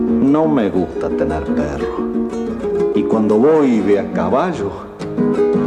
no 0.00 0.48
me 0.48 0.70
gusta 0.70 1.08
tener 1.10 1.44
perro. 1.44 2.10
Y 2.94 3.02
cuando 3.04 3.36
voy 3.38 3.80
de 3.80 4.00
a 4.00 4.12
caballo, 4.12 4.89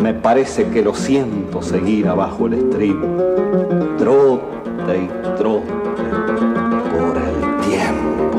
me 0.03 0.13
parece 0.13 0.67
que 0.67 0.81
lo 0.81 0.93
siento 0.93 1.61
seguir 1.61 2.09
abajo 2.09 2.47
el 2.47 2.55
estribo. 2.55 3.07
Trote 3.97 4.97
y 4.97 5.07
trote 5.37 5.71
por 6.91 7.15
el 7.17 7.35
tiempo. 7.69 8.33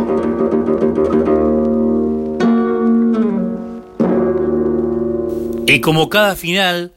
Y 5.66 5.80
como 5.80 6.10
cada 6.10 6.36
final, 6.36 6.92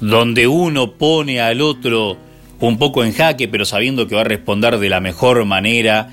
donde 0.00 0.48
uno 0.48 0.94
pone 0.94 1.40
al 1.40 1.60
otro 1.60 2.16
un 2.58 2.78
poco 2.78 3.04
en 3.04 3.12
jaque, 3.12 3.46
pero 3.46 3.64
sabiendo 3.64 4.08
que 4.08 4.16
va 4.16 4.22
a 4.22 4.24
responder 4.24 4.80
de 4.80 4.88
la 4.88 4.98
mejor 4.98 5.44
manera, 5.44 6.10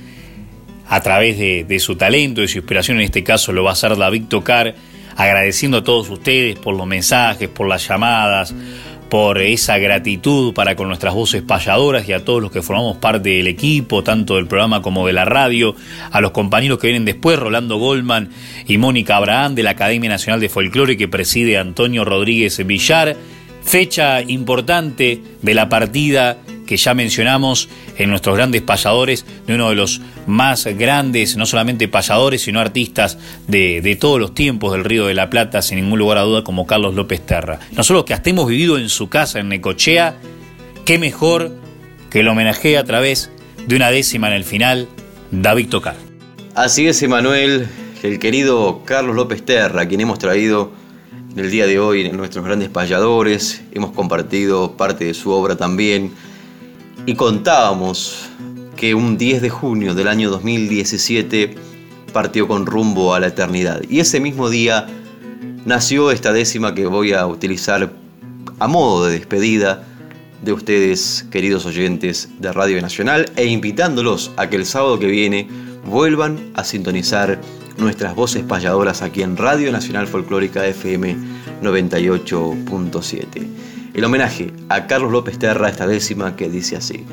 a 0.87 1.01
través 1.01 1.39
de, 1.39 1.79
su 1.79 1.95
talento, 1.95 2.41
de 2.41 2.47
su 2.47 2.59
inspiración, 2.59 2.97
en 2.97 3.05
este 3.05 3.23
caso 3.23 3.51
lo 3.51 3.63
va 3.63 3.71
a 3.71 3.73
hacer 3.73 3.97
David 3.97 4.25
Tocar, 4.29 4.75
agradeciendo 5.20 5.80
a 5.80 5.84
todos 5.84 6.09
ustedes 6.09 6.57
por 6.57 6.76
los 6.76 6.88
mensajes, 6.88 7.49
por 7.49 7.67
las 7.67 7.86
llamadas, 7.86 8.55
por 9.09 9.39
esa 9.39 9.78
gratitud 9.78 10.53
para 10.53 10.78
con 10.78 10.88
nuestras 10.88 11.13
voces 11.13 11.41
payadoras 11.41 12.07
y 12.07 12.13
a 12.13 12.24
todos 12.24 12.41
los 12.41 12.51
que 12.51 12.61
formamos 12.61 12.95
parte 12.97 13.30
del 13.30 13.47
equipo, 13.47 14.01
tanto 14.01 14.38
del 14.38 14.47
programa 14.47 14.82
como 14.82 15.05
de 15.05 15.11
la 15.11 15.26
radio, 15.26 15.76
a 16.11 16.22
los 16.22 16.32
compañeros 16.32 16.80
que 16.80 16.88
vienen 16.88 17.03
después, 17.03 17.38
Rolando 17.38 17.78
Goldman 17.78 18.30
y 18.65 18.78
Mónica 18.78 19.17
Abraham 19.17 19.55
de 19.55 19.63
la 19.63 19.72
Academia 19.72 20.09
Nacional 20.09 20.39
de 20.39 20.47
Folclore 20.47 20.95
que 20.95 21.09
preside 21.09 21.57
Antonio 21.57 22.05
Rodríguez 22.05 22.65
Villar. 22.65 23.17
Fecha 23.61 24.22
importante 24.22 25.22
de 25.41 25.53
la 25.53 25.67
partida 25.67 26.38
que 26.70 26.78
ya 26.78 26.93
mencionamos 26.93 27.67
en 27.97 28.11
nuestros 28.11 28.36
grandes 28.36 28.61
payadores, 28.61 29.26
de 29.47 29.55
uno 29.55 29.72
de 29.72 29.76
los 29.76 30.01
más 30.28 30.65
grandes, 30.65 31.36
no 31.36 31.47
solamente 31.47 31.88
payadores, 31.88 32.43
sino 32.43 32.59
artistas 32.59 33.17
de, 33.47 33.97
todos 33.99 34.20
los 34.20 34.36
tiempos 34.36 34.74
del 34.74 34.84
Río 34.84 35.07
de 35.07 35.15
la 35.15 35.32
Plata, 35.32 35.63
sin 35.63 35.82
ningún 35.82 35.97
lugar 35.97 36.20
a 36.20 36.22
duda, 36.22 36.43
como 36.43 36.67
Carlos 36.67 36.93
López 36.93 37.26
Terra. 37.26 37.59
Nosotros 37.72 38.05
que 38.05 38.13
hasta 38.13 38.30
hemos 38.30 38.47
vivido 38.47 38.78
en 38.78 38.89
su 38.89 39.09
casa 39.09 39.39
en 39.39 39.49
Necochea, 39.49 40.17
qué 40.86 40.99
mejor 40.99 41.55
que 42.11 42.22
lo 42.22 42.34
homenajee 42.34 42.78
a 42.78 42.84
través 42.84 43.32
de 43.65 43.76
una 43.76 43.89
décima 43.89 44.28
en 44.28 44.34
el 44.34 44.43
final, 44.43 44.88
David 45.32 45.70
Tocar. 45.70 45.95
Así 46.53 46.88
es, 46.88 47.01
Emanuel, 47.01 47.67
el 48.03 48.20
querido 48.20 48.84
Carlos 48.86 49.15
López 49.15 49.43
Terra, 49.43 49.88
quien 49.88 50.01
hemos 50.01 50.20
traído 50.20 50.72
el 51.36 51.49
día 51.49 51.65
de 51.65 51.80
hoy 51.80 52.05
en 52.05 52.15
nuestros 52.15 52.45
grandes 52.45 52.70
payadores, 52.70 53.63
hemos 53.72 53.91
compartido 53.91 54.78
parte 54.78 55.05
de 55.05 55.15
su 55.15 55.32
obra 55.32 55.55
también 55.55 56.11
y 57.10 57.16
contábamos 57.16 58.30
que 58.76 58.93
un 58.93 59.18
10 59.18 59.41
de 59.41 59.49
junio 59.49 59.95
del 59.95 60.07
año 60.07 60.30
2017 60.30 61.55
partió 62.14 62.47
con 62.47 62.68
rumbo 62.68 63.16
a 63.16 63.20
la 63.20 63.30
eternidad. 63.30 63.82
Y 63.89 63.99
ese 63.99 64.20
mismo 64.20 64.47
día 64.47 64.86
nació 65.66 66.12
esta 66.12 66.32
décima 66.34 66.76
que 66.76 66.86
voy 66.86 67.14
a 67.14 67.26
utilizar 67.26 67.91
a 68.60 68.68
modo 68.68 69.07
de 69.07 69.14
despedida 69.14 69.88
de 70.43 70.53
ustedes, 70.53 71.26
queridos 71.32 71.66
oyentes 71.66 72.30
de 72.38 72.53
Radio 72.53 72.80
Nacional, 72.80 73.26
e 73.36 73.45
invitándolos 73.45 74.32
a 74.38 74.47
que 74.47 74.57
el 74.57 74.68
sábado 74.68 74.99
que 74.99 75.07
viene 75.07 75.47
vuelvan 75.88 76.51
a 76.53 76.64
sintonizar 76.64 77.41
nuestras 77.80 78.14
voces 78.14 78.43
payadoras 78.43 79.01
aquí 79.01 79.24
en 79.24 79.36
Radio 79.36 79.72
Nacional 79.72 80.05
Folclórica 80.05 80.64
FM 80.64 81.18
98.7 81.64 83.78
el 83.93 84.03
homenaje 84.03 84.51
a 84.69 84.87
Carlos 84.87 85.11
López 85.11 85.39
Terra, 85.39 85.69
esta 85.69 85.87
décima 85.87 86.35
que 86.35 86.49
dice 86.49 86.75
así. 86.75 87.05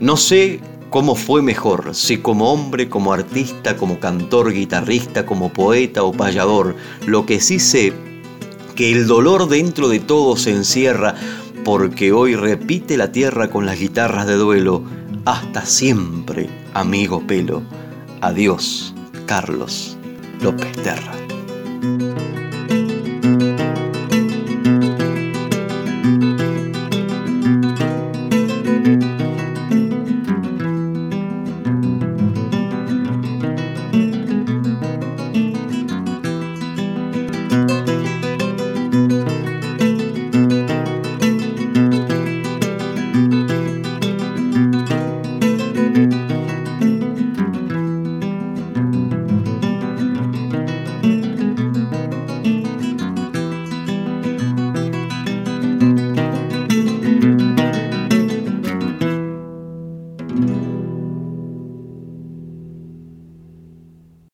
No 0.00 0.16
sé 0.16 0.60
cómo 0.90 1.14
fue 1.14 1.42
mejor, 1.42 1.94
si 1.94 2.18
como 2.18 2.52
hombre, 2.52 2.88
como 2.88 3.12
artista, 3.12 3.76
como 3.76 3.98
cantor, 3.98 4.52
guitarrista, 4.52 5.24
como 5.24 5.52
poeta 5.52 6.02
o 6.02 6.12
payador. 6.12 6.76
Lo 7.06 7.24
que 7.24 7.40
sí 7.40 7.58
sé, 7.58 7.92
que 8.74 8.92
el 8.92 9.06
dolor 9.06 9.48
dentro 9.48 9.88
de 9.88 10.00
todo 10.00 10.36
se 10.36 10.50
encierra, 10.50 11.14
porque 11.64 12.12
hoy 12.12 12.34
repite 12.34 12.96
la 12.96 13.12
tierra 13.12 13.48
con 13.48 13.64
las 13.66 13.78
guitarras 13.78 14.26
de 14.26 14.34
duelo. 14.34 14.82
Hasta 15.24 15.64
siempre, 15.64 16.50
amigo 16.74 17.26
pelo. 17.26 17.62
Adiós, 18.20 18.94
Carlos 19.26 19.96
López 20.40 20.72
Terra. 20.82 21.21